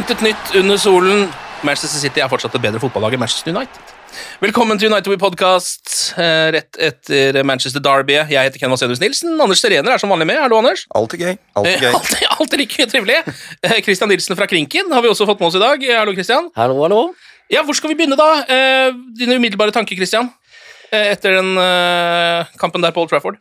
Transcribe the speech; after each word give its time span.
Intet 0.00 0.22
nytt 0.24 0.54
under 0.56 0.78
solen. 0.80 1.26
Manchester 1.66 2.00
City 2.00 2.22
er 2.24 2.28
fortsatt 2.32 2.54
et 2.56 2.62
bedre 2.64 2.80
fotballag 2.80 3.12
enn 3.12 3.20
Manchester 3.20 3.52
United. 3.52 3.90
Velkommen 4.40 4.78
til 4.80 4.88
United 4.88 5.10
We 5.12 5.18
Podcast, 5.20 5.90
eh, 6.18 6.46
rett 6.56 6.78
etter 6.80 7.36
Manchester 7.46 7.82
Derby. 7.84 8.14
Jeg 8.16 8.46
heter 8.48 8.58
Ken 8.62 8.72
Vasenius 8.72 9.02
Nilsen. 9.02 9.34
Anders 9.44 9.60
Serener 9.60 9.92
er 9.92 10.00
som 10.00 10.08
vanlig 10.10 10.26
med. 10.30 10.40
Hallo, 10.40 10.56
Anders. 10.62 10.86
Alltid 10.96 11.20
gøy. 11.20 11.34
Alltid 11.54 11.74
Eh, 11.74 11.80
gøy. 11.84 11.92
Alltid, 11.98 12.24
alltid 12.38 12.58
like 12.62 12.86
trivelig. 12.94 13.18
Eh, 13.62 13.76
Christian 13.84 14.08
Nilsen 14.08 14.36
fra 14.40 14.46
Krinken 14.46 14.90
har 14.90 15.02
vi 15.02 15.08
også 15.12 15.26
fått 15.28 15.38
med 15.40 15.48
oss 15.48 15.54
i 15.60 15.62
dag. 15.66 15.84
Eh, 15.84 15.98
Hallo, 15.98 16.12
Christian. 16.16 16.48
Hallo, 16.56 16.80
hallo. 16.82 17.14
Ja, 17.50 17.62
Hvor 17.62 17.74
skal 17.76 17.90
vi 17.92 17.94
begynne, 18.00 18.16
da? 18.16 18.30
Eh, 18.48 18.92
Dine 19.18 19.36
umiddelbare 19.36 19.70
tanker, 19.72 19.94
Christian, 19.96 20.32
eh, 20.90 21.12
etter 21.12 21.36
den 21.42 21.58
eh, 21.58 22.46
kampen 22.58 22.80
der 22.80 22.90
på 22.96 23.02
Old 23.04 23.10
Trafford? 23.10 23.36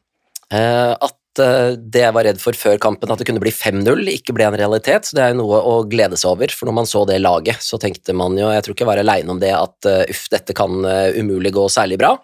Eh, 0.51 0.93
at 1.39 1.45
eh, 1.45 1.77
det 1.79 2.03
jeg 2.03 2.15
var 2.15 2.27
redd 2.27 2.41
for 2.41 2.57
før 2.57 2.79
kampen, 2.81 3.11
at 3.11 3.21
det 3.21 3.27
kunne 3.29 3.41
bli 3.43 3.53
5-0, 3.53 4.03
ikke 4.17 4.35
ble 4.35 4.47
en 4.49 4.57
realitet. 4.59 5.07
Så 5.07 5.17
det 5.17 5.23
er 5.23 5.33
jo 5.33 5.41
noe 5.41 5.61
å 5.63 5.75
glede 5.89 6.19
seg 6.19 6.33
over. 6.33 6.53
For 6.53 6.69
når 6.69 6.77
man 6.81 6.89
så 6.89 7.05
det 7.09 7.19
laget, 7.23 7.63
så 7.63 7.79
tenkte 7.81 8.15
man 8.17 8.37
jo, 8.39 8.51
jeg 8.53 8.65
tror 8.65 8.75
ikke 8.75 8.85
jeg 8.85 8.91
var 8.91 9.03
aleine 9.03 9.35
om 9.35 9.41
det, 9.41 9.53
at 9.55 9.89
eh, 9.89 10.05
uff, 10.13 10.27
dette 10.33 10.55
kan 10.57 10.83
eh, 10.85 11.19
umulig 11.19 11.53
gå 11.55 11.65
særlig 11.71 11.99
bra. 12.01 12.15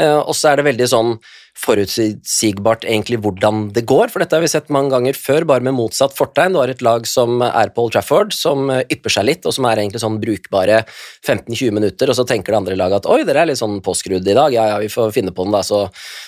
Eh, 0.00 0.18
og 0.18 0.34
så 0.36 0.52
er 0.52 0.60
det 0.60 0.68
veldig 0.72 0.90
sånn 0.90 1.16
forutsigbart 1.64 2.84
egentlig 2.88 3.18
hvordan 3.24 3.68
det 3.74 3.84
går, 3.88 4.10
for 4.12 4.22
dette 4.22 4.36
har 4.36 4.42
vi 4.44 4.50
sett 4.52 4.70
mange 4.74 4.92
ganger 4.92 5.16
før, 5.18 5.46
bare 5.48 5.64
med 5.64 5.74
motsatt 5.76 6.14
fortegn. 6.16 6.54
Du 6.54 6.60
har 6.60 6.72
et 6.72 6.82
lag 6.84 7.06
som 7.08 7.42
er 7.46 7.72
på 7.74 7.84
Old 7.86 7.94
Trafford, 7.96 8.34
som 8.36 8.68
ypper 8.82 9.12
seg 9.14 9.26
litt, 9.28 9.46
og 9.48 9.54
som 9.56 9.66
er 9.70 9.80
egentlig 9.82 10.02
sånn 10.02 10.18
brukbare 10.22 10.82
15-20 11.24 11.74
minutter, 11.76 12.10
og 12.12 12.18
så 12.18 12.26
tenker 12.28 12.52
det 12.54 12.60
andre 12.62 12.78
laget 12.78 13.02
at 13.02 13.10
oi, 13.10 13.22
dere 13.26 13.44
er 13.44 13.50
litt 13.52 13.60
sånn 13.60 13.80
påskrudd 13.84 14.26
i 14.28 14.36
dag, 14.36 14.54
ja 14.56 14.68
ja, 14.74 14.78
vi 14.82 14.90
får 14.92 15.12
finne 15.16 15.34
på 15.34 15.46
den 15.46 15.54
da, 15.56 15.62
så 15.66 15.84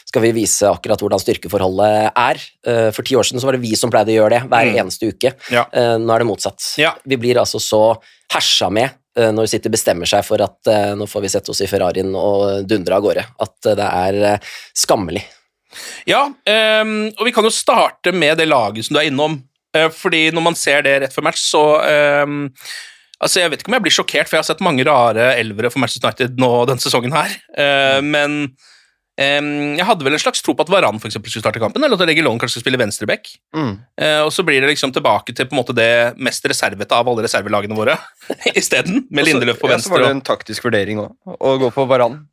skal 0.06 0.24
vi 0.26 0.34
vise 0.36 0.68
akkurat 0.70 1.00
hvordan 1.02 1.22
styrkeforholdet 1.22 2.10
er. 2.12 2.42
Eh, 2.66 2.90
For 2.96 3.02
ti 3.06 3.16
år 3.18 3.26
siden 3.28 3.42
så 3.42 3.48
var 3.50 3.56
det 3.58 3.64
vi 3.66 3.74
som 3.78 3.90
pleide 3.92 4.14
å 4.14 4.20
gjøre 4.20 4.36
det 4.38 4.42
hver 4.50 4.66
Mm. 4.72 4.78
eneste 4.84 5.08
uke. 5.12 5.34
Ja. 5.52 5.66
Eh, 5.72 5.96
Nå 5.98 6.12
er 6.14 6.18
det 6.22 6.26
motsatt. 6.28 6.62
Ja. 6.78 6.94
Vi 7.06 7.16
blir 7.16 7.36
altså 7.38 7.60
så 7.60 7.98
hersa 8.32 8.70
med 8.70 8.90
når 9.16 9.48
City 9.50 9.72
bestemmer 9.72 10.08
seg 10.08 10.24
for 10.26 10.42
at 10.44 10.70
eh, 10.70 10.92
nå 10.98 11.08
får 11.08 11.24
vi 11.24 11.32
sette 11.32 11.52
oss 11.52 11.62
i 11.64 11.70
Ferrarien 11.70 12.12
og 12.18 12.66
dundre 12.68 12.98
av 12.98 13.06
gårde. 13.06 13.24
At 13.42 13.70
eh, 13.70 13.78
det 13.78 13.88
er 13.88 14.20
eh, 14.32 14.54
skammelig. 14.76 15.24
Ja, 16.08 16.26
ehm, 16.48 16.98
og 17.16 17.24
vi 17.26 17.32
kan 17.36 17.44
jo 17.44 17.52
starte 17.52 18.12
med 18.14 18.38
det 18.40 18.48
laget 18.48 18.86
som 18.86 18.96
du 18.96 19.00
er 19.02 19.10
innom. 19.10 19.40
Eh, 19.76 19.88
fordi 19.92 20.28
når 20.34 20.46
man 20.48 20.58
ser 20.58 20.84
det 20.86 20.98
rett 21.02 21.16
før 21.16 21.30
match, 21.30 21.42
så 21.44 21.64
ehm, 21.86 22.44
Altså, 23.16 23.40
Jeg 23.40 23.48
vet 23.48 23.62
ikke 23.62 23.70
om 23.70 23.74
jeg 23.78 23.82
blir 23.86 23.94
sjokkert, 23.96 24.28
for 24.28 24.36
jeg 24.36 24.42
har 24.42 24.46
sett 24.50 24.58
mange 24.60 24.84
rare 24.84 25.30
elvere 25.40 25.70
for 25.72 25.80
Manchester 25.80 26.10
United 26.10 26.34
nå 26.36 26.50
denne 26.68 26.82
sesongen 26.84 27.14
her. 27.16 27.32
Eh, 27.56 28.00
men 28.04 28.34
ehm, 29.20 29.76
jeg 29.78 29.86
hadde 29.88 30.06
vel 30.06 30.16
en 30.16 30.22
slags 30.22 30.42
tro 30.44 30.54
på 30.56 30.64
at 30.66 30.70
Varan 30.72 31.00
for 31.02 31.10
eksempel, 31.10 31.32
skulle 31.32 31.44
starte 31.44 31.62
kampen, 31.62 31.84
eller 31.84 31.98
at 31.98 32.08
Regilon 32.08 32.38
kanskje 32.40 32.58
skulle 32.58 32.66
spille 32.66 32.80
venstreback. 32.80 33.32
Mm. 33.56 33.72
Uh, 34.00 34.22
og 34.26 34.32
så 34.34 34.44
blir 34.46 34.60
det 34.62 34.70
liksom 34.72 34.92
tilbake 34.96 35.34
til 35.36 35.48
på 35.48 35.56
en 35.56 35.62
måte 35.62 35.76
det 35.76 35.90
mest 36.20 36.46
reservete 36.48 36.96
av 36.96 37.08
alle 37.08 37.26
reservelagene 37.26 37.76
våre 37.78 37.98
isteden, 38.60 39.04
med 39.10 39.28
Lindeløf 39.28 39.60
på 39.62 39.70
Ja, 39.72 39.80
så 39.82 39.92
var 39.94 40.06
det 40.06 40.14
en 40.14 40.24
taktisk 40.26 40.68
vurdering 40.68 41.02
òg, 41.02 41.12
å 41.36 41.56
gå 41.64 41.72
for 41.74 41.90
Varan. 41.90 42.24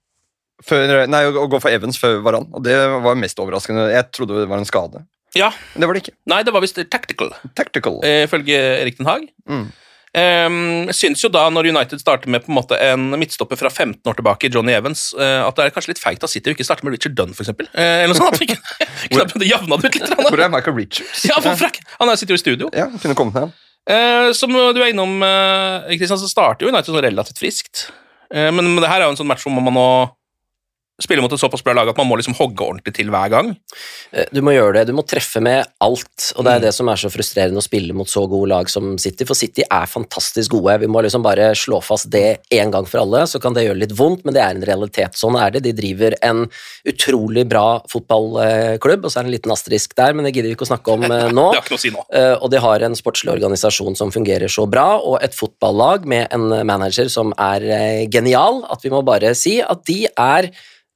Før, 0.63 1.07
nei, 1.11 1.25
å 1.27 1.47
gå 1.51 1.59
for 1.59 1.73
Evans 1.73 1.97
før 1.99 2.21
Varan. 2.23 2.45
Og 2.55 2.63
det 2.63 2.75
var 3.03 3.17
mest 3.19 3.39
overraskende. 3.41 3.89
Jeg 3.91 4.11
trodde 4.15 4.37
det 4.43 4.47
var 4.47 4.61
en 4.61 4.69
skade. 4.69 5.01
Ja, 5.35 5.49
Men 5.73 5.81
det 5.81 5.87
var 5.89 5.97
det 5.97 6.03
ikke. 6.05 6.15
Nei, 6.29 6.43
det 6.45 6.53
var 6.53 6.61
visst 6.63 6.77
tactical, 6.93 7.33
Tactical. 7.57 7.97
eh, 8.05 8.23
ifølge 8.27 8.59
Erik 8.83 8.99
Den 8.99 9.09
Haag. 9.09 9.25
Mm. 9.49 9.65
Um, 10.13 10.85
jeg 10.91 10.93
synes 10.93 11.23
jo 11.23 11.29
da, 11.33 11.47
når 11.49 11.71
United 11.71 11.97
starter 11.97 12.29
med 12.29 12.43
på 12.45 12.51
en 12.51 12.57
måte 12.59 12.77
en 12.77 13.07
midtstopper 13.17 13.57
fra 13.57 13.71
15 13.71 13.97
år 14.05 14.19
tilbake, 14.19 14.51
Johnny 14.53 14.75
Evans, 14.75 15.07
uh, 15.17 15.41
at 15.47 15.57
det 15.57 15.65
er 15.65 15.73
kanskje 15.73 15.95
litt 15.95 16.01
feigt 16.03 16.25
av 16.25 16.29
City 16.29 16.51
å 16.51 16.53
ikke 16.53 16.67
starte 16.67 16.85
med 16.85 16.93
Richard 16.93 17.15
Dunn, 17.17 17.33
for 17.33 17.41
eksempel. 17.45 17.65
Eh, 17.73 18.03
eller 18.03 18.13
noe 18.13 18.19
sånt, 18.19 18.37
at 18.37 18.43
vi 18.43 18.51
ikke 18.51 18.59
knapt 19.15 19.33
det 19.41 19.49
javna 19.49 19.79
det 19.81 19.89
ut 19.89 19.97
litt. 19.97 20.13
Hvor 20.27 20.45
er 20.45 20.53
Michael 20.53 20.77
Richards? 20.77 21.25
Ja, 21.25 21.39
hvorfor 21.39 21.63
frakk. 21.65 21.81
Han 21.97 22.13
er- 22.13 22.21
sitter 22.21 22.37
jo 22.37 22.41
i 22.41 22.43
studio. 22.43 22.69
Ja, 22.77 22.91
kunne 23.01 23.17
kommet 23.17 23.33
med 23.33 23.47
han. 23.47 23.53
Eh, 23.89 24.29
som 24.37 24.53
du 24.53 24.79
er 24.83 24.93
innom, 24.93 25.17
uh, 25.25 25.89
Christian, 25.97 26.21
så 26.21 26.29
starter 26.29 26.67
jo 26.67 26.69
United 26.69 26.93
sånn 26.93 27.01
relativt 27.03 27.41
friskt. 27.41 27.87
Uh, 28.29 28.51
men, 28.53 28.69
men 28.69 28.83
det 28.85 28.91
her 28.93 29.01
er 29.01 29.09
jo 29.09 29.15
en 29.17 29.19
sånn 29.23 29.31
match 29.33 29.47
hvor 29.47 29.57
man 29.57 29.73
må 29.73 29.87
spille 31.01 31.21
mot 31.25 31.31
et 31.33 31.41
såpass 31.41 31.63
bra 31.65 31.73
lag 31.73 31.89
at 31.89 31.97
man 31.97 32.05
må 32.07 32.15
liksom 32.19 32.35
hogge 32.37 32.61
ordentlig 32.61 32.93
til 32.93 33.09
hver 33.09 33.29
gang. 33.33 33.47
Eh, 34.13 34.25
Du 34.31 34.41
må 34.45 34.53
gjøre 34.53 34.73
det, 34.77 34.87
du 34.87 34.93
må 34.93 35.01
treffe 35.05 35.41
med 35.41 35.65
alt, 35.81 36.33
og 36.37 36.45
det 36.45 36.51
er 36.53 36.59
Mm. 36.59 36.61
det 36.67 36.73
som 36.73 36.87
er 36.89 36.95
så 37.01 37.09
frustrerende 37.09 37.57
å 37.57 37.63
spille 37.65 37.93
mot 37.93 38.07
så 38.07 38.27
gode 38.29 38.49
lag 38.49 38.69
som 38.69 38.97
City, 38.97 39.25
for 39.25 39.33
City 39.33 39.63
er 39.69 39.85
fantastisk 39.89 40.51
gode. 40.51 40.79
Vi 40.79 40.87
må 40.87 41.01
liksom 41.01 41.23
bare 41.23 41.51
slå 41.55 41.81
fast 41.83 42.09
det 42.11 42.39
en 42.51 42.69
gang 42.71 42.85
for 42.85 42.99
alle, 43.01 43.23
så 43.25 43.41
kan 43.41 43.53
det 43.53 43.65
gjøre 43.65 43.79
litt 43.79 43.91
vondt, 43.97 44.23
men 44.23 44.33
det 44.35 44.41
er 44.43 44.51
en 44.53 44.61
realitet. 44.61 45.13
Sånn 45.17 45.35
er 45.41 45.49
det. 45.51 45.63
De 45.63 45.73
driver 45.73 46.13
en 46.21 46.47
utrolig 46.85 47.47
bra 47.49 47.81
fotballklubb, 47.89 49.05
og 49.05 49.11
så 49.11 49.19
er 49.19 49.23
det 49.23 49.29
en 49.31 49.37
liten 49.37 49.51
asterisk 49.51 49.95
der, 49.95 50.13
men 50.13 50.25
det 50.25 50.33
gidder 50.35 50.49
vi 50.51 50.55
ikke 50.55 50.67
å 50.67 50.71
snakke 50.71 50.93
om 50.93 51.03
eh, 51.09 51.31
nå. 51.37 51.47
Det 51.53 51.57
har 51.59 51.65
ikke 51.65 51.73
noe 51.75 51.81
å 51.81 51.85
si 51.87 51.93
nå. 51.95 52.05
Eh, 52.13 52.35
og 52.39 52.51
de 52.53 52.61
har 52.63 52.85
en 52.85 52.95
sportslig 52.95 53.33
organisasjon 53.33 53.95
som 53.97 54.11
fungerer 54.13 54.47
så 54.51 54.67
bra, 54.69 54.99
og 55.01 55.17
et 55.23 55.33
fotballag 55.33 56.05
med 56.05 56.27
en 56.31 56.49
manager 56.67 57.09
som 57.09 57.33
er 57.39 58.05
genial, 58.13 58.63
at 58.71 58.83
vi 58.83 58.89
må 58.93 59.01
bare 59.05 59.33
si 59.35 59.57
at 59.61 59.83
de 59.89 60.03
er 60.13 60.51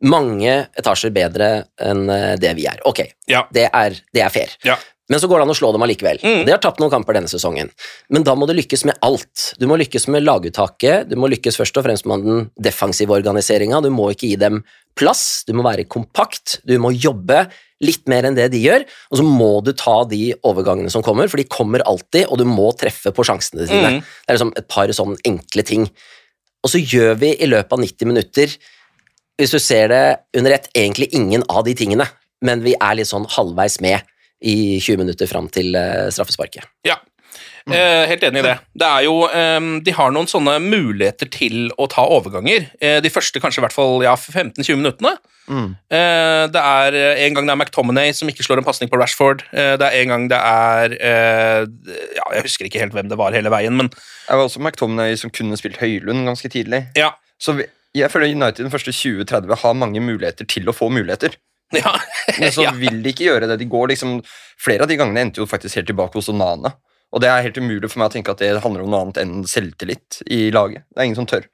mange 0.06 0.68
etasjer 0.78 1.13
bedre 1.16 1.47
enn 1.81 2.06
eh, 2.13 2.35
det 2.41 2.53
vi 2.59 2.68
er. 2.69 2.81
Ok, 2.85 3.02
Ja. 3.31 3.46
det, 3.53 3.69
er, 3.74 3.97
det 4.13 4.22
er 4.25 4.30
fair. 4.34 4.53
Ja. 4.68 4.78
Men 5.08 5.22
så 5.24 5.30
går 5.31 5.40
det 5.40 5.46
an 5.46 5.52
å 5.53 5.56
slå 5.56 5.69
dem 5.72 5.84
allikevel. 5.85 6.18
Mm. 6.19 6.41
De 6.44 6.52
har 6.52 6.59
tapt 6.59 6.81
noen 6.84 6.91
kamper 6.91 7.16
denne 7.16 7.31
sesongen. 7.31 7.69
Men 8.12 8.25
da 8.27 8.33
må 8.36 8.44
du 8.50 8.51
lykkes 8.57 8.83
med 8.89 8.98
alt. 9.07 9.54
Du 9.56 9.63
må 9.69 9.77
lykkes 9.80 10.10
med 10.12 10.25
laguttaket, 10.27 11.07
du 11.07 11.16
må 11.16 11.30
lykkes 11.31 11.56
først 11.62 11.80
og 11.80 11.86
fremst 11.88 12.10
med 12.12 12.25
den 12.27 12.50
defensive 12.60 13.16
organiseringa, 13.16 13.80
du 13.86 13.88
må 13.94 14.10
ikke 14.12 14.33
gi 14.33 14.36
dem 14.42 14.60
plass, 15.00 15.45
du 15.48 15.54
må 15.56 15.63
være 15.63 15.88
kompakt, 15.88 16.57
du 16.68 16.75
må 16.83 16.92
jobbe 16.92 17.45
litt 17.86 18.04
mer 18.10 18.25
enn 18.27 18.36
det 18.36 18.50
de 18.51 18.60
gjør, 18.60 18.83
og 19.13 19.19
så 19.22 19.24
må 19.24 19.50
du 19.63 19.72
ta 19.77 20.01
de 20.10 20.33
overgangene 20.50 20.92
som 20.92 21.06
kommer, 21.06 21.30
for 21.31 21.39
de 21.39 21.48
kommer 21.48 21.83
alltid, 21.88 22.25
og 22.27 22.42
du 22.42 22.48
må 22.50 22.72
treffe 22.75 23.13
på 23.16 23.25
sjansene 23.30 23.63
dine. 23.69 23.92
Mm. 23.95 24.01
Det 24.04 24.33
er 24.33 24.39
liksom 24.39 24.54
et 24.60 24.68
par 24.68 24.92
sånne 24.98 25.22
enkle 25.30 25.63
ting. 25.72 25.88
Og 26.66 26.74
så 26.74 26.81
gjør 26.83 27.16
vi 27.22 27.31
i 27.38 27.48
løpet 27.48 27.77
av 27.77 27.80
90 27.86 28.10
minutter, 28.12 28.57
hvis 29.38 29.54
du 29.54 29.60
ser 29.62 29.92
det 29.92 30.04
under 30.38 30.56
ett, 30.57 30.69
egentlig 30.75 31.10
ingen 31.16 31.44
av 31.50 31.63
de 31.68 31.75
tingene, 31.78 32.07
men 32.45 32.63
vi 32.66 32.75
er 32.78 32.98
litt 33.00 33.10
sånn 33.10 33.28
halvveis 33.34 33.80
med 33.81 34.01
i 34.45 34.78
20 34.80 35.01
minutter 35.01 35.30
fram 35.30 35.48
til 35.50 35.74
eh, 35.78 36.10
straffesparket. 36.13 36.66
Ja. 36.86 37.00
Eh, 37.68 38.06
helt 38.07 38.22
enig 38.24 38.39
i 38.39 38.45
det. 38.45 38.54
Det 38.80 38.88
er 38.88 39.01
jo, 39.04 39.16
eh, 39.28 39.57
De 39.84 39.92
har 39.98 40.13
noen 40.16 40.30
sånne 40.30 40.54
muligheter 40.63 41.28
til 41.34 41.68
å 41.75 41.88
ta 41.92 42.06
overganger. 42.07 42.69
Eh, 42.80 43.00
de 43.04 43.12
første 43.12 43.42
kanskje 43.44 43.60
i 43.60 43.66
hvert 43.66 43.75
fall 43.75 44.06
ja, 44.06 44.13
15-20 44.16 44.80
minuttene. 44.80 45.18
Mm. 45.48 45.68
Eh, 45.92 46.44
det 46.54 46.62
er 46.62 46.95
eh, 46.95 47.25
en 47.25 47.36
gang 47.36 47.50
det 47.50 47.54
er 47.56 47.60
McTominay 47.60 48.13
som 48.16 48.30
ikke 48.31 48.45
slår 48.45 48.62
en 48.62 48.68
pasning 48.68 48.92
på 48.92 49.00
Rashford. 49.01 49.44
Det 49.51 49.84
er 49.84 50.00
en 50.01 50.13
gang 50.13 50.28
det 50.31 50.39
er 50.39 50.95
ja, 52.18 52.25
Jeg 52.36 52.45
husker 52.48 52.68
ikke 52.68 52.81
helt 52.84 52.95
hvem 52.95 53.12
det 53.12 53.19
var 53.19 53.36
hele 53.36 53.51
veien, 53.51 53.75
men 53.75 53.92
Det 53.92 54.36
var 54.36 54.48
også 54.48 54.63
McTominay 54.63 55.16
som 55.19 55.31
kunne 55.31 55.60
spilt 55.60 55.80
Høylund 55.84 56.28
ganske 56.30 56.51
tidlig. 56.51 56.86
ja. 56.95 57.13
Så 57.38 57.54
vi, 57.54 57.68
jeg 58.02 58.12
føler 58.14 58.34
United 58.34 58.66
den 58.66 58.74
første 58.74 58.94
20-30 58.96 59.62
har 59.64 59.78
mange 59.78 60.02
muligheter 60.04 60.48
til 60.50 60.70
å 60.70 60.76
få 60.76 60.90
muligheter. 60.94 61.38
ja. 61.78 61.94
Men 62.40 62.54
så 62.56 62.68
vil 62.78 63.02
de 63.04 63.12
ikke 63.12 63.28
gjøre 63.28 63.50
det. 63.50 63.60
De 63.60 63.70
går 63.70 63.92
liksom, 63.94 64.20
Flere 64.58 64.86
av 64.86 64.90
de 64.90 64.98
gangene 64.98 65.28
endte 65.28 65.42
jo 65.44 65.50
faktisk 65.50 65.78
helt 65.78 65.90
tilbake 65.92 66.18
hos 66.18 66.30
Onana. 66.32 66.74
Og 67.14 67.22
det 67.24 67.30
er 67.32 67.44
helt 67.46 67.60
umulig 67.62 67.88
for 67.92 68.02
meg 68.02 68.10
å 68.10 68.14
tenke 68.18 68.34
at 68.34 68.42
det 68.42 68.56
handler 68.64 68.84
om 68.84 68.92
noe 68.92 69.04
annet 69.06 69.20
enn 69.22 69.44
selvtillit 69.48 70.22
i 70.34 70.48
laget. 70.52 70.84
Det 70.92 71.00
er 71.00 71.08
ingen 71.08 71.20
som 71.20 71.28
tør. 71.30 71.46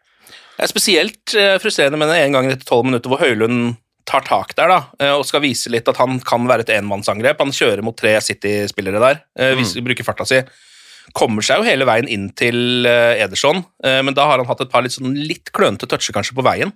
Det 0.54 0.66
er 0.66 0.70
spesielt 0.72 1.34
eh, 1.38 1.58
frustrerende 1.62 2.00
med 2.00 2.14
ene 2.14 2.34
gang 2.34 2.50
etter 2.50 2.66
tolv 2.68 2.88
minutter 2.88 3.12
hvor 3.12 3.22
Høylund 3.22 3.76
tar 4.10 4.26
tak 4.28 4.54
der 4.58 4.72
da, 4.72 4.80
eh, 5.00 5.14
og 5.16 5.26
skal 5.28 5.44
vise 5.44 5.72
litt 5.72 5.88
at 5.90 6.00
han 6.02 6.18
kan 6.26 6.48
være 6.50 6.66
et 6.66 6.74
enmannsangrep. 6.78 7.42
Han 7.44 7.54
kjører 7.56 7.84
mot 7.86 7.98
tre 7.98 8.16
City-spillere 8.24 9.02
der, 9.04 9.22
mm. 9.40 9.60
vis- 9.62 9.76
bruker 9.86 10.08
farta 10.08 10.28
si. 10.30 10.42
Kommer 11.14 11.44
seg 11.46 11.60
jo 11.60 11.68
hele 11.68 11.86
veien 11.86 12.08
inn 12.08 12.30
til 12.38 12.88
eh, 12.88 13.20
Ederson, 13.26 13.60
eh, 13.84 14.00
men 14.02 14.16
da 14.18 14.26
har 14.30 14.40
han 14.42 14.48
hatt 14.50 14.64
et 14.64 14.72
par 14.72 14.82
litt, 14.86 14.96
sånn 14.96 15.14
litt 15.14 15.52
klønete 15.54 15.90
toucher 15.92 16.16
kanskje 16.16 16.34
på 16.38 16.46
veien, 16.48 16.72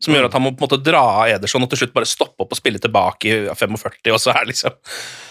som 0.00 0.14
gjør 0.14 0.28
at 0.30 0.32
han 0.36 0.44
må 0.44 0.52
på 0.56 0.62
en 0.64 0.68
måte 0.68 0.78
dra 0.84 1.00
av 1.24 1.28
Ederson 1.34 1.64
og 1.64 1.68
til 1.72 1.82
slutt 1.82 1.92
bare 1.96 2.08
stoppe 2.08 2.40
opp 2.44 2.54
og 2.54 2.56
spille 2.56 2.78
tilbake 2.80 3.28
i 3.28 3.40
45, 3.52 3.98
og 4.14 4.20
så 4.22 4.32
er 4.32 4.46
liksom 4.48 4.76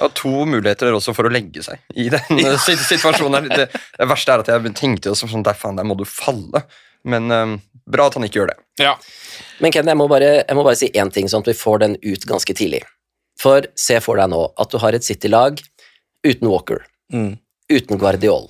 Ja, 0.01 0.09
to 0.13 0.33
muligheter 0.45 0.93
også 0.93 1.15
for 1.17 1.25
å 1.25 1.31
legge 1.33 1.63
seg 1.65 1.79
i 1.97 2.09
den 2.13 2.43
eh, 2.43 2.57
situasjonen. 2.59 3.47
her. 3.49 3.63
Det, 3.65 3.81
det 3.97 4.09
verste 4.11 4.35
er 4.35 4.43
at 4.43 4.51
jeg 4.53 4.73
tenkte 4.77 5.09
jo 5.09 5.17
sånn 5.17 5.45
der, 5.47 5.57
faen, 5.57 5.79
der 5.79 5.87
må 5.89 5.97
du 5.97 6.05
falle. 6.05 6.65
Men 7.07 7.31
um, 7.31 7.55
bra 7.89 8.09
at 8.09 8.17
han 8.19 8.25
ikke 8.27 8.41
gjør 8.41 8.49
det. 8.51 8.57
Ja. 8.83 8.93
Men 9.63 9.71
Ken, 9.73 9.87
jeg 9.87 9.97
må 9.97 10.05
bare, 10.11 10.43
jeg 10.43 10.57
må 10.57 10.65
bare 10.67 10.77
si 10.77 10.89
én 10.91 11.09
ting, 11.15 11.29
sånn 11.31 11.45
at 11.45 11.49
vi 11.53 11.55
får 11.57 11.79
den 11.85 11.95
ut 12.03 12.25
ganske 12.29 12.53
tidlig. 12.59 12.83
For 13.39 13.65
se 13.79 14.01
for 14.03 14.19
deg 14.19 14.29
nå 14.33 14.41
at 14.59 14.69
du 14.73 14.77
har 14.83 14.93
et 14.97 15.05
City-lag 15.07 15.61
uten 16.27 16.49
Walker, 16.51 16.83
Mm. 17.09 17.39
Uten 17.69 17.99
Guardiol, 18.01 18.49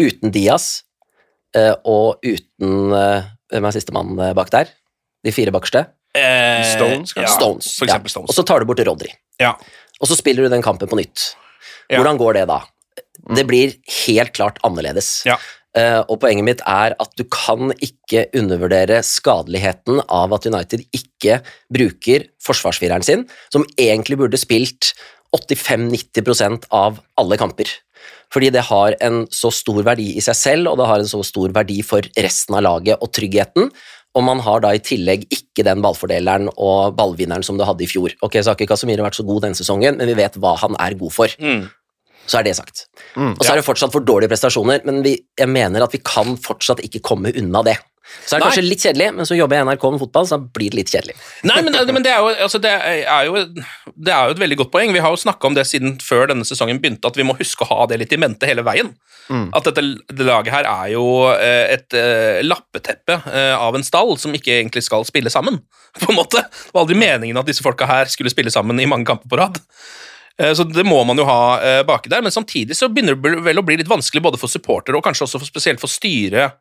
uten 0.00 0.32
Diaz 0.34 0.82
eh, 1.56 1.74
og 1.84 2.22
uten 2.24 2.96
eh, 2.96 3.30
Hvem 3.50 3.66
er 3.66 3.74
sistemann 3.74 4.12
eh, 4.22 4.34
bak 4.38 4.52
der? 4.54 4.68
De 5.26 5.32
fire 5.34 5.52
bakerste? 5.54 5.88
Eh, 6.14 6.62
Stones, 6.66 7.12
kanskje? 7.12 7.26
ja, 7.26 7.32
Stones. 7.34 7.70
For 7.76 7.88
eksempel 7.88 8.10
ja. 8.10 8.14
Stones. 8.14 8.30
Og 8.30 8.36
så 8.36 8.44
tar 8.46 8.62
du 8.62 8.68
bort 8.70 8.82
Rodri. 8.86 9.10
Ja. 9.42 9.56
Og 10.00 10.10
så 10.10 10.16
spiller 10.18 10.46
du 10.46 10.52
den 10.52 10.64
kampen 10.64 10.90
på 10.90 10.98
nytt. 10.98 11.32
Hvordan 11.90 12.20
går 12.20 12.38
det 12.38 12.44
da? 12.50 12.60
Det 13.36 13.44
blir 13.48 13.74
helt 14.06 14.32
klart 14.36 14.60
annerledes. 14.66 15.20
Ja. 15.28 15.36
Uh, 15.70 16.02
og 16.10 16.16
poenget 16.24 16.46
mitt 16.46 16.62
er 16.66 16.96
at 16.98 17.12
du 17.18 17.22
kan 17.30 17.70
ikke 17.78 18.24
undervurdere 18.34 19.04
skadeligheten 19.06 20.00
av 20.10 20.32
at 20.34 20.48
United 20.50 20.82
ikke 20.96 21.36
bruker 21.70 22.26
forsvarsfireren 22.42 23.06
sin, 23.06 23.22
som 23.54 23.66
egentlig 23.78 24.18
burde 24.18 24.40
spilt 24.40 24.90
85-90% 25.36 26.66
av 26.74 26.98
alle 27.20 27.38
kamper. 27.38 27.70
Fordi 28.30 28.50
det 28.54 28.66
har 28.68 28.94
en 29.02 29.24
så 29.34 29.50
stor 29.54 29.80
verdi 29.86 30.12
i 30.18 30.22
seg 30.24 30.38
selv, 30.38 30.70
og 30.70 30.78
det 30.78 30.86
har 30.90 31.02
en 31.02 31.10
så 31.10 31.22
stor 31.26 31.50
verdi 31.54 31.80
for 31.86 32.06
resten 32.18 32.58
av 32.58 32.64
laget 32.66 33.02
og 33.02 33.10
tryggheten. 33.16 33.70
Og 34.18 34.24
man 34.26 34.42
har 34.42 34.62
da 34.62 34.72
i 34.74 34.82
tillegg 34.82 35.26
ikke 35.30 35.64
den 35.66 35.82
ballfordeleren 35.84 36.48
og 36.56 36.96
ballvinneren 36.98 37.46
som 37.46 37.58
du 37.58 37.66
hadde 37.66 37.84
i 37.86 37.90
fjor. 37.90 38.14
Ok, 38.26 38.40
så 38.40 38.50
har 38.52 38.58
ikke 38.58 38.72
Casemiro 38.72 39.06
vært 39.06 39.18
så 39.18 39.26
god 39.26 39.44
denne 39.46 39.58
sesongen, 39.58 39.98
men 39.98 40.10
vi 40.10 40.16
vet 40.18 40.38
hva 40.42 40.56
han 40.62 40.78
er 40.82 40.98
god 40.98 41.14
for. 41.14 41.36
Mm. 41.38 41.68
Så 42.30 42.38
er 42.38 42.46
det 42.46 42.56
sagt. 42.58 42.84
Mm, 43.16 43.32
og 43.34 43.42
så 43.42 43.52
er 43.52 43.60
det 43.60 43.66
fortsatt 43.66 43.94
for 43.94 44.06
dårlige 44.06 44.30
prestasjoner, 44.30 44.82
men 44.86 45.00
vi, 45.06 45.16
jeg 45.38 45.50
mener 45.50 45.82
at 45.82 45.94
vi 45.94 46.02
kan 46.04 46.36
fortsatt 46.42 46.82
ikke 46.86 47.02
komme 47.06 47.32
unna 47.34 47.62
det. 47.66 47.78
Så 48.26 48.36
er 48.36 48.40
det 48.40 48.44
Nei. 48.44 48.48
kanskje 48.48 48.64
litt 48.66 48.84
kjedelig, 48.84 49.08
men 49.16 49.28
så 49.28 49.38
jobber 49.38 49.58
jeg 49.58 49.64
i 49.64 49.68
NRK 49.68 49.86
med 49.94 50.02
fotball, 50.04 50.28
så 50.28 50.38
da 50.38 50.54
blir 50.58 50.72
det 50.72 50.80
litt 50.80 50.92
kjedelig. 50.94 51.16
Nei, 51.50 51.58
men, 51.66 51.78
men 51.90 52.06
det, 52.06 52.14
er 52.14 52.24
jo, 52.24 52.32
altså 52.46 52.60
det, 52.62 52.72
er 52.72 53.28
jo, 53.28 53.44
det 53.94 54.14
er 54.14 54.28
jo 54.28 54.36
et 54.36 54.42
veldig 54.44 54.60
godt 54.62 54.72
poeng. 54.74 54.94
Vi 54.94 55.04
har 55.04 55.14
jo 55.14 55.22
snakka 55.24 55.50
om 55.50 55.58
det 55.58 55.66
siden 55.70 55.96
før 56.04 56.30
denne 56.32 56.46
sesongen 56.48 56.82
begynte, 56.82 57.10
at 57.10 57.18
vi 57.18 57.26
må 57.26 57.36
huske 57.38 57.66
å 57.66 57.70
ha 57.72 57.88
det 57.90 58.00
litt 58.02 58.14
i 58.16 58.20
mente 58.20 58.48
hele 58.50 58.66
veien. 58.66 58.92
At 59.30 59.68
dette 59.68 59.84
det 60.10 60.24
laget 60.26 60.50
her 60.50 60.66
er 60.66 60.88
jo 60.90 61.04
eh, 61.30 61.76
et 61.76 61.94
uh, 61.94 62.40
lappeteppe 62.42 63.14
uh, 63.30 63.54
av 63.62 63.76
en 63.78 63.84
stall 63.86 64.16
som 64.18 64.34
ikke 64.34 64.56
egentlig 64.56 64.82
skal 64.82 65.06
spille 65.06 65.30
sammen. 65.30 65.60
på 66.00 66.12
en 66.12 66.18
måte. 66.18 66.42
Det 66.42 66.74
var 66.74 66.84
aldri 66.84 66.98
meningen 66.98 67.40
at 67.40 67.48
disse 67.48 67.64
folka 67.64 67.88
her 67.88 68.10
skulle 68.10 68.32
spille 68.32 68.52
sammen 68.52 68.80
i 68.80 68.88
mange 68.90 69.08
kamper 69.08 69.30
på 69.30 69.40
rad. 69.40 69.60
Eh, 70.38 70.54
Så 70.54 70.64
det 70.64 70.86
må 70.86 71.02
man 71.04 71.18
jo 71.18 71.26
ha 71.28 71.60
eh, 71.60 71.82
baki 71.86 72.12
der, 72.12 72.22
men 72.22 72.34
samtidig 72.34 72.76
så 72.78 72.88
begynner 72.88 73.18
det 73.18 73.44
vel 73.46 73.60
å 73.60 73.66
bli 73.66 73.80
litt 73.80 73.90
vanskelig 73.90 74.22
både 74.24 74.40
for 74.40 74.52
supportere 74.52 74.98
og 74.98 75.04
kanskje 75.06 75.26
også 75.26 75.42
for, 75.42 75.50
spesielt 75.50 75.82
for 75.82 75.90
styret 75.90 76.58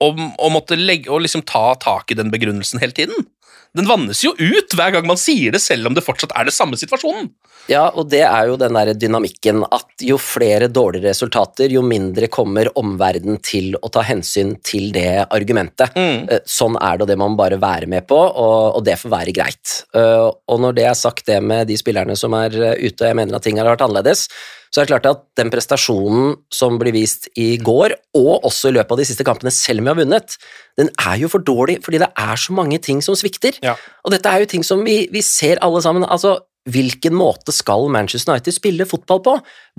å 0.00 0.14
å 0.14 0.50
måtte 0.54 0.78
legge, 0.78 1.10
å 1.12 1.20
liksom 1.22 1.44
ta 1.46 1.74
tak 1.80 2.10
i 2.10 2.18
den 2.18 2.32
begrunnelsen 2.32 2.80
hele 2.82 2.96
tiden. 2.96 3.26
Den 3.72 3.88
vannes 3.88 4.20
jo 4.20 4.34
ut 4.36 4.74
hver 4.76 4.92
gang 4.92 5.06
man 5.08 5.16
sier 5.16 5.54
det, 5.54 5.60
selv 5.64 5.88
om 5.88 5.94
det 5.96 6.04
fortsatt 6.04 6.34
er 6.36 6.44
det 6.44 6.52
samme 6.52 6.76
situasjonen. 6.76 7.30
Ja, 7.70 7.86
og 7.88 8.10
det 8.12 8.20
er 8.26 8.50
jo 8.50 8.58
den 8.60 8.74
der 8.76 8.90
dynamikken 8.98 9.62
at 9.64 10.02
jo 10.04 10.18
flere 10.20 10.66
dårlige 10.68 11.06
resultater, 11.06 11.72
jo 11.72 11.80
mindre 11.86 12.28
kommer 12.28 12.68
omverdenen 12.76 13.38
til 13.40 13.76
å 13.80 13.88
ta 13.92 14.02
hensyn 14.04 14.56
til 14.66 14.90
det 14.92 15.24
argumentet. 15.30 15.96
Mm. 15.96 16.28
Eh, 16.28 16.42
Sånn 16.44 16.76
er 16.76 16.98
det, 16.98 17.06
og 17.06 17.12
det 17.12 17.16
må 17.16 17.30
man 17.30 17.38
bare 17.38 17.60
være 17.62 17.88
med 17.88 18.04
på, 18.10 18.18
og, 18.18 18.76
og 18.76 18.84
det 18.84 18.98
får 19.00 19.14
være 19.14 19.36
greit. 19.40 19.76
Eh, 19.94 20.28
Og 20.52 20.60
når 20.60 20.76
det 20.76 20.88
er 20.90 20.98
sagt 20.98 21.30
det 21.30 21.38
med 21.40 21.70
de 21.70 21.78
spillerne 21.80 22.18
som 22.18 22.34
er 22.36 22.58
eh, 22.58 22.76
ute, 22.82 22.98
og 23.00 23.08
jeg 23.08 23.20
mener 23.22 23.38
at 23.38 23.46
ting 23.46 23.62
har 23.62 23.70
vært 23.70 23.86
annerledes, 23.86 24.26
så 24.72 24.80
er 24.80 24.86
det 24.86 24.92
klart 24.94 25.08
at 25.10 25.24
den 25.36 25.50
prestasjonen 25.52 26.36
som 26.52 26.78
blir 26.80 26.94
vist 26.96 27.28
i 27.36 27.58
går, 27.60 27.92
og 28.16 28.46
også 28.48 28.70
i 28.70 28.76
løpet 28.78 28.94
av 28.94 29.02
de 29.02 29.08
siste 29.08 29.26
kampene, 29.28 29.52
selv 29.52 29.82
om 29.82 29.88
vi 29.88 29.92
har 29.92 29.98
vunnet, 30.00 30.38
den 30.80 30.88
er 30.96 31.18
jo 31.20 31.28
for 31.32 31.44
dårlig, 31.44 31.82
fordi 31.84 32.00
det 32.00 32.08
er 32.08 32.40
så 32.40 32.56
mange 32.56 32.80
ting 32.80 33.02
som 33.04 33.16
svikter. 33.18 33.58
Ja. 33.64 33.76
Og 34.06 34.14
dette 34.14 34.32
er 34.32 34.40
jo 34.40 34.48
ting 34.54 34.64
som 34.64 34.80
vi, 34.86 35.02
vi 35.12 35.20
ser 35.24 35.60
alle 35.64 35.82
sammen. 35.84 36.08
altså 36.08 36.38
Hvilken 36.72 37.16
måte 37.18 37.50
skal 37.50 37.88
Manchester 37.90 38.36
United 38.36 38.54
spille 38.54 38.86
fotball 38.86 39.20
på? 39.26 39.32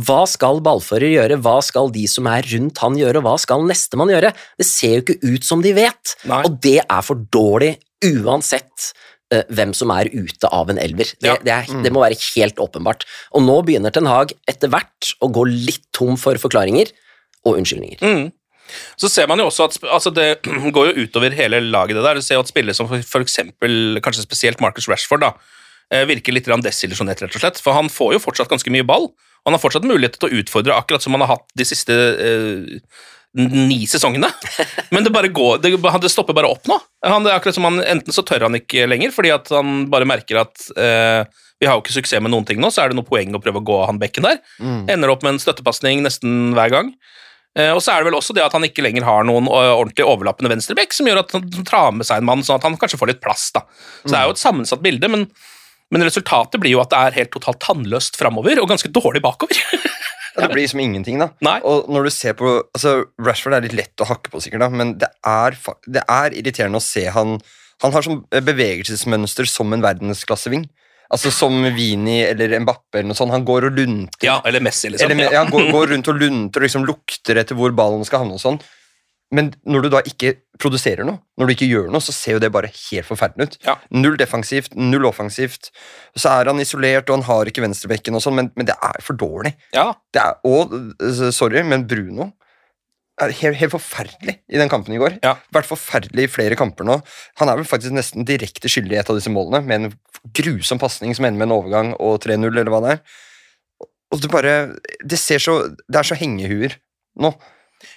Hva 0.03 0.23
skal 0.27 0.59
ballfører 0.65 1.13
gjøre, 1.13 1.37
hva 1.39 1.55
skal 1.63 1.87
de 1.95 2.03
som 2.11 2.27
er 2.27 2.43
rundt 2.51 2.81
han 2.83 2.97
gjøre, 2.99 3.21
og 3.21 3.29
hva 3.29 3.37
skal 3.39 3.63
nestemann 3.69 4.11
gjøre? 4.11 4.33
Det 4.59 4.67
ser 4.67 4.97
jo 4.97 5.05
ikke 5.05 5.31
ut 5.31 5.47
som 5.47 5.63
de 5.63 5.71
vet, 5.77 6.15
Nei. 6.27 6.41
og 6.43 6.59
det 6.61 6.81
er 6.83 7.05
for 7.07 7.23
dårlig 7.33 7.77
uansett 8.03 8.91
eh, 9.33 9.44
hvem 9.50 9.74
som 9.77 9.91
er 9.95 10.12
ute 10.13 10.50
av 10.53 10.69
en 10.71 10.80
elver. 10.81 11.09
Det, 11.18 11.31
Ja. 11.31 11.38
det, 11.41 11.56
er, 11.56 11.81
det 11.83 11.91
må 11.94 12.03
være 12.03 12.19
helt 12.35 12.62
åpenbart. 12.62 13.07
Og 13.33 13.44
nå 13.45 13.57
begynner 13.65 13.94
Ten 13.94 14.09
Hag 14.09 14.35
etter 14.50 14.71
hvert 14.71 15.13
å 15.24 15.31
gå 15.33 15.47
litt 15.50 15.85
tom 15.95 16.15
for 16.21 16.38
forklaringer 16.41 16.94
og 17.44 17.57
unnskyldninger. 17.59 18.00
Mm. 18.03 18.31
Så 18.97 19.09
ser 19.12 19.27
man 19.30 19.41
jo 19.41 19.50
også 19.50 19.68
at 19.68 19.77
altså 19.91 20.13
det 20.13 20.27
går 20.75 20.91
jo 20.91 21.06
utover 21.06 21.35
hele 21.35 21.59
laget. 21.65 21.97
det 21.97 22.06
der. 22.06 22.19
Du 22.19 22.25
ser 22.25 22.39
jo 22.39 22.45
at 22.45 22.51
spillere 22.51 22.77
som 22.77 22.89
for, 22.89 23.21
eksempel, 23.21 24.00
kanskje 24.03 24.25
spesielt 24.25 24.63
Marcus 24.63 24.88
Rashford 24.89 25.25
da, 25.25 25.33
eh, 25.91 26.06
virker 26.09 26.36
litt 26.36 26.47
desillusjonert, 26.47 27.25
rett 27.25 27.36
og 27.36 27.44
slett. 27.44 27.62
For 27.62 27.75
han 27.77 27.91
får 27.91 28.15
jo 28.18 28.24
fortsatt 28.24 28.51
ganske 28.51 28.71
mye 28.74 28.88
ball. 28.88 29.09
og 29.12 29.50
Han 29.51 29.57
har 29.57 29.63
fortsatt 29.63 29.88
mulighet 29.88 30.19
til 30.19 30.29
å 30.29 30.39
utfordre, 30.41 30.77
akkurat 30.77 31.03
som 31.03 31.13
han 31.13 31.25
har 31.25 31.36
hatt 31.36 31.50
de 31.56 31.68
siste 31.68 31.94
eh, 31.94 32.79
ni 33.33 33.83
sesongene. 33.89 34.29
Men 34.93 35.05
det 35.05 35.13
bare 35.13 35.31
går, 35.33 35.61
det, 35.63 35.73
det 35.77 36.11
stopper 36.11 36.35
bare 36.37 36.51
opp 36.53 36.67
nå. 36.69 36.77
Han, 37.05 37.25
det 37.25 37.33
er 37.33 37.39
akkurat 37.39 37.57
som 37.57 37.65
han, 37.67 37.79
Enten 37.81 38.13
så 38.15 38.25
tør 38.25 38.45
han 38.47 38.59
ikke 38.59 38.85
lenger, 38.89 39.13
fordi 39.15 39.33
at 39.33 39.49
han 39.53 39.87
bare 39.91 40.07
merker 40.09 40.43
at 40.43 40.67
eh, 40.77 41.23
vi 41.61 41.69
har 41.69 41.77
jo 41.77 41.83
ikke 41.85 41.95
suksess 41.95 42.21
med 42.21 42.33
noen 42.33 42.45
ting 42.47 42.61
nå, 42.61 42.69
så 42.73 42.83
er 42.83 42.91
det 42.91 42.99
noe 42.99 43.07
poeng 43.07 43.33
å 43.33 43.41
prøve 43.41 43.61
å 43.61 43.65
gå 43.65 43.79
han 43.87 44.01
bekken 44.01 44.27
der. 44.27 44.41
Ender 44.91 45.13
opp 45.13 45.25
med 45.25 45.35
en 45.35 45.43
støttepasning 45.43 46.03
nesten 46.05 46.53
hver 46.57 46.73
gang. 46.73 46.93
Eh, 47.57 47.69
og 47.69 47.83
så 47.85 47.93
er 47.93 48.01
det 48.01 48.09
vel 48.09 48.17
også 48.17 48.33
det 48.33 48.43
at 48.45 48.53
han 48.55 48.65
ikke 48.65 48.83
lenger 48.85 49.05
har 49.05 49.25
noen 49.29 49.45
eh, 49.45 49.71
ordentlig 49.71 50.05
overlappende 50.09 50.49
venstrebekk, 50.53 50.93
som 50.95 51.09
gjør 51.09 51.21
at 51.21 51.35
han 51.37 51.49
tar 51.69 51.91
med 51.95 52.07
seg 52.09 52.21
en 52.21 52.29
mann, 52.29 52.45
sånn 52.45 52.57
at 52.57 52.65
han 52.65 52.77
kanskje 52.81 52.99
får 53.01 53.13
litt 53.13 53.23
plass. 53.23 53.51
da. 53.55 53.65
Så 54.03 54.11
det 54.11 54.19
er 54.19 54.29
jo 54.29 54.35
et 54.35 54.41
sammensatt 54.41 54.81
bilde, 54.85 55.09
men, 55.13 55.27
men 55.93 56.05
resultatet 56.05 56.61
blir 56.61 56.75
jo 56.75 56.81
at 56.83 56.93
det 56.93 57.01
er 57.01 57.19
helt 57.21 57.33
totalt 57.35 57.61
tannløst 57.63 58.17
framover 58.19 58.61
og 58.61 58.71
ganske 58.73 58.89
dårlig 58.93 59.21
bakover. 59.25 59.61
Ja, 60.35 60.47
det 60.47 60.53
blir 60.53 60.63
liksom 60.65 60.81
ingenting, 60.81 61.19
da. 61.21 61.29
Nei. 61.45 61.59
Og 61.67 61.89
når 61.93 62.07
du 62.07 62.13
ser 62.13 62.37
på 62.37 62.55
altså, 62.61 63.03
Rashford 63.21 63.57
er 63.57 63.67
litt 63.67 63.75
lett 63.77 64.03
å 64.03 64.07
hakke 64.09 64.33
på, 64.33 64.41
sikkert, 64.41 64.65
da, 64.65 64.69
men 64.73 64.95
det 65.01 65.09
er, 65.29 65.57
det 65.85 66.05
er 66.09 66.37
irriterende 66.39 66.81
å 66.81 66.85
se 66.85 67.05
han 67.13 67.37
Han 67.83 67.91
har 67.91 68.05
sånn 68.05 68.21
bevegelsesmønster 68.31 69.49
som 69.49 69.73
en 69.75 69.81
verdensklasseving. 69.83 70.61
Altså 71.11 71.31
Som 71.33 71.57
Vini 71.75 72.21
eller 72.23 72.53
Mbappe 72.63 73.01
eller 73.01 73.09
noe 73.09 73.17
sånt. 73.17 73.33
Han 73.33 73.43
går 73.45 73.67
og 73.67 73.75
lunter. 73.77 74.23
ja, 74.23 74.37
eller 74.47 74.63
Messi, 74.63 74.89
liksom. 74.93 75.11
Eller, 75.11 75.33
ja, 75.33 75.43
går, 75.49 75.67
går 75.75 75.91
rundt 75.91 76.07
og 76.07 76.21
lunter 76.21 76.61
og 76.63 76.67
liksom 76.67 76.85
lukter 76.87 77.41
etter 77.41 77.59
hvor 77.59 77.75
ballen 77.75 78.05
skal 78.07 78.23
havne. 78.23 78.39
og 78.39 78.43
sånn 78.43 78.61
Men 79.33 79.49
når 79.65 79.85
du 79.85 79.89
da 79.95 80.01
ikke 80.05 80.35
produserer 80.61 81.07
noe, 81.07 81.17
når 81.39 81.49
du 81.49 81.53
ikke 81.55 81.69
gjør 81.71 81.87
noe, 81.93 82.03
så 82.03 82.13
ser 82.13 82.37
jo 82.37 82.43
det 82.43 82.51
bare 82.53 82.69
helt 82.69 83.07
forferdelig 83.07 83.47
ut. 83.49 83.57
Ja. 83.65 83.75
Null 83.95 84.17
defensivt, 84.21 84.75
null 84.77 85.07
offensivt. 85.09 85.71
Så 86.13 86.29
er 86.29 86.51
han 86.51 86.61
isolert, 86.61 87.09
og 87.09 87.17
han 87.17 87.25
har 87.27 87.49
ikke 87.49 87.63
venstrebekken, 87.65 88.13
og 88.17 88.23
sånn, 88.23 88.37
men, 88.37 88.51
men 88.59 88.69
det 88.69 88.77
er 88.77 89.01
for 89.05 89.17
dårlig. 89.17 89.55
Ja, 89.75 89.89
Det 90.13 90.21
er, 90.21 90.37
og, 90.45 90.77
sorry, 91.33 91.63
men 91.65 91.87
Bruno 91.89 92.29
er 93.21 93.33
helt, 93.37 93.57
helt 93.59 93.73
forferdelig 93.73 94.37
i 94.49 94.59
den 94.61 94.71
kampen 94.71 94.95
i 94.95 95.01
går. 95.01 95.17
Ja. 95.25 95.35
Vært 95.53 95.69
forferdelig 95.69 96.27
i 96.27 96.31
flere 96.31 96.57
kamper 96.59 96.87
nå. 96.87 96.99
Han 97.41 97.49
er 97.51 97.59
vel 97.59 97.69
faktisk 97.69 97.93
nesten 97.93 98.25
direkte 98.29 98.71
skyldig 98.71 98.97
i 98.97 99.01
et 99.01 99.11
av 99.11 99.19
disse 99.19 99.33
målene, 99.33 99.61
med 99.65 99.79
en 99.79 99.97
grusom 100.33 100.81
pasning 100.81 101.13
som 101.17 101.27
ender 101.27 101.41
med 101.41 101.49
en 101.49 101.57
overgang 101.57 101.91
og 102.01 102.21
3-0, 102.23 102.49
eller 102.53 102.71
hva 102.73 102.81
det 102.85 102.95
er. 102.95 103.03
og 104.13 104.21
det 104.21 104.31
bare 104.33 104.53
Det 105.03 105.19
ser 105.19 105.41
så 105.41 105.59
Det 105.73 105.99
er 105.99 106.07
så 106.07 106.17
hengehuer 106.17 106.77
nå 107.21 107.33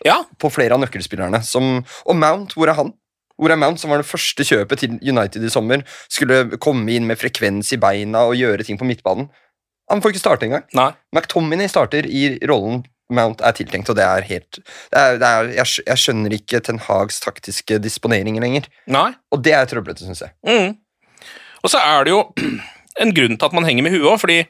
Ja, 0.06 0.20
på 0.40 0.50
flere 0.52 0.76
av 0.76 0.82
nøkkelspillerne. 0.82 1.42
Som, 1.46 1.82
og 2.06 2.18
Mount, 2.18 2.56
hvor 2.56 2.72
er 2.72 2.78
han? 2.78 2.92
Hvor 3.36 3.52
er 3.52 3.60
Mount, 3.60 3.80
som 3.82 3.92
var 3.92 4.00
det 4.00 4.08
første 4.08 4.46
kjøpet 4.48 4.80
til 4.80 4.94
United 5.04 5.44
i 5.44 5.52
sommer? 5.52 5.82
Skulle 6.08 6.56
komme 6.62 6.88
inn 6.94 7.04
med 7.08 7.20
frekvens 7.20 7.74
i 7.76 7.80
beina 7.80 8.24
og 8.30 8.38
gjøre 8.38 8.64
ting 8.64 8.80
på 8.80 8.88
midtbanen. 8.88 9.28
Han 9.92 10.00
får 10.02 10.14
ikke 10.14 10.22
starte 10.24 10.46
engang. 10.48 10.64
nei. 10.74 10.90
McTominay 11.14 11.68
starter 11.70 12.08
i 12.08 12.30
rollen 12.48 12.82
Mount 13.12 13.42
er 13.44 13.54
tiltenkt, 13.54 13.90
og 13.92 13.98
det 13.98 14.02
er 14.02 14.24
helt 14.26 14.58
det 14.58 14.98
er, 14.98 15.18
det 15.20 15.28
er, 15.28 15.50
jeg, 15.60 15.84
jeg 15.86 16.02
skjønner 16.02 16.32
ikke 16.34 16.60
Ten 16.66 16.80
Hags 16.82 17.20
taktiske 17.22 17.78
disponeringer 17.78 18.42
lenger. 18.42 18.66
nei. 18.90 19.12
Og 19.30 19.44
det 19.46 19.54
er 19.54 19.68
trøblete, 19.70 20.02
syns 20.02 20.24
jeg. 20.24 20.34
Mm. 20.42 20.74
Og 21.62 21.70
så 21.70 21.78
er 21.78 22.06
det 22.06 22.14
jo 22.16 22.24
en 23.02 23.14
grunn 23.14 23.38
til 23.38 23.46
at 23.46 23.54
man 23.54 23.68
henger 23.68 23.86
med 23.86 23.94
huet 23.94 24.08
òg, 24.10 24.18
fordi 24.24 24.40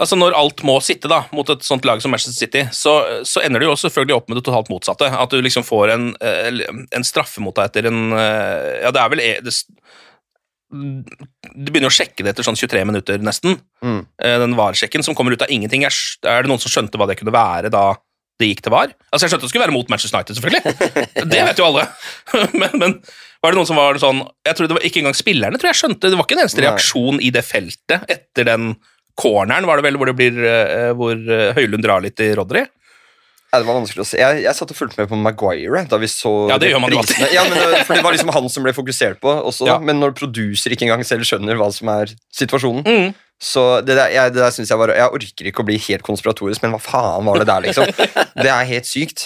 altså 0.00 0.16
når 0.18 0.34
alt 0.38 0.62
må 0.66 0.76
sitte 0.82 1.10
da, 1.10 1.22
mot 1.34 1.48
et 1.52 1.64
sånt 1.66 1.84
lag 1.86 2.00
som 2.02 2.10
Manchester 2.14 2.46
City, 2.46 2.64
så, 2.74 2.94
så 3.26 3.42
ender 3.44 3.62
det 3.62 3.68
jo 3.68 3.76
selvfølgelig 3.78 4.16
opp 4.16 4.30
med 4.30 4.40
det 4.40 4.44
totalt 4.48 4.70
motsatte. 4.72 5.10
At 5.10 5.34
du 5.34 5.38
liksom 5.44 5.66
får 5.66 5.92
en, 5.94 6.08
eh, 6.24 6.62
en 6.96 7.06
straffe 7.06 7.42
mot 7.44 7.54
deg 7.56 7.70
etter 7.70 7.90
en 7.90 8.00
eh, 8.12 8.70
Ja, 8.84 8.94
det 8.94 9.02
er 9.02 9.12
vel 9.12 9.22
e- 9.22 9.42
det, 9.44 9.54
Du 10.74 11.68
begynner 11.70 11.92
å 11.92 11.94
sjekke 11.94 12.24
det 12.24 12.34
etter 12.34 12.46
sånn 12.46 12.58
23 12.58 12.82
minutter, 12.88 13.22
nesten. 13.22 13.60
Mm. 13.84 14.00
Eh, 14.18 14.38
Den 14.42 14.56
VAR-sjekken 14.58 15.06
som 15.06 15.14
kommer 15.14 15.36
ut 15.36 15.44
av 15.46 15.52
ingenting. 15.54 15.86
Er, 15.86 15.94
er 16.26 16.42
det 16.42 16.50
noen 16.50 16.62
som 16.62 16.72
skjønte 16.72 16.98
hva 16.98 17.06
det 17.10 17.20
kunne 17.20 17.34
være 17.34 17.70
da 17.74 17.92
det 18.42 18.48
gikk 18.50 18.64
til 18.66 18.74
VAR? 18.74 18.90
Altså, 19.12 19.28
Jeg 19.28 19.34
skjønte 19.34 19.46
det 19.46 19.52
skulle 19.52 19.66
være 19.68 19.76
mot 19.76 19.92
Manchester 19.92 20.18
United, 20.18 20.40
selvfølgelig. 20.40 21.28
Det 21.30 21.44
vet 21.46 21.62
jo 21.62 21.68
alle. 21.68 21.86
Men, 22.60 22.74
men 22.82 22.96
var 23.44 23.52
det 23.52 23.58
noen 23.60 23.68
som 23.68 23.78
var 23.78 23.98
sånn 24.00 24.22
Jeg 24.46 24.56
tror 24.56 24.68
det 24.70 24.76
var 24.78 24.84
ikke 24.88 25.02
engang 25.02 25.16
spillerne 25.18 25.58
tror 25.60 25.68
jeg 25.68 25.76
skjønte 25.82 26.08
Det 26.08 26.16
var 26.16 26.24
ikke 26.24 26.36
en 26.38 26.42
eneste 26.46 26.62
reaksjon 26.64 27.18
i 27.20 27.28
det 27.34 27.42
feltet 27.44 28.06
etter 28.08 28.46
den 28.48 28.70
corneren, 29.18 29.66
var 29.68 29.78
det 29.78 29.86
vel, 29.86 29.98
hvor, 30.00 30.10
det 30.10 30.16
blir, 30.18 30.40
eh, 30.48 30.90
hvor 30.98 31.14
eh, 31.14 31.52
Høylund 31.56 31.84
drar 31.84 32.02
litt 32.04 32.20
i 32.22 32.32
Rodry. 32.36 32.64
Ja, 33.54 33.60
det 33.62 33.68
var 33.68 33.76
vanskelig 33.78 34.02
å 34.02 34.06
se. 34.08 34.18
Jeg, 34.18 34.40
jeg 34.42 34.58
satt 34.58 34.72
og 34.74 34.76
fulgte 34.76 34.98
med 34.98 35.10
på 35.12 35.18
Maguire 35.20 35.84
da 35.86 35.98
vi 36.02 36.08
så 36.10 36.32
Ja, 36.50 36.56
det 36.58 36.72
gjør 36.72 36.80
man 36.82 36.90
jo 36.90 36.98
alltid. 37.04 37.20
Ja, 37.30 37.44
men, 37.46 37.76
for 37.86 37.94
det 37.94 38.02
var 38.02 38.16
liksom 38.16 38.32
han 38.34 38.48
som 38.50 38.66
ble 38.66 38.72
fokusert 38.74 39.20
på 39.22 39.30
også, 39.30 39.68
Ja. 39.70 39.76
Men 39.78 40.00
når 40.02 40.16
producer 40.18 40.74
ikke 40.74 40.88
engang 40.88 41.04
selv 41.06 41.22
skjønner 41.28 41.60
hva 41.60 41.70
som 41.74 41.92
er 41.94 42.16
situasjonen 42.34 42.82
Mm. 42.84 43.14
Så 43.44 43.62
det 43.82 43.96
der, 43.98 44.12
jeg, 44.14 44.30
det 44.32 44.38
der 44.40 44.52
synes 44.54 44.70
jeg 44.70 44.78
var 44.78 44.92
Jeg 44.94 45.10
orker 45.16 45.48
ikke 45.50 45.64
å 45.64 45.66
bli 45.66 45.74
helt 45.88 46.04
konspiratorisk, 46.06 46.62
men 46.62 46.70
hva 46.72 46.78
faen 46.80 47.26
var 47.26 47.42
det 47.42 47.48
der, 47.50 47.64
liksom? 47.66 47.90
Det 48.44 48.50
er 48.50 48.68
helt 48.68 48.86
sykt. 48.88 49.24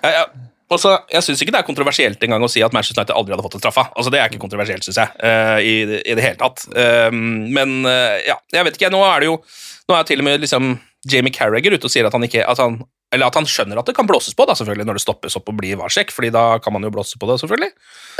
Ja, 0.00 0.12
ja. 0.14 0.22
Altså, 0.68 0.98
jeg 1.08 1.24
syns 1.24 1.40
ikke 1.42 1.52
det 1.54 1.62
er 1.62 1.66
kontroversielt 1.68 2.24
engang 2.24 2.42
å 2.44 2.50
si 2.52 2.60
at 2.64 2.74
Manchester 2.76 3.00
United 3.00 3.16
aldri 3.16 3.32
hadde 3.32 3.44
fått 3.46 3.56
en 3.56 3.62
straffa. 3.62 3.86
Altså, 3.96 4.12
det 4.12 4.20
er 4.20 4.28
ikke 4.28 4.42
kontroversielt, 4.42 4.84
syns 4.84 5.00
jeg, 5.00 5.14
eh, 5.24 5.60
i, 5.64 5.74
i 6.02 6.16
det 6.18 6.24
hele 6.24 6.36
tatt. 6.40 6.66
Um, 6.74 7.48
men 7.56 7.78
eh, 7.88 8.18
ja, 8.28 8.36
jeg 8.52 8.68
vet 8.68 8.76
ikke. 8.76 8.92
Nå 8.92 9.00
er 9.06 9.24
det 9.24 9.30
jo 9.30 9.40
Nå 9.88 9.96
er 9.96 10.04
til 10.04 10.20
og 10.20 10.26
med 10.26 10.42
liksom 10.42 10.74
Jamie 11.08 11.32
Carragher 11.32 11.72
ute 11.72 11.88
og 11.88 11.92
sier 11.92 12.04
at 12.04 12.12
han 12.12 12.26
ikke 12.26 12.42
at 12.44 12.58
han, 12.60 12.82
Eller 13.10 13.26
at 13.30 13.34
han 13.38 13.46
skjønner 13.48 13.78
at 13.80 13.86
det 13.88 13.94
kan 13.96 14.04
blåses 14.06 14.34
på, 14.36 14.44
da, 14.44 14.52
selvfølgelig, 14.52 14.84
når 14.84 14.98
det 14.98 15.00
stoppes 15.00 15.36
opp 15.38 15.46
og 15.48 15.54
blir 15.56 15.78
varsjekk, 15.80 16.10
fordi 16.12 16.28
da 16.34 16.58
kan 16.60 16.74
man 16.74 16.82
jo 16.84 16.90
blåse 16.92 17.16
på 17.16 17.24
det, 17.30 17.38
selvfølgelig. 17.40 17.70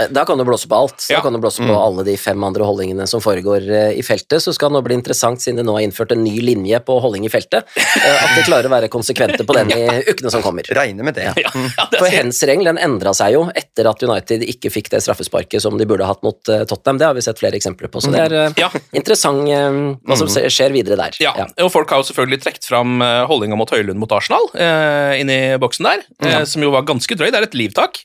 Eh, 0.01 0.07
Da 0.17 0.25
kan 0.25 0.39
du 0.41 0.45
blåse 0.49 0.65
på 0.71 0.77
alt. 0.79 0.97
Da 1.09 1.15
Ja. 1.15 1.21
kan 1.21 1.33
du 1.35 1.39
blåse 1.39 1.61
på 1.61 1.75
alle 1.77 2.05
de 2.05 2.17
fem 2.17 2.43
andre 2.45 2.65
holdningene 2.65 3.07
som 3.07 3.21
foregår 3.21 3.69
eh, 3.69 3.99
i 3.99 4.03
feltet. 4.03 4.41
Så 4.41 4.55
skal 4.57 4.71
det 4.71 4.79
nå 4.79 4.83
bli 4.87 4.95
interessant, 4.97 5.43
siden 5.45 5.57
det 5.61 5.67
nå 5.69 5.75
er 5.77 5.85
innført 5.85 6.13
en 6.13 6.25
ny 6.25 6.41
linje 6.41 6.81
på 6.81 6.97
holdning 7.05 7.27
i 7.27 7.29
feltet, 7.29 7.69
eh, 7.77 8.25
at 8.25 8.33
de 8.39 8.47
klarer 8.49 8.65
å 8.65 8.73
være 8.73 8.89
konsekvente 8.89 9.45
på 9.45 9.53
den 9.59 9.69
i 9.77 9.83
ukene 10.15 10.31
som 10.33 10.41
kommer. 10.43 10.63
Regner 10.73 11.05
med 11.05 11.15
det. 11.21 11.35
Ja, 11.37 11.51
ja, 11.53 11.85
det 11.93 11.99
For 12.01 12.09
hens 12.09 12.41
regel 12.49 12.65
den 12.65 12.79
endra 12.81 13.13
seg 13.13 13.35
jo 13.37 13.45
etter 13.55 13.91
at 13.91 14.03
United 14.03 14.41
ikke 14.49 14.73
fikk 14.73 14.89
det 14.89 15.03
straffesparket 15.05 15.61
som 15.61 15.77
de 15.77 15.85
burde 15.85 16.07
hatt 16.09 16.23
mot 16.25 16.41
Tottenham. 16.49 16.97
Det 16.99 17.05
har 17.11 17.15
vi 17.15 17.21
sett 17.29 17.39
flere 17.39 17.61
eksempler 17.61 17.93
på. 17.93 18.01
Så 18.01 18.09
det 18.11 18.25
er 18.33 18.55
Ja. 18.57 18.71
interessant 18.97 19.45
hva 19.45 20.17
som 20.17 20.27
skjer 20.33 20.73
videre 20.73 20.97
der. 20.97 21.13
Ja, 21.21 21.35
og 21.61 21.71
folk 21.73 21.91
har 21.91 22.01
jo 22.01 22.09
selvfølgelig 22.09 22.41
trukket 22.47 22.65
fram 22.65 23.01
holdninga 23.29 23.57
mot 23.59 23.69
Høylund 23.71 24.01
mot 24.01 24.11
Arsenal 24.17 24.49
eh, 24.79 25.21
inn 25.23 25.33
boksen 25.63 25.89
der, 25.91 26.05
eh, 26.25 26.45
som 26.49 26.63
jo 26.65 26.71
var 26.75 26.87
ganske 26.89 27.19
drøy. 27.19 27.31
Det 27.35 27.41
er 27.43 27.49
et 27.51 27.59
livtak. 27.59 28.05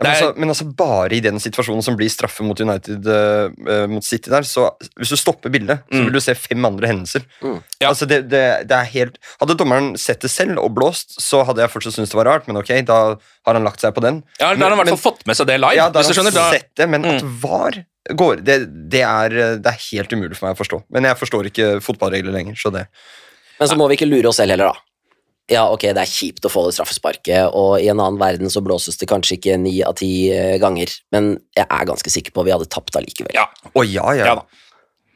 Ja, 0.00 0.06
men, 0.06 0.12
altså, 0.14 0.28
men 0.40 0.48
altså 0.48 0.64
bare 0.78 1.12
i 1.12 1.18
den 1.20 1.36
situasjonen 1.44 1.82
som 1.84 1.92
blir 1.98 2.08
straffe 2.08 2.40
mot 2.46 2.56
United 2.64 3.04
øh, 3.04 3.82
mot 3.92 4.00
City 4.06 4.30
der, 4.32 4.46
så 4.48 4.70
hvis 4.96 5.10
du 5.12 5.16
stopper 5.20 5.52
bildet, 5.52 5.82
så 5.90 5.98
Mm. 5.98 6.06
vil 6.06 6.14
du 6.16 6.20
se 6.24 6.32
fem 6.40 6.64
andre 6.64 6.88
hendelser. 6.88 7.26
Ja. 7.44 7.90
Altså 7.90 8.08
det, 8.08 8.22
det, 8.32 8.40
det 8.70 8.78
er 8.78 8.88
helt 8.94 9.18
Hadde 9.42 9.58
dommeren 9.60 9.90
sett 10.00 10.22
det 10.24 10.30
selv 10.32 10.56
og 10.62 10.72
blåst, 10.78 11.18
så 11.20 11.42
hadde 11.44 11.60
jeg 11.60 11.68
fortsatt 11.74 11.98
syntes 11.98 12.14
det 12.14 12.20
var 12.22 12.30
rart, 12.30 12.48
men 12.48 12.56
ok, 12.56 12.72
da 12.88 12.96
har 13.44 13.58
han 13.60 13.68
lagt 13.68 13.84
seg 13.84 13.92
på 13.92 14.00
den. 14.06 14.22
Ja, 14.40 14.54
Da 14.54 14.64
har 14.64 14.72
han 14.72 14.78
i 14.78 14.82
hvert 14.86 14.94
fall 14.94 15.04
fått 15.12 15.26
med 15.28 15.36
seg 15.36 15.46
det 15.52 15.60
live. 15.60 15.76
Ja, 15.76 15.90
da 15.92 16.00
hvis 16.00 16.14
har 16.14 16.16
du 16.16 16.22
han 16.22 16.32
skjønner, 16.32 16.40
da, 16.40 16.48
Mm. 16.48 16.56
sett 16.56 16.70
det, 16.80 16.88
men 16.88 17.04
at 17.04 17.22
VAR 17.44 17.84
går 18.24 18.40
det, 18.48 18.58
det, 18.96 19.02
er, 19.04 19.28
det 19.60 19.66
er 19.74 19.82
helt 19.92 20.12
umulig 20.16 20.36
for 20.40 20.48
meg 20.48 20.56
å 20.56 20.62
forstå. 20.64 20.80
Men 20.96 21.04
jeg 21.12 21.20
forstår 21.20 21.52
ikke 21.52 21.68
fotballregler 21.84 22.32
lenger, 22.40 22.56
så 22.56 22.72
det 22.72 22.86
Men 23.60 23.68
så 23.68 23.76
må 23.76 23.86
vi 23.92 24.00
ikke 24.00 24.08
lure 24.08 24.32
oss 24.32 24.40
selv 24.40 24.56
heller, 24.56 24.72
da. 24.72 24.86
Ja, 25.50 25.64
ok, 25.74 25.88
det 25.90 26.02
er 26.04 26.10
kjipt 26.10 26.46
å 26.46 26.52
få 26.52 26.62
det 26.68 26.76
straffesparket, 26.76 27.50
og 27.58 27.80
i 27.82 27.88
en 27.90 27.98
annen 27.98 28.20
verden 28.20 28.52
så 28.52 28.62
blåses 28.62 29.00
det 29.00 29.08
kanskje 29.10 29.36
ikke 29.36 29.58
ni 29.58 29.80
av 29.86 29.96
ti 29.98 30.30
eh, 30.30 30.56
ganger, 30.62 30.92
men 31.14 31.32
jeg 31.58 31.66
er 31.66 31.88
ganske 31.88 32.12
sikker 32.14 32.34
på 32.34 32.44
at 32.44 32.48
vi 32.48 32.54
hadde 32.54 32.70
tapt 32.70 32.98
allikevel. 33.00 33.34
ja, 33.34 33.48
og 33.72 33.82
ja, 33.86 34.06
ja. 34.14 34.30
ja 34.30 34.36
da. 34.40 34.66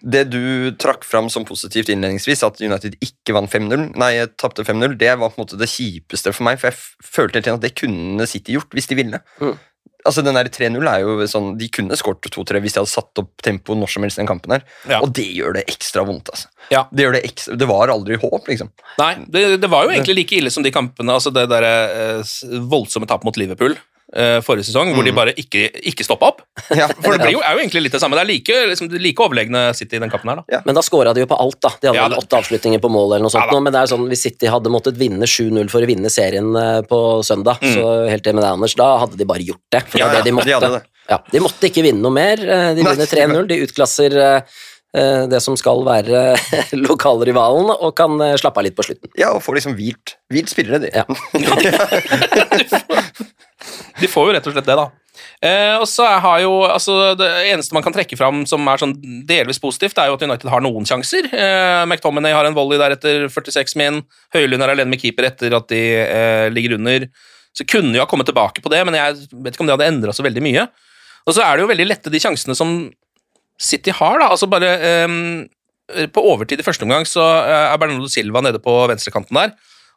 Det 0.04 0.26
du 0.28 0.68
trakk 0.76 1.06
fram 1.08 1.30
som 1.32 1.46
positivt 1.48 1.88
innledningsvis, 1.88 2.42
at 2.44 2.58
United 2.60 2.98
ikke 3.00 3.32
vant 3.38 3.48
5-0, 3.48 3.94
nei, 3.96 4.10
tapte 4.36 4.66
5-0, 4.66 4.98
det 5.00 5.14
var 5.14 5.30
på 5.30 5.38
en 5.38 5.44
måte 5.46 5.60
det 5.60 5.70
kjipeste 5.70 6.34
for 6.34 6.44
meg, 6.44 6.58
for 6.60 6.68
jeg 6.68 7.08
følte 7.14 7.38
helt 7.38 7.48
igjen 7.48 7.60
at 7.60 7.64
det 7.64 7.76
kunne 7.78 8.26
City 8.28 8.58
gjort 8.58 8.76
hvis 8.76 8.90
de 8.90 8.98
ville. 8.98 9.22
Mm. 9.40 9.54
Altså 10.04 10.24
den 10.24 10.36
der 10.36 10.50
3-0 10.52 10.84
er 10.90 11.00
jo 11.00 11.14
sånn, 11.30 11.54
De 11.56 11.68
kunne 11.72 11.96
skåret 11.96 12.28
2-3 12.28 12.60
hvis 12.60 12.76
de 12.76 12.82
hadde 12.82 12.92
satt 12.92 13.22
opp 13.22 13.44
tempoet 13.44 13.80
når 13.80 13.92
som 13.94 14.04
helst 14.04 14.20
den 14.20 14.28
kampen. 14.28 14.52
her 14.56 14.64
Ja. 14.90 15.00
Og 15.00 15.12
det 15.16 15.26
gjør 15.32 15.56
det 15.56 15.64
ekstra 15.72 16.04
vondt. 16.04 16.28
altså 16.28 16.48
Ja. 16.70 16.84
Det 16.92 17.10
det 17.14 17.24
ekstra, 17.24 17.56
det 17.56 17.68
var 17.68 17.88
aldri 17.88 18.16
håp, 18.20 18.48
liksom. 18.48 18.70
Nei, 18.98 19.14
det, 19.28 19.60
det 19.62 19.70
var 19.70 19.84
jo 19.84 19.94
egentlig 19.94 20.16
like 20.20 20.36
ille 20.36 20.50
som 20.52 20.62
de 20.64 20.72
kampene, 20.74 21.12
altså 21.12 21.32
det 21.32 21.48
der 21.52 21.64
eh, 21.64 22.34
voldsomme 22.68 23.08
tap 23.08 23.24
mot 23.24 23.36
Liverpool 23.36 23.76
eh, 24.14 24.38
forrige 24.46 24.64
sesong, 24.68 24.92
hvor 24.94 25.04
de 25.04 25.12
bare 25.16 25.32
ikke, 25.36 25.66
ikke 25.90 26.04
stoppa 26.06 26.28
opp. 26.32 26.42
Ja, 26.80 26.86
For 26.88 27.12
det 27.16 27.20
blir 27.26 27.34
jo, 27.36 27.40
er 27.44 27.56
jo 27.58 27.62
egentlig 27.64 27.82
litt 27.84 27.92
det 27.96 28.00
samme. 28.02 28.16
Det 28.18 28.22
er 28.24 28.30
like, 28.30 28.58
liksom, 28.70 28.88
like 29.02 29.22
overlegne 29.26 29.64
City 29.74 29.96
i 29.98 30.02
den 30.04 30.10
kampen 30.12 30.30
her, 30.32 30.42
da. 30.46 30.60
Men 30.66 30.74
da 30.78 30.82
scora 30.86 31.12
de 31.14 31.24
jo 31.24 31.28
på 31.30 31.38
alt, 31.38 31.58
da. 31.60 31.70
De 31.82 31.88
hadde 31.90 31.98
Ja, 32.00 32.08
det- 32.08 32.18
åtte 32.22 32.38
avslutninger 32.40 32.80
på 32.80 32.90
mål 32.94 33.14
eller 33.16 33.26
noe 33.26 33.34
sånt. 33.34 33.44
Ja, 33.50 33.52
nå, 33.58 33.62
men 33.66 33.72
det 33.74 33.82
er 33.82 33.90
sånn, 33.94 34.06
hvis 34.08 34.22
City 34.28 34.46
hadde 34.50 34.70
måttet 34.72 34.96
vinne 35.00 35.26
7-0 35.28 35.68
for 35.70 35.82
å 35.84 35.90
vinne 35.90 36.10
serien 36.10 36.50
eh, 36.56 36.80
på 36.88 37.00
søndag, 37.26 37.58
så 37.62 38.08
helt 38.08 38.24
enig 38.26 38.38
med 38.40 38.44
deg, 38.46 38.52
Anders, 38.54 38.74
da 38.78 38.90
hadde 39.04 39.16
de 39.20 39.24
bare 39.28 39.44
gjort 39.46 39.62
det. 39.74 39.82
For 39.88 39.98
det 39.98 40.04
Mm. 40.04 40.06
Ja, 40.06 40.06
var 40.06 40.22
det 40.22 40.24
de 40.30 40.36
måtte. 40.38 40.46
de 40.46 40.54
hadde 40.58 40.72
det. 40.78 40.82
Ja, 41.10 41.18
de 41.34 41.40
måtte 41.44 41.68
ikke 41.68 41.82
vinne 41.84 42.00
noe 42.00 42.14
mer. 42.16 42.40
eh, 42.40 42.74
De 42.74 42.82
vinner 42.86 43.06
3-0. 43.10 43.46
De 43.50 43.58
utklasser 43.66 44.14
eh, 44.16 44.40
det 44.94 45.40
som 45.42 45.56
skal 45.58 45.82
være 45.86 46.36
lokalrivalen, 46.88 47.72
og 47.74 47.94
kan 47.98 48.14
eh, 48.22 48.36
slappe 48.40 48.62
av 48.62 48.68
litt 48.68 48.76
på 48.78 48.86
slutten. 48.86 49.10
Ja, 49.18 49.32
og 49.34 49.42
får 49.42 49.58
liksom 49.58 49.74
hvilt, 49.78 50.16
hvilt 50.32 50.52
spillere, 50.52 50.78
de. 50.84 50.90
Ja. 50.94 51.04
De 54.00 54.10
får 54.10 54.28
jo 54.28 54.34
rett 54.36 54.46
og 54.48 54.54
slett 54.54 54.66
det, 54.68 54.76
da. 54.76 54.86
Eh, 55.44 55.76
og 55.78 55.84
så 55.88 56.06
har 56.24 56.40
jo, 56.42 56.50
altså 56.66 57.14
Det 57.18 57.28
eneste 57.52 57.76
man 57.76 57.84
kan 57.84 57.94
trekke 57.94 58.16
fram 58.18 58.42
som 58.48 58.64
er 58.70 58.80
sånn 58.80 58.94
delvis 59.28 59.60
positivt, 59.62 59.98
er 60.00 60.10
jo 60.10 60.16
at 60.18 60.24
United 60.26 60.50
har 60.50 60.64
noen 60.64 60.88
sjanser. 60.88 61.28
Eh, 61.30 61.82
McTominay 61.86 62.34
har 62.34 62.48
en 62.48 62.56
volley 62.56 62.80
der 62.80 62.96
etter 62.96 63.28
46 63.32 63.76
min. 63.80 64.02
Høylund 64.34 64.64
er 64.64 64.74
alene 64.74 64.90
med 64.92 65.02
keeper 65.02 65.28
etter 65.30 65.54
at 65.56 65.68
de 65.72 65.82
eh, 66.02 66.48
ligger 66.52 66.76
under. 66.78 67.06
Så 67.54 67.66
kunne 67.70 67.94
jo 67.94 68.02
ha 68.02 68.08
kommet 68.10 68.28
tilbake 68.30 68.64
på 68.64 68.72
det, 68.72 68.82
men 68.86 68.98
jeg 68.98 69.28
vet 69.30 69.54
ikke 69.54 69.64
om 69.64 69.70
det 69.70 69.76
hadde 69.76 69.92
endra 69.92 70.16
så 70.16 70.26
veldig 70.26 70.42
mye. 70.44 70.66
Og 71.24 71.36
så 71.36 71.44
er 71.44 71.56
det 71.56 71.64
jo 71.64 71.70
veldig 71.70 71.88
lette 71.88 72.12
de 72.12 72.20
sjansene 72.20 72.56
som 72.58 72.74
City 73.64 73.94
har, 73.96 74.18
da. 74.20 74.30
Altså 74.34 74.48
bare 74.50 74.74
um, 75.08 75.46
På 76.12 76.24
overtid 76.32 76.60
i 76.60 76.66
første 76.66 76.84
omgang 76.86 77.06
så 77.08 77.22
eh, 77.42 77.72
er 77.72 77.80
Bernardo 77.80 78.08
Silva 78.08 78.40
nede 78.44 78.60
på 78.62 78.72
venstrekanten 78.88 79.36
der 79.36 79.54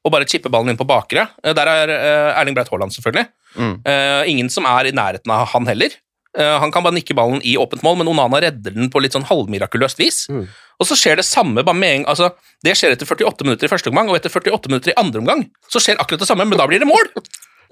og 0.08 0.14
bare 0.14 0.28
chipper 0.30 0.52
ballen 0.54 0.72
inn 0.72 0.80
på 0.80 0.88
bakre. 0.88 1.28
Eh, 1.44 1.56
Der 1.58 1.70
er 1.72 1.94
eh, 1.94 2.40
Erling 2.40 2.58
Breit 2.58 2.72
Haaland, 2.72 2.96
selvfølgelig. 2.96 3.28
Mm. 3.58 3.78
Uh, 3.88 4.24
ingen 4.30 4.52
som 4.54 4.68
er 4.70 4.86
i 4.86 4.94
nærheten 4.94 5.32
av 5.34 5.48
han 5.54 5.66
heller. 5.66 5.96
Uh, 6.38 6.60
han 6.62 6.72
kan 6.74 6.84
bare 6.86 6.94
nikke 6.94 7.16
ballen 7.18 7.42
i 7.42 7.56
åpent 7.58 7.82
mål, 7.86 7.98
men 8.00 8.12
Onana 8.12 8.42
redder 8.44 8.76
den 8.76 8.92
på 8.94 9.02
litt 9.02 9.16
sånn 9.18 9.26
halvmirakuløst 9.26 9.98
vis. 9.98 10.26
Mm. 10.30 10.46
Og 10.78 10.86
så 10.86 10.98
skjer 11.00 11.18
det 11.18 11.26
samme 11.26 11.64
bare 11.66 11.78
med 11.78 11.96
en. 11.96 12.06
Altså, 12.12 12.30
det 12.66 12.76
skjer 12.78 12.94
etter 12.94 13.10
48 13.10 13.48
minutter 13.48 13.66
i 13.66 13.72
første 13.72 13.90
omgang, 13.90 14.12
og 14.12 14.20
etter 14.20 14.34
48 14.34 14.70
minutter 14.70 14.94
i 14.94 14.98
andre 15.02 15.24
omgang 15.24 15.44
så 15.74 15.82
skjer 15.82 15.98
akkurat 15.98 16.22
det 16.22 16.30
samme, 16.30 16.46
men 16.46 16.60
da 16.60 16.70
blir 16.70 16.84
det 16.84 16.90
mål! 16.90 17.10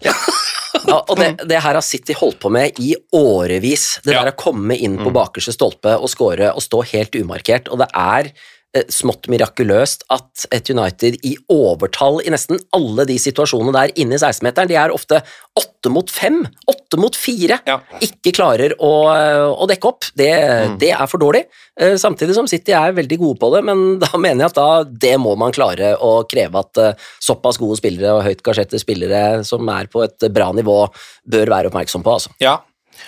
Ja, 0.85 0.99
og 0.99 1.15
det, 1.17 1.47
det 1.49 1.61
her 1.63 1.77
har 1.79 1.81
City 1.85 2.13
holdt 2.13 2.37
på 2.43 2.49
med 2.51 2.77
i 2.83 2.91
årevis. 3.15 3.99
Det 4.03 4.13
Ja. 4.13 4.23
der 4.25 4.33
å 4.33 4.37
komme 4.37 4.75
inn 4.75 4.97
på 4.99 5.09
bakerste 5.15 5.53
stolpe 5.55 5.95
og 5.97 6.09
score 6.11 6.51
og 6.51 6.61
stå 6.61 6.83
helt 6.91 7.15
umarkert. 7.15 7.71
Og 7.71 7.79
det 7.81 7.87
er 7.95 8.29
smått 8.91 9.27
mirakuløst 9.31 10.03
at 10.13 10.45
et 10.55 10.69
United 10.73 11.17
i 11.25 11.35
overtall 11.51 12.19
i 12.25 12.31
nesten 12.33 12.59
alle 12.75 13.05
de 13.07 13.15
situasjonene 13.21 13.73
der 13.75 13.93
inne 14.01 14.17
i 14.17 14.21
16-meteren, 14.21 14.67
de 14.71 14.77
er 14.79 14.93
ofte 14.93 15.21
åtte 15.55 15.91
mot 15.93 16.09
fem, 16.11 16.41
åtte 16.67 16.97
mot 16.99 17.15
fire, 17.15 17.59
Ja. 17.69 17.77
ikke 18.03 18.33
klarer 18.35 18.73
å, 18.83 18.91
eh, 19.13 19.45
å 19.55 19.67
dekke 19.69 19.87
opp. 19.87 20.09
Det, 20.17 20.29
det 20.81 20.91
er 20.91 21.07
for 21.07 21.21
dårlig. 21.21 21.45
Eh, 21.79 21.95
Samtidig 22.01 22.35
som 22.35 22.47
City 22.51 22.73
er 22.75 22.91
veldig 22.97 23.17
gode 23.21 23.39
på 23.39 23.51
det, 23.55 23.63
men 23.63 23.99
da 24.03 24.11
mener 24.17 24.45
jeg 24.45 24.51
at 24.53 24.59
da 24.59 24.83
det 25.07 25.15
må 25.21 25.37
man 25.39 25.55
klare 25.55 25.95
å 26.01 26.25
kreve 26.27 26.59
at 26.65 26.77
eh, 26.83 26.93
såpass 27.23 27.59
gode 27.61 27.77
spillere 27.79 28.17
og 28.17 28.23
høyt 28.27 28.43
gasjette 28.45 28.79
spillere 28.81 29.43
som 29.47 29.67
er 29.69 29.87
på 29.91 30.03
et 30.03 30.27
bra 30.35 30.51
nivå, 30.55 30.81
bør 31.25 31.51
være 31.55 31.71
oppmerksom 31.71 32.03
på. 32.03 32.17
Altså. 32.19 32.33
Ja, 32.43 32.57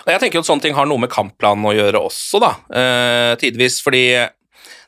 og 0.04 0.10
jeg 0.12 0.20
tenker 0.20 0.40
jo 0.40 0.44
at 0.44 0.48
sånne 0.50 0.62
ting 0.66 0.76
har 0.76 0.88
noe 0.90 1.00
med 1.00 1.12
kampplanen 1.12 1.64
å 1.68 1.76
gjøre 1.76 2.00
også, 2.10 2.40
da, 2.44 2.50
eh, 2.76 3.36
tidvis, 3.40 3.82
fordi 3.84 4.02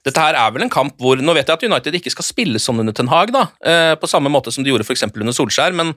Dette 0.08 0.24
her 0.24 0.38
er 0.40 0.54
vel 0.56 0.64
en 0.66 0.72
kamp 0.72 0.96
hvor 1.02 1.20
Nå 1.20 1.34
vet 1.36 1.50
jeg 1.50 1.58
at 1.58 1.66
United 1.68 1.98
ikke 2.00 2.14
skal 2.14 2.28
spille 2.28 2.62
sånn 2.62 2.80
under 2.84 2.96
Ten 2.96 3.10
Hag, 3.12 3.34
da, 3.36 3.50
eh, 3.66 3.96
på 4.00 4.08
samme 4.10 4.32
måte 4.32 4.54
som 4.56 4.64
de 4.64 4.72
gjorde 4.72 4.88
for 4.88 4.96
eksempel 4.96 5.26
under 5.26 5.36
Solskjær, 5.36 5.76
men 5.76 5.94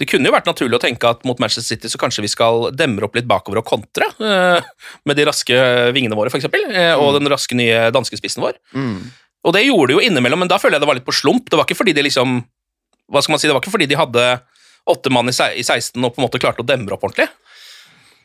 det 0.00 0.06
kunne 0.08 0.30
jo 0.30 0.32
vært 0.32 0.46
naturlig 0.48 0.78
å 0.78 0.80
tenke 0.80 1.08
at 1.10 1.26
mot 1.28 1.40
Manchester 1.42 1.66
City 1.66 1.90
så 1.92 1.98
kanskje 2.00 2.22
vi 2.24 2.30
skal 2.32 2.70
demre 2.72 3.04
opp 3.04 3.18
litt 3.18 3.28
bakover 3.28 3.60
og 3.60 3.66
kontre 3.68 4.06
eh, 4.22 4.70
med 5.04 5.18
de 5.18 5.26
raske 5.28 5.56
vingene 5.96 6.16
våre, 6.16 6.32
f.eks., 6.32 6.46
eh, 6.70 6.94
og 6.94 7.18
den 7.18 7.28
raske 7.28 7.58
nye 7.58 7.90
danskespissen 7.92 8.44
vår. 8.44 8.56
Og 9.44 9.56
det 9.56 9.66
gjorde 9.66 9.90
de 9.90 9.98
jo 9.98 10.06
innimellom, 10.06 10.40
men 10.44 10.52
da 10.52 10.60
føler 10.60 10.78
jeg 10.78 10.84
det 10.84 10.88
var 10.88 10.98
litt 11.00 11.08
på 11.08 11.16
slump. 11.16 11.50
Det 11.50 11.58
var 11.58 11.68
ikke 11.68 11.78
fordi 11.78 11.94
de 11.96 12.04
liksom 12.04 12.40
Hva 13.10 13.22
skal 13.24 13.34
man 13.34 13.40
si, 13.42 13.48
det 13.48 13.54
var 13.56 13.62
ikke 13.64 13.72
fordi 13.74 13.88
de 13.90 13.98
hadde 13.98 14.24
åtte 14.90 15.10
mann 15.12 15.28
i 15.28 15.34
16 15.34 15.98
og 15.98 16.12
på 16.14 16.20
en 16.20 16.26
måte 16.28 16.40
klarte 16.40 16.62
å 16.62 16.68
demre 16.68 16.94
opp 16.94 17.04
ordentlig. 17.08 17.26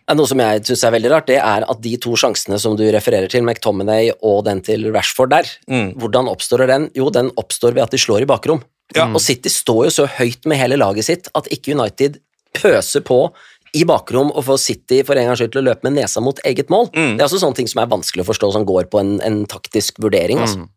Ja, 0.08 0.14
Noe 0.14 0.30
som 0.30 0.38
jeg 0.38 0.62
syns 0.68 0.84
er 0.86 0.92
veldig 0.94 1.10
rart, 1.10 1.26
det 1.32 1.40
er 1.42 1.64
at 1.66 1.80
de 1.82 1.96
to 1.98 2.12
sjansene 2.20 2.60
som 2.62 2.76
du 2.78 2.84
refererer 2.94 3.26
til, 3.32 3.42
McTominay 3.42 4.12
og 4.22 4.44
den 4.46 4.62
til 4.62 4.86
Rashford 4.94 5.32
der, 5.34 5.50
hvordan 5.98 6.30
oppstår 6.30 6.68
den? 6.70 6.92
Jo, 6.94 7.10
den 7.10 7.32
oppstår 7.42 7.74
ved 7.74 7.84
at 7.88 7.96
de 7.96 7.98
slår 7.98 8.22
i 8.22 8.30
bakrom. 8.30 8.62
Og 9.10 9.18
City 9.20 9.50
står 9.50 9.88
jo 9.88 9.94
så 9.96 10.06
høyt 10.20 10.46
med 10.46 10.60
hele 10.62 10.78
laget 10.78 11.08
sitt 11.08 11.30
at 11.34 11.48
ikke 11.50 11.74
United 11.74 12.20
pøser 12.54 13.02
på 13.02 13.32
i 13.76 13.82
bakrom 13.84 14.30
og 14.32 14.46
får 14.46 14.60
City 14.62 15.02
for 15.04 15.18
en 15.18 15.26
gangs 15.28 15.42
skyld 15.42 15.52
til 15.56 15.64
å 15.64 15.66
løpe 15.72 15.84
med 15.90 15.98
nesa 15.98 16.22
mot 16.24 16.38
eget 16.46 16.70
mål. 16.72 16.92
Det 16.94 17.18
er 17.18 17.26
også 17.26 17.42
sånne 17.42 17.58
ting 17.58 17.68
som 17.68 17.82
er 17.82 17.90
vanskelig 17.92 18.24
å 18.24 18.30
forstå, 18.30 18.52
som 18.54 18.64
går 18.70 18.86
på 18.94 19.02
en, 19.02 19.16
en 19.26 19.42
taktisk 19.50 19.98
vurdering. 20.06 20.38
Altså. 20.46 20.68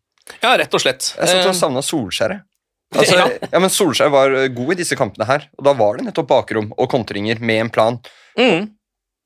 Ja, 0.41 0.55
rett 0.59 0.73
og 0.73 0.81
slett. 0.81 1.13
Jeg 1.15 1.29
satt 1.29 1.45
Eh, 1.45 1.51
og 1.53 1.55
savna 1.55 1.85
Solskjæret. 1.85 2.41
Altså, 2.97 3.15
Ja. 3.21 3.29
ja. 3.45 3.59
men 3.61 3.69
Solskjær 3.69 4.09
var 4.09 4.33
eh, 4.33 4.49
god 4.49 4.73
i 4.73 4.79
disse 4.81 4.97
kampene 4.97 5.29
her, 5.29 5.45
og 5.57 5.63
da 5.69 5.73
var 5.77 5.97
det 6.01 6.07
nettopp 6.09 6.27
bakrom 6.33 6.71
og 6.75 6.89
kontringer 6.89 7.39
med 7.39 7.61
en 7.67 7.69
plan. 7.69 7.99
mm, 8.37 8.67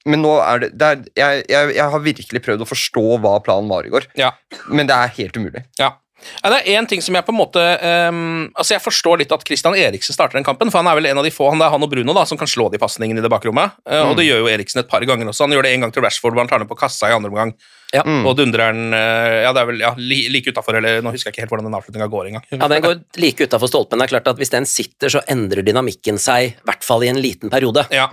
Men 0.10 0.24
nå 0.26 0.34
er 0.44 0.64
det, 0.66 0.72
det 0.76 0.88
er, 0.88 1.04
jeg, 1.16 1.44
jeg, 1.48 1.76
jeg 1.78 1.92
har 1.94 2.02
virkelig 2.04 2.42
prøvd 2.44 2.64
å 2.66 2.68
forstå 2.68 3.04
hva 3.24 3.38
planen 3.46 3.70
var 3.72 3.86
i 3.88 3.92
går, 3.94 4.10
ja. 4.20 4.34
men 4.68 4.90
det 4.90 4.96
er 4.98 5.14
helt 5.20 5.38
umulig. 5.40 5.64
Ja. 5.80 5.94
Ja, 6.40 6.50
det 6.54 6.58
er 6.62 6.78
én 6.80 6.86
ting 6.88 7.02
som 7.04 7.16
jeg 7.18 7.26
på 7.28 7.34
en 7.34 7.36
måte 7.36 7.60
um, 8.08 8.46
Altså 8.56 8.78
Jeg 8.78 8.84
forstår 8.86 9.18
litt 9.20 9.34
at 9.36 9.42
Christian 9.44 9.76
Eriksen 9.76 10.16
starter 10.16 10.38
den 10.40 10.46
kampen, 10.48 10.70
for 10.72 10.80
han 10.80 10.88
er 10.88 10.96
vel 10.96 11.10
en 11.10 11.20
av 11.20 11.26
de 11.28 11.34
få 11.36 11.50
han 11.52 11.60
det 11.60 11.66
er 11.68 11.74
han 11.74 11.84
og 11.84 11.92
Bruno 11.92 12.16
da, 12.16 12.24
som 12.30 12.40
kan 12.40 12.48
slå 12.48 12.70
de 12.72 12.80
pasningene 12.80 13.20
i 13.20 13.26
det 13.26 13.32
bakrommet. 13.34 13.76
Eh, 13.84 14.06
Og 14.08 14.16
det 14.16 14.30
gjør 14.30 14.46
jo 14.46 14.48
Eriksen 14.54 14.80
et 14.80 14.88
par 14.88 15.04
ganger 15.04 15.28
også. 15.34 15.44
Han 15.50 15.52
gjør 15.58 15.68
det 15.68 15.74
en 15.76 15.84
gang 15.84 15.92
til 15.92 16.06
Rashford, 16.06 16.32
hvor 16.32 16.46
han 16.46 16.52
tar 16.52 16.64
ned 16.64 16.70
på 16.72 16.78
kassa 16.80 17.12
i 17.12 17.16
andre 17.18 17.28
omgang. 17.34 17.52
Ja. 17.94 18.04
Og 18.26 18.38
dundrer 18.40 18.74
den 18.74 18.96
eh, 18.98 19.42
Ja, 19.44 19.52
det 19.54 19.64
er 19.64 19.68
vel 19.70 19.84
ja, 19.84 19.92
li, 20.00 20.24
like 20.34 20.54
utafor, 20.54 20.80
eller 20.80 21.04
nå 21.04 21.12
husker 21.14 21.30
jeg 21.30 21.36
ikke 21.36 21.46
helt 21.46 21.54
hvordan 21.54 21.70
den 21.70 21.78
avslutninga 21.78 22.08
går 22.14 22.32
engang. 22.32 22.48
Ja, 22.54 22.70
Den 22.72 22.86
går 22.86 22.98
like 23.22 23.48
utafor 23.50 23.70
stolpen. 23.70 24.02
Det 24.02 24.08
er 24.08 24.16
klart 24.16 24.32
at 24.34 24.40
Hvis 24.42 24.54
den 24.54 24.70
sitter, 24.70 25.14
så 25.14 25.22
endrer 25.30 25.66
dynamikken 25.66 26.18
seg, 26.22 26.54
i 26.54 26.68
hvert 26.70 26.86
fall 26.86 27.06
i 27.06 27.12
en 27.12 27.22
liten 27.22 27.54
periode. 27.54 27.86
Ja. 27.94 28.10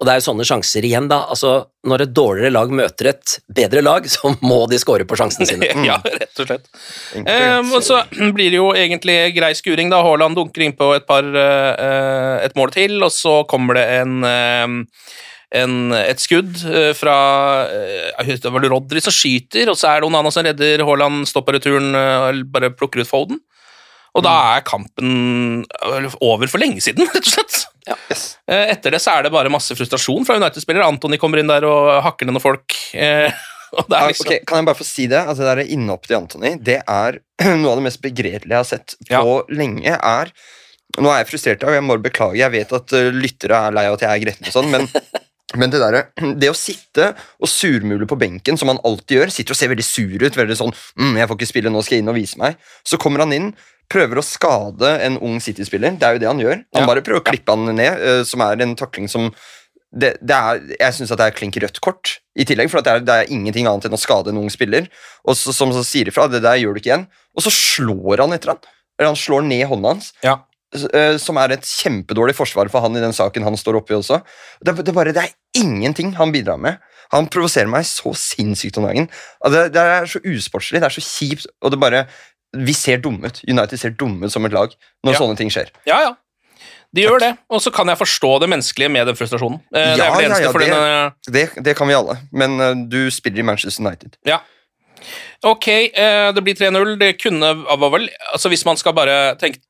Og 0.00 0.08
det 0.08 0.14
er 0.14 0.20
jo 0.22 0.24
sånne 0.30 0.46
sjanser 0.48 0.84
igjen, 0.88 1.10
da. 1.10 1.20
Altså, 1.28 1.52
Når 1.84 2.06
et 2.06 2.12
dårligere 2.16 2.52
lag 2.54 2.70
møter 2.72 3.10
et 3.10 3.34
bedre 3.52 3.82
lag, 3.84 4.06
så 4.08 4.32
må 4.40 4.62
de 4.70 4.78
score 4.80 5.04
på 5.08 5.18
sjansene 5.20 5.48
sine. 5.48 5.68
ja, 5.90 5.98
rett 6.00 6.42
og 6.42 6.48
slett. 6.48 6.70
Um, 7.20 7.70
og 7.74 7.80
og 7.80 7.86
så 7.86 8.02
blir 8.36 8.52
det 8.52 8.58
jo 8.58 8.70
egentlig 8.76 9.16
grei 9.36 9.52
skuring, 9.56 9.92
da. 9.92 10.02
Haaland 10.04 10.36
dunker 10.36 10.64
innpå 10.66 10.92
et 10.98 11.06
par 11.08 11.24
uh, 11.24 12.40
et 12.44 12.56
mål 12.58 12.72
til, 12.76 12.98
og 13.04 13.12
så 13.14 13.40
kommer 13.48 13.78
det 13.78 13.86
en, 14.00 14.16
eh, 14.24 14.66
en 15.52 15.92
et 15.96 16.20
skudd 16.22 16.60
eh, 16.70 16.92
fra 16.94 17.14
eh, 17.66 18.34
Det 18.38 18.52
var 18.54 18.62
det 18.62 18.70
Rodri 18.70 19.00
som 19.02 19.14
skyter, 19.14 19.70
og 19.72 19.78
så 19.80 19.88
er 19.90 20.00
det 20.02 20.06
Onana 20.10 20.30
som 20.30 20.46
redder 20.46 20.84
Haaland, 20.86 21.24
stopper 21.28 21.58
returen, 21.58 21.90
og 21.96 22.44
bare 22.54 22.70
plukker 22.70 23.02
ut 23.02 23.10
Foden. 23.10 23.40
Og 24.14 24.24
da 24.26 24.30
er 24.56 24.64
kampen 24.66 25.60
eh, 25.62 26.08
over 26.26 26.50
for 26.50 26.58
lenge 26.62 26.82
siden, 26.82 27.06
rett 27.14 27.26
og 27.26 27.34
slett. 27.34 27.60
Yes. 27.90 28.24
Eh, 28.50 28.72
Etter 28.74 28.94
det 28.94 29.00
så 29.02 29.16
er 29.16 29.26
det 29.26 29.32
bare 29.34 29.50
masse 29.52 29.74
frustrasjon 29.78 30.26
fra 30.26 30.38
United-spillere. 30.40 30.86
Antony 30.86 31.18
kommer 31.22 31.42
inn 31.42 31.50
der 31.50 31.66
og 31.68 31.92
hakker 32.06 32.26
ned 32.26 32.34
noen 32.38 32.42
folk. 32.46 32.74
eh, 32.94 33.30
Og 33.70 33.86
det 33.86 33.94
er 34.00 34.08
liksom 34.10 34.26
Okay, 34.26 34.40
kan 34.50 34.58
jeg 34.58 34.66
bare 34.66 34.78
få 34.80 34.84
si 34.86 35.04
det? 35.06 35.20
Altså, 35.30 35.44
det 35.46 35.52
der 35.60 35.68
innhoppet 35.76 36.10
til 36.10 36.16
Antony 36.18 36.50
Det 36.58 36.80
er 36.90 37.20
noe 37.60 37.70
av 37.70 37.78
det 37.78 37.84
mest 37.86 38.00
begredelige 38.02 38.50
jeg 38.50 38.58
har 38.58 38.66
sett 38.66 38.96
på 39.06 39.14
Ja. 39.14 39.36
lenge. 39.54 39.94
er 39.94 40.32
Nå 40.98 41.06
er 41.12 41.20
jeg 41.20 41.28
frustrert, 41.30 41.62
og 41.62 41.76
jeg 41.76 41.84
må 41.86 41.94
beklage. 42.02 42.40
Jeg 42.40 42.50
vet 42.50 42.72
at 42.74 42.94
lyttere 43.14 43.60
er 43.68 43.76
lei 43.76 43.84
av 43.86 43.94
at 43.94 44.02
jeg 44.02 44.10
er 44.10 44.22
gretten 44.24 44.48
og 44.50 44.56
sånn, 44.56 44.72
men, 44.74 44.88
men 45.58 45.70
det 45.72 45.80
der, 45.82 45.98
det 46.40 46.50
å 46.50 46.56
sitte 46.56 47.10
og 47.40 47.48
surmule 47.50 48.06
på 48.06 48.18
benken, 48.20 48.58
som 48.60 48.70
han 48.72 48.80
alltid 48.86 49.18
gjør, 49.18 49.32
sitter 49.34 49.56
og 49.56 49.60
ser 49.60 49.72
veldig 49.72 49.86
sur 49.86 50.16
ut, 50.22 50.36
veldig 50.36 50.56
sånn 50.58 50.74
mm, 50.96 51.16
'Jeg 51.18 51.28
får 51.28 51.38
ikke 51.38 51.52
spille, 51.52 51.70
nå 51.74 51.82
skal 51.82 51.96
jeg 51.98 52.04
inn 52.04 52.12
og 52.12 52.18
vise 52.18 52.38
meg.' 52.38 52.56
Så 52.84 52.98
kommer 53.00 53.24
han 53.24 53.32
inn, 53.32 53.54
prøver 53.90 54.20
å 54.20 54.26
skade 54.26 55.00
en 55.02 55.18
ung 55.18 55.40
City-spiller. 55.42 55.96
Det 55.98 56.06
er 56.06 56.12
jo 56.14 56.22
det 56.22 56.28
han 56.30 56.38
gjør. 56.38 56.58
Han 56.74 56.82
Ja. 56.84 56.86
bare 56.86 57.02
prøver 57.02 57.20
å 57.20 57.26
klippe 57.26 57.50
han 57.50 57.74
ned, 57.74 57.98
uh, 57.98 58.22
som 58.22 58.40
er 58.40 58.62
en 58.62 58.76
takling 58.76 59.08
som 59.10 59.32
det, 59.90 60.18
det 60.22 60.36
er, 60.36 60.60
jeg 60.78 60.94
syns 60.94 61.10
det 61.10 61.24
er 61.24 61.34
klink 61.34 61.56
rødt 61.58 61.80
kort 61.82 62.20
i 62.38 62.44
tillegg, 62.46 62.70
for 62.70 62.78
at 62.78 62.84
det, 62.86 62.92
er, 62.92 63.00
det 63.00 63.14
er 63.14 63.32
ingenting 63.34 63.66
annet 63.66 63.88
enn 63.88 63.96
å 63.96 63.98
skade 63.98 64.30
en 64.30 64.38
ung 64.38 64.50
spiller. 64.52 64.86
Og 65.26 65.34
så, 65.34 65.50
som 65.52 65.72
så 65.74 65.82
sier 65.82 66.06
ifra, 66.06 66.28
det 66.30 66.44
der 66.44 66.60
gjør 66.62 66.76
du 66.76 66.78
ikke 66.78 66.92
igjen. 66.92 67.08
Og 67.34 67.42
så 67.42 67.50
slår 67.50 68.22
han 68.22 68.32
etter 68.36 68.52
han. 68.54 68.60
Eller 69.00 69.10
han 69.10 69.18
slår 69.18 69.42
ned 69.48 69.66
hånda 69.66 69.94
hans, 69.96 70.12
Ja. 70.22 70.36
Eh, 70.94 71.16
som 71.18 71.36
er 71.42 71.56
et 71.56 71.66
kjempedårlig 71.66 72.34
forsvar 72.38 72.70
for 72.72 72.80
han 72.84 72.96
i 72.96 73.02
den 73.02 73.12
saken 73.16 73.42
han 73.46 73.56
står 73.58 73.80
oppi 73.80 73.94
også. 73.96 74.20
Det, 74.64 74.76
det, 74.86 74.94
bare, 74.94 75.12
det 75.16 75.24
er 75.24 75.34
ingenting 75.60 76.14
han 76.18 76.32
bidrar 76.32 76.58
med. 76.62 76.78
Han 77.12 77.26
provoserer 77.26 77.66
meg 77.70 77.82
så 77.88 78.12
sinnssykt 78.14 78.78
om 78.78 78.86
dagen. 78.86 79.08
Altså, 79.42 79.64
det, 79.64 79.72
det 79.74 79.82
er 79.82 80.06
så 80.06 80.20
usportslig, 80.30 80.80
det 80.80 80.86
er 80.90 80.94
så 80.94 81.02
kjipt, 81.02 81.46
og 81.62 81.72
det 81.74 81.80
bare 81.82 82.04
Vi 82.52 82.72
ser 82.74 82.98
dumme 82.98 83.26
ut. 83.30 83.36
United 83.46 83.78
ser 83.78 83.90
dumme 83.94 84.26
ut 84.26 84.32
som 84.32 84.44
et 84.46 84.52
lag 84.52 84.72
når 85.06 85.12
Ja. 85.14 85.18
sånne 85.18 85.36
ting 85.38 85.50
skjer. 85.54 85.68
Ja, 85.86 86.00
ja. 86.02 86.14
De 86.92 87.04
gjør 87.04 87.20
det, 87.22 87.28
og 87.48 87.60
så 87.62 87.70
kan 87.70 87.86
jeg 87.86 87.98
forstå 88.00 88.40
det 88.42 88.48
menneskelige 88.50 88.90
med 88.90 89.06
den 89.06 89.14
frustrasjonen. 89.14 89.60
Eh, 89.72 89.94
det 89.94 89.98
Ja, 89.98 90.08
det 90.16 90.22
ja, 90.24 90.28
eneste, 90.28 90.42
ja, 90.42 90.50
for 90.50 90.58
det- 90.58 90.72
eh, 90.72 91.10
Det, 91.30 91.64
det 91.64 91.76
kan 91.78 91.86
vi 91.86 91.94
alle, 91.94 92.16
men 92.32 92.88
du 92.90 93.08
spiller 93.10 93.38
i 93.38 93.42
Manchester 93.46 93.84
United. 93.86 94.16
Ja. 94.26 94.40
Ok, 95.42 95.64
det 95.64 96.42
blir 96.44 96.54
3-0. 96.58 96.98
Det 96.98 97.12
kunne 97.22 97.54
var 97.64 97.90
vel 97.94 98.08
Altså, 98.34 98.48
hvis 98.48 98.64
man 98.66 98.76
skal 98.76 98.92
bare 98.92 99.36
tenke, 99.40 99.60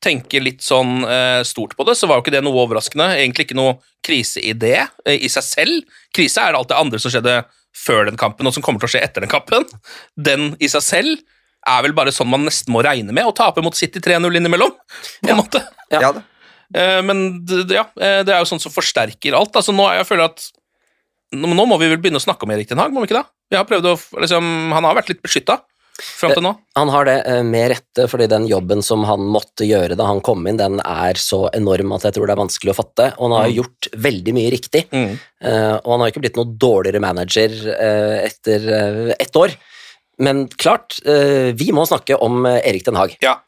tenke 0.00 0.40
litt 0.42 0.62
sånn 0.64 1.04
eh, 1.04 1.40
stort 1.46 1.76
på 1.76 1.84
det, 1.88 1.94
så 1.98 2.08
var 2.08 2.18
jo 2.18 2.24
ikke 2.24 2.34
det 2.34 2.42
noe 2.44 2.62
overraskende. 2.64 3.10
Egentlig 3.20 3.48
ikke 3.48 3.58
noe 3.58 3.76
krise 4.06 4.42
i 4.42 4.54
det 4.56 4.78
eh, 5.04 5.18
i 5.20 5.28
seg 5.32 5.44
selv. 5.46 5.98
Krise 6.16 6.44
er 6.44 6.56
alt 6.58 6.70
det 6.72 6.78
andre 6.80 7.00
som 7.02 7.12
skjedde 7.12 7.42
før 7.76 8.08
den 8.08 8.18
kampen, 8.20 8.48
og 8.48 8.56
som 8.56 8.64
kommer 8.64 8.82
til 8.82 8.88
å 8.90 8.94
skje 8.94 9.04
etter 9.06 9.24
den 9.24 9.30
kampen. 9.32 9.66
Den 10.16 10.54
i 10.58 10.70
seg 10.72 10.84
selv 10.84 11.20
er 11.68 11.84
vel 11.84 11.94
bare 11.96 12.12
sånn 12.14 12.30
man 12.32 12.46
nesten 12.48 12.72
må 12.72 12.82
regne 12.84 13.12
med, 13.12 13.28
å 13.28 13.36
tape 13.36 13.62
mot 13.64 13.76
City 13.76 14.00
3-0 14.02 14.40
innimellom. 14.40 14.72
på 15.20 15.30
en 15.30 15.38
måte. 15.38 15.62
Ja. 15.92 16.00
Ja. 16.08 16.12
Eh, 16.74 17.00
Men 17.04 17.44
ja, 17.68 17.84
eh, 18.00 18.22
det 18.24 18.34
er 18.34 18.40
jo 18.40 18.48
sånn 18.48 18.62
som 18.62 18.72
forsterker 18.72 19.36
alt. 19.36 19.54
Altså 19.56 19.74
nå, 19.76 19.86
jeg 20.00 20.08
føler 20.08 20.30
at 20.30 20.48
nå 21.36 21.66
må 21.66 21.76
vi 21.78 21.90
vel 21.92 22.00
begynne 22.02 22.18
å 22.18 22.24
snakke 22.24 22.42
om 22.46 22.50
Erik 22.50 22.70
Den 22.72 22.80
Haag, 22.82 22.90
må 22.94 23.04
vi 23.04 23.10
ikke 23.10 23.20
det? 23.20 23.28
Vi 23.52 23.58
har 23.58 23.66
prøvd 23.68 23.86
å, 23.86 23.98
liksom, 24.22 24.46
han 24.74 24.86
har 24.86 24.96
vært 24.98 25.12
litt 25.12 25.22
beskytta 25.22 25.60
fram 26.02 26.34
til 26.34 26.44
nå. 26.44 26.52
Han 26.78 26.92
har 26.92 27.08
det 27.08 27.16
eh, 27.28 27.40
med 27.46 27.70
rette, 27.74 28.06
fordi 28.10 28.28
den 28.30 28.46
jobben 28.50 28.84
som 28.84 29.04
han 29.08 29.24
måtte 29.32 29.68
gjøre 29.68 29.96
da 29.98 30.08
han 30.08 30.22
kom 30.24 30.46
inn, 30.48 30.60
den 30.60 30.80
er 30.84 31.20
så 31.20 31.44
enorm 31.56 31.94
at 31.96 32.08
jeg 32.08 32.16
tror 32.16 32.28
det 32.28 32.36
er 32.36 32.42
vanskelig 32.42 32.74
å 32.74 32.78
fatte. 32.80 33.08
Og 33.18 33.28
han 33.28 33.36
har 33.38 33.56
gjort 33.56 33.90
veldig 34.08 34.36
mye 34.36 34.52
riktig. 34.54 34.86
Mm. 34.92 35.16
Eh, 35.16 35.74
og 35.78 35.90
han 35.94 36.04
har 36.04 36.12
ikke 36.12 36.24
blitt 36.26 36.38
noe 36.40 36.56
dårligere 36.60 37.02
manager 37.02 37.58
eh, 37.74 38.16
etter 38.28 38.70
eh, 38.78 39.12
ett 39.18 39.36
år. 39.36 39.56
Men 40.20 40.48
klart, 40.48 40.98
eh, 41.08 41.50
vi 41.56 41.70
må 41.72 41.86
snakke 41.88 42.18
om 42.20 42.44
eh, 42.46 42.60
Erik 42.68 42.84
Den 42.84 42.98
Haag. 43.00 43.16
Ja. 43.24 43.38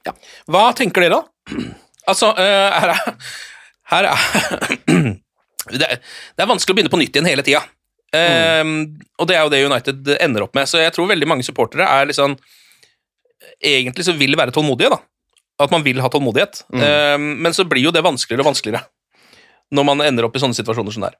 Hva 0.48 0.70
tenker 0.76 1.04
dere, 1.04 1.22
da? 1.22 1.56
Altså, 2.10 2.32
eh, 2.34 2.80
her 2.82 2.90
er, 2.90 3.10
her 3.92 4.06
er 4.10 4.22
det, 5.78 5.86
er 5.86 6.00
det 6.02 6.42
er 6.42 6.48
vanskelig 6.50 6.74
å 6.74 6.78
begynne 6.80 6.90
på 6.90 6.98
nytt 6.98 7.14
igjen 7.14 7.28
hele 7.30 7.44
tida. 7.46 7.60
Eh, 8.12 8.64
og 9.18 9.28
det 9.28 9.36
er 9.38 9.46
jo 9.46 9.52
det 9.52 9.62
United 9.64 10.10
ender 10.18 10.46
opp 10.46 10.56
med. 10.58 10.68
Så 10.70 10.82
jeg 10.82 10.94
tror 10.94 11.10
veldig 11.10 11.28
mange 11.30 11.46
supportere 11.46 11.88
er 11.88 12.12
sånn 12.16 12.36
Egentlig 13.62 14.04
så 14.06 14.12
vil 14.14 14.36
være 14.38 14.52
tålmodige, 14.54 14.92
da. 14.92 15.00
At 15.64 15.72
man 15.74 15.82
vil 15.82 15.98
ha 16.02 16.08
tålmodighet. 16.10 16.60
Eh, 16.70 17.16
men 17.18 17.54
så 17.54 17.66
blir 17.66 17.88
jo 17.88 17.92
det 17.94 18.04
vanskeligere 18.04 18.44
og 18.44 18.52
vanskeligere 18.52 18.84
når 19.72 19.86
man 19.88 20.02
ender 20.04 20.26
opp 20.26 20.34
i 20.36 20.40
sånne 20.42 20.56
situasjoner 20.56 20.94
som 20.94 21.04
det 21.06 21.12
er. 21.12 21.18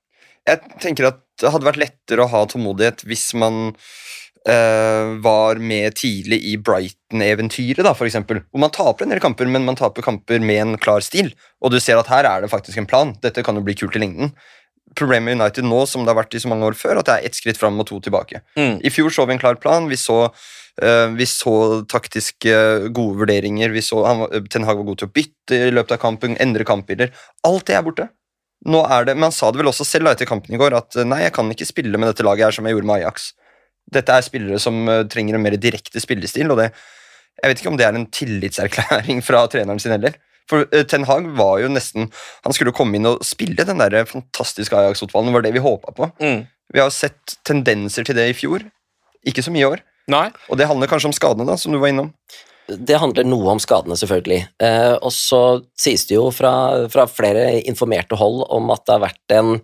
Jeg 0.53 0.79
tenker 0.83 1.09
at 1.09 1.21
det 1.41 1.53
hadde 1.55 1.65
vært 1.65 1.81
lettere 1.81 2.25
å 2.25 2.31
ha 2.31 2.43
tålmodighet 2.51 3.07
hvis 3.09 3.31
man 3.39 3.73
Uh, 4.43 5.21
var 5.23 5.61
med 5.63 5.95
tidlig 5.95 6.41
i 6.51 6.57
Brighton-eventyret, 6.59 7.85
da, 7.87 7.93
eksempel. 7.95 8.41
Hvor 8.51 8.59
man 8.65 8.73
taper 8.75 9.07
en 9.07 9.13
del 9.15 9.21
kamper, 9.23 9.47
men 9.47 9.63
man 9.63 9.79
taper 9.79 10.03
kamper 10.03 10.43
med 10.43 10.59
en 10.59 10.73
klar 10.83 10.99
stil. 11.07 11.29
Og 11.63 11.71
du 11.71 11.79
ser 11.79 12.01
at 12.01 12.11
her 12.11 12.27
er 12.27 12.43
det 12.43 12.51
faktisk 12.51 12.81
en 12.83 12.89
plan. 12.91 13.13
Dette 13.23 13.45
kan 13.47 13.55
jo 13.55 13.63
bli 13.63 13.77
kult 13.79 13.95
i 13.95 14.03
lengden. 14.03 14.33
Problemet 14.99 15.31
med 15.31 15.41
United 15.41 15.67
nå, 15.69 15.83
som 15.89 16.05
det 16.05 16.13
har 16.13 16.21
vært 16.21 16.35
i 16.37 16.43
så 16.43 16.51
mange 16.53 16.69
år 16.69 16.77
før, 16.79 17.01
at 17.01 17.09
det 17.09 17.15
er 17.15 17.29
ett 17.29 17.39
skritt 17.39 17.61
fram 17.61 17.81
og 17.81 17.89
to 17.89 18.01
tilbake. 18.05 18.43
Mm. 18.59 18.81
I 18.85 18.93
fjor 18.93 19.15
så 19.15 19.27
vi 19.29 19.37
en 19.37 19.43
klar 19.43 19.57
plan. 19.61 19.89
Vi 19.89 19.97
så, 20.01 20.19
uh, 20.29 21.07
vi 21.17 21.29
så 21.29 21.55
taktiske 21.89 22.57
gode 22.93 23.23
vurderinger. 23.23 23.73
Vi 23.73 23.85
så 23.85 24.03
han, 24.05 24.27
Ten 24.53 24.69
Hag 24.69 24.81
var 24.83 24.91
god 24.91 25.03
til 25.03 25.09
å 25.09 25.15
bytte 25.17 25.63
i 25.69 25.73
løpet 25.73 25.97
av 25.97 26.03
kampen, 26.03 26.37
endre 26.43 26.67
kampbilder. 26.69 27.15
Alt 27.49 27.71
det 27.71 27.79
er 27.79 27.87
borte. 27.87 28.11
Nå 28.63 28.83
er 28.87 29.07
det, 29.07 29.15
Men 29.17 29.31
han 29.31 29.35
sa 29.35 29.51
det 29.51 29.59
vel 29.59 29.71
også 29.71 29.87
selv 29.87 30.07
da 30.07 30.15
etter 30.15 30.29
kampen 30.29 30.55
i 30.55 30.61
går, 30.61 30.75
at 30.77 30.99
eh, 30.99 31.07
nei, 31.09 31.25
jeg 31.25 31.35
kan 31.35 31.49
ikke 31.51 31.67
spille 31.67 31.99
med 31.99 32.13
dette 32.13 32.27
laget 32.27 32.47
her 32.47 32.57
som 32.59 32.67
jeg 32.69 32.77
gjorde 32.77 32.91
med 32.91 33.01
Ajax. 33.01 33.33
Dette 33.93 34.15
er 34.15 34.27
spillere 34.27 34.61
som 34.63 34.85
eh, 34.89 35.07
trenger 35.11 35.39
en 35.39 35.43
mer 35.43 35.57
direkte 35.59 36.03
spillestil, 36.03 36.53
og 36.53 36.63
det 36.63 36.73
Jeg 37.43 37.49
vet 37.49 37.61
ikke 37.63 37.71
om 37.73 37.77
det 37.81 37.87
er 37.87 37.97
en 37.97 38.11
tillitserklæring 38.13 39.23
fra 39.25 39.47
treneren 39.51 39.81
sin 39.81 39.95
heller. 39.95 40.15
For 40.51 40.67
eh, 40.71 40.85
Ten 40.89 41.07
Hag 41.09 41.29
var 41.39 41.61
jo 41.63 41.71
nesten 41.73 42.11
Han 42.45 42.57
skulle 42.57 42.75
komme 42.77 42.99
inn 42.99 43.09
og 43.09 43.23
spille 43.27 43.67
den 43.69 43.83
der 43.83 44.03
fantastiske 44.09 44.77
Ajax-fotballen. 44.77 45.31
Det 45.31 45.39
var 45.39 45.47
det 45.47 45.55
vi 45.57 45.65
håpa 45.65 45.95
på. 45.97 46.11
Mm. 46.23 46.45
Vi 46.73 46.81
har 46.81 46.89
jo 46.89 46.97
sett 46.97 47.37
tendenser 47.47 48.07
til 48.09 48.19
det 48.19 48.31
i 48.31 48.37
fjor. 48.37 48.65
Ikke 49.29 49.45
så 49.45 49.53
mye 49.55 49.65
i 49.65 49.71
år. 49.71 49.85
Nei. 50.11 50.29
Og 50.51 50.59
det 50.59 50.67
handler 50.67 50.91
kanskje 50.91 51.13
om 51.13 51.15
skadene, 51.15 51.47
da, 51.47 51.55
som 51.61 51.75
du 51.75 51.79
var 51.79 51.93
innom. 51.93 52.11
Det 52.67 52.99
handler 52.99 53.27
noe 53.27 53.55
om 53.55 53.61
skadene, 53.63 53.97
selvfølgelig. 53.99 54.41
Eh, 54.63 54.95
og 54.95 55.13
så 55.15 55.43
sies 55.79 56.07
det 56.09 56.17
jo 56.17 56.29
fra, 56.35 56.53
fra 56.93 57.07
flere 57.11 57.61
informerte 57.69 58.19
hold 58.19 58.45
om 58.55 58.71
at 58.75 58.87
det 58.87 58.97
har 58.97 59.05
vært 59.05 59.37
en 59.37 59.57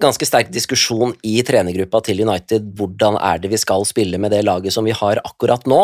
ganske 0.00 0.28
sterk 0.28 0.50
diskusjon 0.52 1.14
i 1.26 1.38
trenergruppa 1.46 2.02
til 2.04 2.20
United 2.26 2.68
hvordan 2.76 3.16
er 3.16 3.40
det 3.40 3.50
vi 3.52 3.60
skal 3.60 3.86
spille 3.88 4.20
med 4.20 4.34
det 4.34 4.42
laget 4.44 4.74
som 4.74 4.86
vi 4.86 4.94
har 4.96 5.22
akkurat 5.24 5.66
nå. 5.68 5.82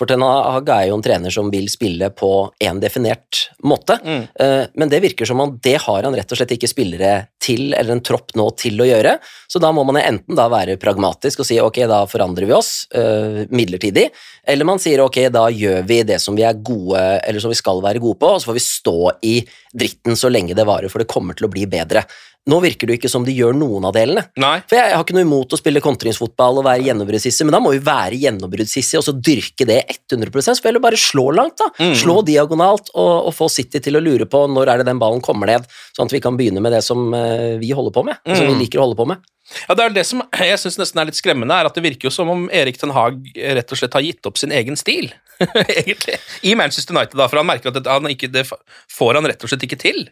For 0.00 0.08
Ten 0.08 0.22
Hag 0.24 0.70
er 0.72 0.86
jo 0.88 0.94
en 0.96 1.02
trener 1.04 1.32
som 1.34 1.50
vil 1.52 1.66
spille 1.68 2.08
på 2.16 2.30
en 2.64 2.78
definert 2.80 3.42
måte, 3.68 3.98
Mm. 4.00 4.22
eh, 4.40 4.66
men 4.74 4.88
det 4.88 5.02
virker 5.04 5.26
som 5.28 5.40
om 5.44 5.58
det 5.62 5.76
har 5.82 6.02
han 6.02 6.14
rett 6.16 6.32
og 6.32 6.38
slett 6.38 6.54
ikke 6.56 6.70
spillere 6.70 7.26
til, 7.38 7.74
eller 7.74 7.92
en 7.92 8.00
tropp 8.00 8.32
nå 8.34 8.46
til 8.56 8.80
å 8.80 8.86
gjøre, 8.88 9.18
så 9.46 9.60
da 9.60 9.70
må 9.72 9.84
man 9.84 10.00
enten 10.00 10.34
da 10.38 10.48
være 10.48 10.78
pragmatisk 10.80 11.40
og 11.40 11.46
si 11.46 11.60
ok, 11.60 11.82
da 11.86 12.06
forandrer 12.08 12.48
vi 12.48 12.56
oss 12.56 12.86
eh, 12.94 13.44
midlertidig, 13.52 14.08
eller 14.48 14.64
man 14.64 14.80
sier 14.80 15.04
ok, 15.04 15.28
da 15.28 15.48
gjør 15.52 15.84
vi 15.86 16.02
det 16.08 16.20
som 16.20 16.34
vi 16.34 16.46
er 16.48 16.54
gode, 16.54 17.20
eller 17.20 17.40
som 17.40 17.52
vi 17.52 17.60
skal 17.60 17.82
være 17.84 18.00
gode 18.00 18.18
på, 18.22 18.32
og 18.34 18.40
så 18.40 18.50
får 18.50 18.56
vi 18.56 18.64
stå 18.64 18.98
i 19.22 19.36
dritten 19.76 20.16
så 20.16 20.32
lenge 20.32 20.56
det 20.56 20.64
varer, 20.66 20.88
for 20.88 21.04
det 21.04 21.12
kommer 21.12 21.36
til 21.36 21.46
å 21.46 21.52
bli 21.52 21.66
bedre. 21.70 22.06
Nå 22.48 22.56
virker 22.64 22.88
det 22.88 22.94
jo 22.94 22.98
ikke 23.02 23.10
som 23.12 23.24
de 23.26 23.34
gjør 23.36 23.52
noen 23.52 23.84
av 23.84 23.92
delene. 23.92 24.22
Nei. 24.40 24.62
For 24.64 24.78
jeg, 24.78 24.94
har 24.96 25.02
ikke 25.04 25.12
noe 25.18 25.26
imot 25.26 25.52
å 25.52 25.58
spille 25.60 25.82
kontringsfotball 25.84 26.62
og 26.62 26.64
være 26.64 26.86
gjennombruddssissy, 26.86 27.44
men 27.44 27.52
da 27.52 27.60
må 27.60 27.74
vi 27.74 27.82
være 27.84 28.16
gjennombruddssissy 28.22 28.96
og 28.96 29.04
så 29.04 29.12
dyrke 29.12 29.66
det 29.68 29.82
100 30.08 30.40
så 30.48 30.56
vil 30.64 30.78
jeg 30.78 30.84
bare 30.86 31.00
slå 31.00 31.26
langt, 31.36 31.60
da. 31.60 31.68
Mm. 31.76 31.92
Slå 32.00 32.16
diagonalt 32.26 32.88
og, 32.94 33.12
og 33.28 33.34
få 33.36 33.50
City 33.52 33.82
til 33.84 34.00
å 34.00 34.02
lure 34.02 34.24
på 34.30 34.46
når 34.48 34.72
er 34.72 34.80
det 34.80 34.88
den 34.88 35.02
ballen 35.02 35.20
kommer 35.24 35.52
ned, 35.52 35.68
sånn 35.92 36.08
at 36.08 36.16
vi 36.16 36.22
kan 36.24 36.38
begynne 36.40 36.64
med 36.64 36.72
det 36.74 36.80
som 36.86 37.12
eh, 37.14 37.60
vi 37.60 37.74
holder 37.76 37.94
på 37.98 38.06
med, 38.08 38.22
som 38.24 38.46
vi 38.46 38.50
Mm. 38.50 38.58
liker 38.64 38.80
å 38.80 38.88
holde 38.88 38.98
på 38.98 39.06
med. 39.12 39.20
Ja, 39.68 39.74
det 39.74 39.84
er 39.84 39.94
det 39.94 40.06
som 40.06 40.20
jeg 40.38 40.58
synes 40.62 40.78
nesten 40.80 41.00
er 41.02 41.08
litt 41.08 41.18
skremmende, 41.18 41.54
er 41.54 41.68
at 41.68 41.74
det 41.76 41.82
virker 41.84 42.08
jo 42.08 42.12
som 42.14 42.28
om 42.32 42.44
Erik 42.54 42.78
Ten 42.80 42.92
Hag 42.94 43.20
rett 43.36 43.72
og 43.74 43.78
slett 43.78 43.94
har 43.98 44.04
gitt 44.06 44.26
opp 44.26 44.38
sin 44.40 44.52
egen 44.54 44.78
stil, 44.78 45.10
egentlig, 45.66 46.18
i 46.46 46.54
Manchester 46.58 46.94
United, 46.96 47.18
da, 47.18 47.26
for 47.30 47.40
han 47.42 47.48
merker 47.50 47.70
at 47.72 47.78
det, 47.80 47.86
han 47.90 48.06
ikke, 48.10 48.30
det 48.32 48.46
får 48.48 49.18
han 49.18 49.26
rett 49.30 49.42
og 49.44 49.50
slett 49.52 49.66
ikke 49.66 49.80
til. 49.80 50.04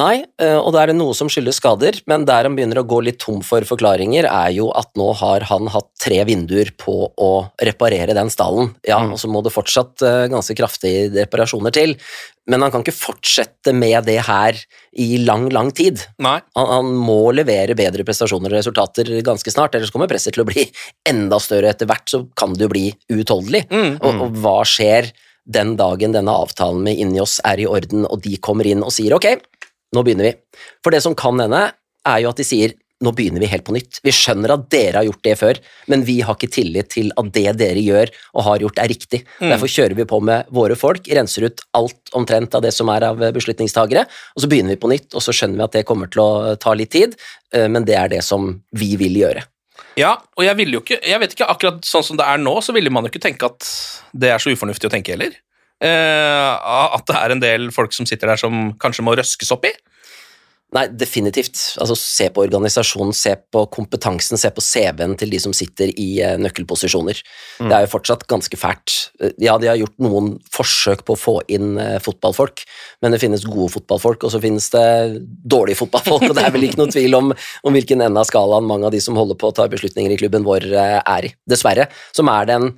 Nei, 0.00 0.22
eh, 0.40 0.56
og 0.56 0.72
da 0.72 0.82
er 0.82 0.92
det 0.92 0.96
noe 0.96 1.14
som 1.16 1.28
skyldes 1.30 1.58
skader, 1.60 1.98
men 2.08 2.24
der 2.28 2.46
han 2.46 2.56
begynner 2.56 2.80
å 2.80 2.86
gå 2.88 3.00
litt 3.04 3.18
tom 3.20 3.42
for 3.44 3.66
forklaringer, 3.68 4.28
er 4.30 4.52
jo 4.54 4.70
at 4.76 4.88
nå 4.98 5.10
har 5.20 5.44
han 5.50 5.68
hatt 5.74 5.90
tre 6.00 6.22
vinduer 6.28 6.72
på 6.80 6.94
å 7.10 7.30
reparere 7.60 8.16
den 8.16 8.32
stallen. 8.32 8.72
Ja, 8.86 9.02
og 9.04 9.18
så 9.20 9.28
må 9.30 9.42
det 9.44 9.52
fortsatt 9.54 10.04
eh, 10.06 10.26
ganske 10.32 10.56
kraftige 10.56 11.08
reparasjoner 11.18 11.74
til, 11.74 11.96
men 12.50 12.64
han 12.64 12.72
kan 12.72 12.84
ikke 12.84 12.96
fortsette 12.96 13.74
med 13.76 14.06
det 14.08 14.18
her 14.26 14.56
i 14.98 15.20
lang, 15.22 15.48
lang 15.52 15.70
tid. 15.76 16.00
Nei. 16.22 16.38
Han, 16.58 16.70
han 16.70 16.92
må 16.96 17.34
levere 17.36 17.76
bedre 17.78 18.06
prestasjoner 18.06 18.54
og 18.54 18.60
resultater 18.62 19.10
ganske 19.26 19.52
snart, 19.52 19.76
ellers 19.76 19.92
kommer 19.94 20.10
presset 20.10 20.38
til 20.38 20.46
å 20.46 20.48
bli 20.48 20.64
enda 21.12 21.42
større 21.42 21.74
etter 21.74 21.90
hvert, 21.90 22.08
så 22.08 22.24
kan 22.38 22.56
det 22.56 22.68
jo 22.68 22.72
bli 22.72 22.86
uutholdelig. 23.12 23.66
Mm. 23.68 23.98
Og, 24.00 24.24
og 24.24 24.40
hva 24.40 24.60
skjer 24.68 25.12
den 25.50 25.74
dagen 25.78 26.14
denne 26.14 26.32
avtalen 26.36 26.82
med 26.84 27.00
Injos 27.00 27.38
er 27.48 27.60
i 27.62 27.68
orden, 27.68 28.04
og 28.06 28.22
de 28.24 28.36
kommer 28.42 28.68
inn 28.68 28.84
og 28.86 28.92
sier 28.94 29.16
ok, 29.16 29.32
nå 29.94 30.04
begynner 30.06 30.30
vi. 30.30 30.36
For 30.84 30.94
det 30.94 31.02
som 31.04 31.16
kan 31.18 31.40
hende, 31.42 31.68
er 32.08 32.22
jo 32.22 32.30
at 32.32 32.40
de 32.40 32.46
sier 32.46 32.76
nå 33.00 33.12
begynner 33.16 33.40
vi 33.40 33.48
helt 33.48 33.64
på 33.64 33.72
nytt. 33.72 34.00
Vi 34.04 34.12
skjønner 34.12 34.52
at 34.52 34.66
dere 34.72 35.00
har 35.00 35.06
gjort 35.08 35.22
det 35.24 35.36
før, 35.40 35.60
men 35.88 36.02
vi 36.04 36.18
har 36.24 36.36
ikke 36.36 36.50
tillit 36.52 36.90
til 36.92 37.08
at 37.16 37.30
det 37.32 37.54
dere 37.56 37.80
gjør 37.80 38.10
og 38.34 38.44
har 38.44 38.64
gjort, 38.64 38.80
er 38.82 38.90
riktig. 38.92 39.22
Mm. 39.38 39.54
Derfor 39.54 39.72
kjører 39.72 39.96
vi 39.96 40.06
på 40.10 40.18
med 40.28 40.50
våre 40.52 40.76
folk, 40.76 41.08
renser 41.08 41.48
ut 41.48 41.64
alt 41.78 42.12
omtrent 42.16 42.58
av 42.58 42.64
det 42.66 42.74
som 42.76 42.92
er 42.92 43.08
av 43.08 43.22
beslutningstagere, 43.36 44.04
og 44.04 44.44
så 44.44 44.50
begynner 44.52 44.76
vi 44.76 44.82
på 44.82 44.92
nytt, 44.92 45.08
og 45.14 45.24
så 45.24 45.32
skjønner 45.32 45.62
vi 45.62 45.66
at 45.68 45.78
det 45.78 45.86
kommer 45.88 46.12
til 46.12 46.24
å 46.26 46.58
ta 46.60 46.76
litt 46.76 46.92
tid, 46.92 47.16
eh, 47.56 47.70
men 47.72 47.88
det 47.88 47.96
er 47.96 48.12
det 48.12 48.20
som 48.26 48.52
vi 48.76 48.92
vil 49.00 49.16
gjøre. 49.22 49.46
Ja, 49.98 50.14
og 50.36 50.44
jeg 50.44 50.54
vil 50.60 50.76
jo 50.76 50.80
ikke 50.84 51.00
Jeg 51.02 51.18
vet 51.18 51.32
ikke, 51.34 51.48
akkurat 51.50 51.86
sånn 51.88 52.04
som 52.06 52.18
det 52.20 52.26
er 52.28 52.38
nå, 52.38 52.52
så 52.62 52.72
ville 52.76 52.92
man 52.92 53.04
jo 53.04 53.10
ikke 53.10 53.22
tenke 53.24 53.48
at 53.48 53.64
det 54.12 54.30
er 54.30 54.42
så 54.42 54.52
ufornuftig 54.52 54.90
å 54.90 54.92
tenke 54.92 55.16
heller. 55.16 55.32
Eh, 55.80 56.50
at 56.96 57.06
det 57.08 57.16
er 57.16 57.34
en 57.34 57.42
del 57.42 57.70
folk 57.72 57.94
som 57.96 58.08
sitter 58.08 58.32
der 58.32 58.40
som 58.40 58.74
kanskje 58.80 59.06
må 59.06 59.16
røskes 59.16 59.52
opp 59.54 59.64
i. 59.68 59.74
Nei, 60.70 60.84
definitivt. 60.94 61.58
Altså, 61.82 61.96
se 61.98 62.28
på 62.30 62.44
organisasjonen, 62.44 63.10
se 63.16 63.32
på 63.50 63.64
kompetansen, 63.74 64.38
se 64.38 64.52
på 64.54 64.62
CV-en 64.62 65.16
til 65.18 65.32
de 65.32 65.40
som 65.42 65.54
sitter 65.56 65.90
i 65.98 66.20
eh, 66.22 66.36
nøkkelposisjoner. 66.38 67.18
Mm. 67.58 67.66
Det 67.66 67.74
er 67.74 67.86
jo 67.86 67.90
fortsatt 67.96 68.22
ganske 68.30 68.60
fælt. 68.60 68.94
Eh, 69.18 69.32
Ja, 69.42 69.56
de 69.58 69.66
har 69.66 69.80
gjort 69.80 69.96
noen 69.98 70.36
forsøk 70.54 71.02
på 71.08 71.16
å 71.16 71.18
få 71.18 71.34
inn 71.50 71.74
eh, 71.82 71.96
fotballfolk, 72.04 72.62
men 73.02 73.16
det 73.16 73.18
finnes 73.24 73.48
gode 73.48 73.72
fotballfolk, 73.74 74.28
og 74.28 74.34
så 74.34 74.42
finnes 74.42 74.70
det 74.70 74.86
dårlige 75.42 75.80
fotballfolk, 75.82 76.28
og 76.28 76.38
det 76.38 76.46
er 76.46 76.54
vel 76.54 76.68
ikke 76.68 76.84
noen 76.84 76.94
tvil 76.94 77.18
om, 77.18 77.34
om 77.66 77.74
hvilken 77.74 78.06
ende 78.06 78.22
av 78.22 78.30
skalaen 78.30 78.68
mange 78.70 78.86
av 78.86 78.94
de 78.94 79.02
som 79.02 79.18
holder 79.18 79.40
på 79.40 79.50
å 79.50 79.56
ta 79.58 79.66
beslutninger 79.72 80.14
i 80.14 80.22
klubben 80.22 80.46
vår, 80.46 80.70
eh, 80.70 81.00
er 81.02 81.30
i. 81.32 81.34
Dessverre. 81.50 81.90
Som 82.14 82.30
er 82.30 82.46
den 82.52 82.70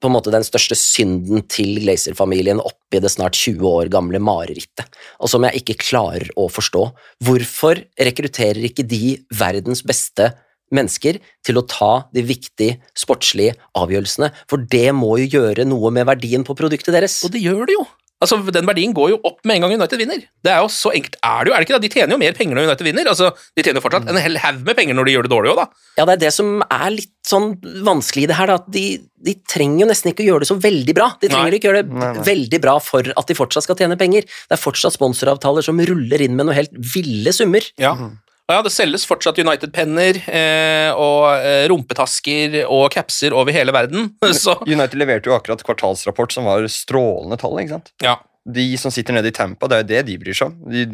på 0.00 0.08
en 0.08 0.16
måte 0.16 0.32
den 0.32 0.44
største 0.46 0.76
synden 0.78 1.44
til 1.50 1.78
Glazer-familien 1.82 2.62
oppi 2.62 3.00
det 3.02 3.12
snart 3.12 3.36
20 3.38 3.66
år 3.68 3.90
gamle 3.92 4.20
marerittet, 4.22 4.88
og 5.20 5.30
som 5.32 5.44
jeg 5.46 5.62
ikke 5.62 5.80
klarer 5.82 6.30
å 6.40 6.48
forstå. 6.52 6.86
Hvorfor 7.26 7.82
rekrutterer 8.00 8.64
ikke 8.70 8.86
de 8.88 9.18
verdens 9.36 9.84
beste 9.86 10.32
mennesker 10.74 11.18
til 11.46 11.58
å 11.60 11.66
ta 11.68 11.92
de 12.14 12.24
viktige 12.24 12.78
sportslige 12.96 13.56
avgjørelsene? 13.78 14.32
For 14.50 14.62
det 14.72 14.88
må 14.96 15.16
jo 15.22 15.30
gjøre 15.38 15.68
noe 15.68 15.92
med 15.94 16.08
verdien 16.08 16.46
på 16.46 16.56
produktet 16.58 16.94
deres. 16.96 17.20
Og 17.26 17.34
det 17.34 17.44
gjør 17.44 17.66
det 17.68 17.76
jo. 17.76 17.86
Altså, 18.20 18.36
Den 18.52 18.66
verdien 18.68 18.92
går 18.92 19.14
jo 19.14 19.18
opp 19.24 19.38
med 19.48 19.56
en 19.56 19.62
gang 19.64 19.72
United 19.78 19.96
vinner. 20.02 20.20
Det 20.44 20.50
er 20.52 20.58
jo 20.60 20.66
så 20.68 20.90
enkelt 20.92 21.14
er 21.24 21.44
det 21.46 21.50
jo, 21.50 21.54
er 21.56 21.62
det 21.62 21.66
ikke 21.68 21.76
da? 21.78 21.82
De 21.86 21.88
tjener 21.94 22.12
jo 22.12 22.18
mer 22.20 22.34
penger 22.36 22.58
når 22.58 22.66
United 22.68 22.84
vinner. 22.84 23.08
Altså, 23.08 23.30
De 23.56 23.64
tjener 23.64 23.80
jo 23.80 23.84
fortsatt 23.86 24.10
en 24.12 24.20
hel 24.20 24.36
haug 24.42 24.60
med 24.66 24.76
penger 24.76 24.98
når 24.98 25.08
de 25.08 25.14
gjør 25.14 25.28
det 25.28 25.32
dårlig 25.32 25.52
òg, 25.54 25.60
da. 25.62 25.66
Ja, 25.96 26.04
det 26.10 26.16
er 26.18 26.22
det 26.26 26.32
som 26.36 26.50
er 26.68 26.88
litt 26.98 27.14
sånn 27.30 27.48
vanskelig 27.86 28.26
i 28.26 28.30
det 28.30 28.36
her, 28.36 28.52
da, 28.52 28.58
at 28.60 28.68
de, 28.76 28.84
de 29.24 29.34
trenger 29.48 29.84
jo 29.86 29.90
nesten 29.90 30.12
ikke 30.12 30.24
å 30.26 30.28
gjøre 30.30 30.44
det 30.44 30.50
så 30.52 30.58
veldig 30.60 30.96
bra. 31.00 31.08
De 31.22 31.30
trenger 31.32 31.48
Nei. 31.54 31.58
ikke 31.60 31.70
gjøre 31.70 31.82
det 31.86 31.96
Nei, 31.96 32.10
nei. 32.18 32.24
veldig 32.28 32.60
bra 32.68 32.76
for 32.84 33.08
at 33.16 33.30
de 33.32 33.38
fortsatt 33.40 33.64
skal 33.68 33.78
tjene 33.80 33.96
penger. 34.00 34.28
Det 34.28 34.56
er 34.58 34.60
fortsatt 34.68 34.96
sponsoravtaler 34.98 35.64
som 35.64 35.80
ruller 35.80 36.20
inn 36.26 36.36
med 36.36 36.48
noe 36.50 36.56
helt 36.60 36.76
ville 36.92 37.32
summer. 37.36 37.64
Ja. 37.80 37.94
Ja, 38.50 38.62
Det 38.66 38.72
selges 38.74 39.06
fortsatt 39.08 39.38
United-penner 39.38 40.18
eh, 40.26 40.90
og 40.98 41.28
eh, 41.38 41.66
rumpetasker 41.70 42.60
og 42.66 42.88
capser 42.94 43.36
over 43.36 43.54
hele 43.54 43.74
verden. 43.74 44.10
Så 44.42 44.56
United 44.66 44.98
leverte 44.98 45.30
jo 45.30 45.36
akkurat 45.36 45.62
kvartalsrapport 45.66 46.34
som 46.34 46.48
var 46.50 46.66
strålende 46.72 47.38
tall. 47.40 47.58
ikke 47.62 47.78
sant? 47.78 47.94
ja. 48.04 48.18
De 48.50 48.64
som 48.80 48.90
sitter 48.90 49.12
nede 49.12 49.28
i 49.28 49.34
Tampa, 49.36 49.68
det 49.68 49.76
er 49.76 49.82
jo 49.82 49.88
det 49.90 49.98
de 50.08 50.14
bryr 50.18 50.34
seg 50.34 50.48
om. 50.48 50.70
De, 50.72 50.86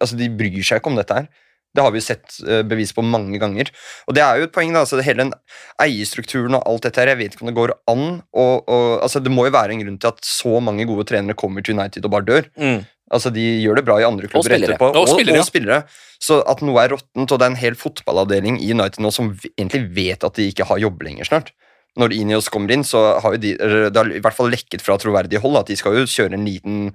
altså, 0.00 0.16
de 0.18 0.26
bryr 0.34 0.64
seg 0.66 0.80
ikke 0.80 0.90
om 0.90 0.98
dette 0.98 1.14
her. 1.20 1.28
Det 1.70 1.84
har 1.84 1.92
vi 1.94 2.00
jo 2.00 2.06
sett 2.06 2.40
eh, 2.42 2.64
bevis 2.66 2.90
på 2.96 3.04
mange 3.06 3.38
ganger. 3.38 3.70
Og 4.10 4.16
det 4.16 4.24
er 4.24 4.40
jo 4.40 4.48
et 4.48 4.54
poeng, 4.54 4.72
da. 4.74 4.82
altså 4.82 4.98
Hele 5.06 5.22
den 5.22 5.32
eierstrukturen 5.80 6.58
og 6.58 6.66
alt 6.66 6.88
dette 6.88 7.02
her, 7.02 7.12
jeg 7.12 7.20
vet 7.20 7.36
ikke 7.36 7.46
om 7.46 7.50
det 7.52 7.58
går 7.60 7.72
an. 7.92 8.04
Og, 8.34 8.54
og, 8.66 8.86
altså, 9.06 9.22
det 9.22 9.32
må 9.32 9.46
jo 9.46 9.54
være 9.54 9.76
en 9.76 9.84
grunn 9.84 10.00
til 10.02 10.10
at 10.10 10.18
så 10.26 10.58
mange 10.66 10.86
gode 10.90 11.06
trenere 11.08 11.38
kommer 11.38 11.64
til 11.64 11.78
United 11.78 12.08
og 12.08 12.14
bare 12.16 12.26
dør. 12.26 12.50
Mm. 12.58 12.80
Altså, 13.10 13.32
De 13.34 13.42
gjør 13.64 13.80
det 13.80 13.84
bra 13.88 13.96
i 14.00 14.06
andre 14.06 14.28
klubber 14.30 14.52
og 14.54 14.62
etterpå. 14.62 14.90
Og 14.94 15.08
spillere, 15.10 15.40
ja. 15.40 15.42
og 15.42 15.48
spillere. 15.48 15.80
Så 16.22 16.40
at 16.46 16.60
noe 16.62 16.78
er 16.84 16.92
råttent, 16.94 17.32
og 17.32 17.40
det 17.40 17.46
er 17.46 17.50
en 17.50 17.58
hel 17.58 17.74
fotballavdeling 17.74 18.60
i 18.62 18.70
United 18.70 19.02
nå 19.02 19.10
som 19.14 19.32
egentlig 19.56 19.82
vet 19.96 20.24
at 20.26 20.36
de 20.38 20.46
ikke 20.52 20.68
har 20.68 20.78
jobb 20.78 21.02
lenger 21.02 21.26
snart. 21.26 21.50
Når 21.98 22.14
Inios 22.14 22.48
kommer 22.48 22.70
inn, 22.70 22.84
så 22.86 23.18
har 23.18 23.34
jo 23.34 23.40
de 23.42 23.56
Det 23.58 23.96
har 23.96 24.12
i 24.14 24.20
hvert 24.22 24.36
fall 24.36 24.52
lekket 24.52 24.84
fra 24.84 24.94
troverdig 25.00 25.40
hold 25.42 25.58
at 25.58 25.66
de 25.72 25.76
skal 25.76 25.96
jo 25.98 26.06
kjøre 26.06 26.38
en 26.38 26.46
liten 26.46 26.94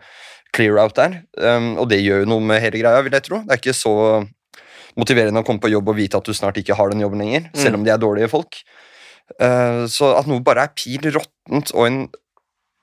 clear-out 0.56 0.96
der. 0.96 1.18
Um, 1.36 1.74
og 1.84 1.90
det 1.92 2.00
gjør 2.00 2.24
jo 2.24 2.30
noe 2.32 2.40
med 2.40 2.62
hele 2.64 2.80
greia, 2.80 3.02
vil 3.04 3.12
jeg 3.12 3.26
tro. 3.28 3.42
Det 3.44 3.52
er 3.52 3.60
ikke 3.60 3.76
så 3.76 3.96
motiverende 4.96 5.42
å 5.44 5.48
komme 5.48 5.60
på 5.60 5.72
jobb 5.74 5.90
og 5.92 5.98
vite 5.98 6.16
at 6.16 6.24
du 6.24 6.32
snart 6.32 6.56
ikke 6.62 6.78
har 6.80 6.94
den 6.94 7.04
jobben 7.04 7.20
lenger, 7.20 7.50
Mm. 7.52 7.60
selv 7.60 7.76
om 7.76 7.84
de 7.84 7.92
er 7.92 8.00
dårlige 8.00 8.30
folk. 8.32 8.62
Uh, 9.42 9.84
så 9.92 10.14
at 10.16 10.28
noe 10.30 10.40
bare 10.46 10.64
er 10.70 10.76
pil 10.78 11.02
råttent 11.12 11.74
og 11.74 11.88
en, 11.90 12.00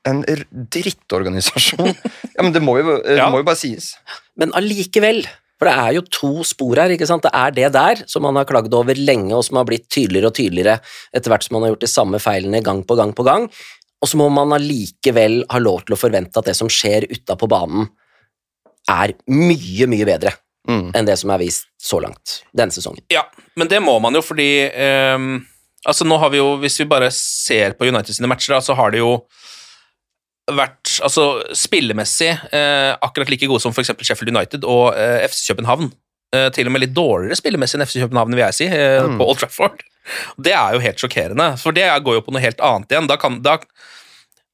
en 0.08 0.22
drittorganisasjon 0.26 1.92
Ja, 2.36 2.42
men 2.42 2.52
det 2.54 2.62
må 2.64 2.78
jo, 2.80 2.98
det 3.04 3.16
Ja. 3.20 3.28
må 3.30 3.38
jo 3.42 3.46
bare 3.46 3.60
sies. 3.60 3.92
Men 4.38 4.52
allikevel, 4.58 5.22
for 5.60 5.68
det 5.68 5.74
er 5.78 5.92
jo 5.98 6.02
to 6.10 6.30
spor 6.48 6.80
her, 6.80 6.90
ikke 6.94 7.06
sant? 7.06 7.22
Det 7.26 7.32
er 7.36 7.54
det 7.54 7.68
der 7.76 8.02
som 8.10 8.24
man 8.26 8.38
har 8.40 8.48
klagd 8.48 8.72
over 8.74 8.98
lenge, 8.98 9.34
og 9.36 9.44
som 9.46 9.60
har 9.60 9.68
blitt 9.68 9.86
tydeligere 9.92 10.32
og 10.32 10.36
tydeligere 10.38 10.78
etter 11.14 11.30
hvert 11.32 11.44
som 11.46 11.54
man 11.58 11.66
har 11.66 11.74
gjort 11.74 11.84
de 11.86 11.92
samme 11.92 12.18
feilene 12.22 12.62
gang 12.64 12.82
på 12.88 12.96
gang 12.98 13.12
på 13.14 13.26
gang, 13.28 13.46
og 14.02 14.10
så 14.10 14.18
må 14.18 14.26
man 14.34 14.50
allikevel 14.56 15.44
ha 15.52 15.60
lov 15.62 15.84
til 15.86 15.94
å 15.94 16.00
forvente 16.00 16.40
at 16.40 16.48
det 16.50 16.56
som 16.58 16.70
skjer 16.72 17.06
utapå 17.12 17.46
banen, 17.52 17.86
er 18.90 19.12
mye, 19.30 19.86
mye 19.90 20.08
bedre 20.08 20.32
Mm. 20.62 20.92
enn 20.94 21.06
det 21.08 21.16
som 21.18 21.30
er 21.34 21.40
vist 21.42 21.64
så 21.82 21.98
langt 21.98 22.36
denne 22.54 22.70
sesongen. 22.70 23.02
Ja, 23.10 23.24
men 23.58 23.66
det 23.66 23.80
må 23.82 23.96
man 24.00 24.14
jo 24.14 24.20
fordi 24.22 24.70
ehm, 24.70 25.40
Altså 25.84 26.04
nå 26.06 26.14
har 26.22 26.30
vi 26.30 26.38
jo, 26.38 26.52
Hvis 26.62 26.76
vi 26.78 26.84
bare 26.86 27.08
ser 27.10 27.72
på 27.74 27.88
United 27.90 28.14
sine 28.14 28.28
matcher, 28.30 28.54
da, 28.54 28.60
så 28.62 28.76
har 28.78 28.92
det 28.94 29.00
jo 29.00 29.24
vært 30.50 30.96
altså 31.06 31.24
spillemessig 31.54 32.30
eh, 32.52 32.92
akkurat 33.04 33.30
like 33.30 33.46
gode 33.46 33.62
som 33.62 33.72
f.eks. 33.72 33.92
Sheffield 34.02 34.32
United 34.34 34.64
og 34.66 34.96
eh, 34.98 35.22
FC 35.28 35.52
København. 35.52 35.92
Eh, 36.34 36.48
til 36.56 36.66
og 36.66 36.72
med 36.74 36.82
litt 36.86 36.94
dårligere 36.96 37.36
spillemessig 37.38 37.78
enn 37.78 37.86
FC 37.86 38.00
København, 38.02 38.34
vil 38.34 38.42
jeg 38.46 38.58
si, 38.58 38.66
eh, 38.66 39.02
Mm. 39.06 39.18
på 39.20 39.28
Old 39.28 39.38
Trafford. 39.38 39.82
Det 40.42 40.52
er 40.56 40.72
jo 40.74 40.80
helt 40.82 40.98
sjokkerende, 40.98 41.52
for 41.62 41.70
det 41.76 41.86
går 42.02 42.14
jo 42.18 42.22
på 42.26 42.32
noe 42.34 42.42
helt 42.42 42.58
annet 42.64 42.90
igjen. 42.90 43.06
Da, 43.06 43.16
kan, 43.16 43.36
da, 43.44 43.58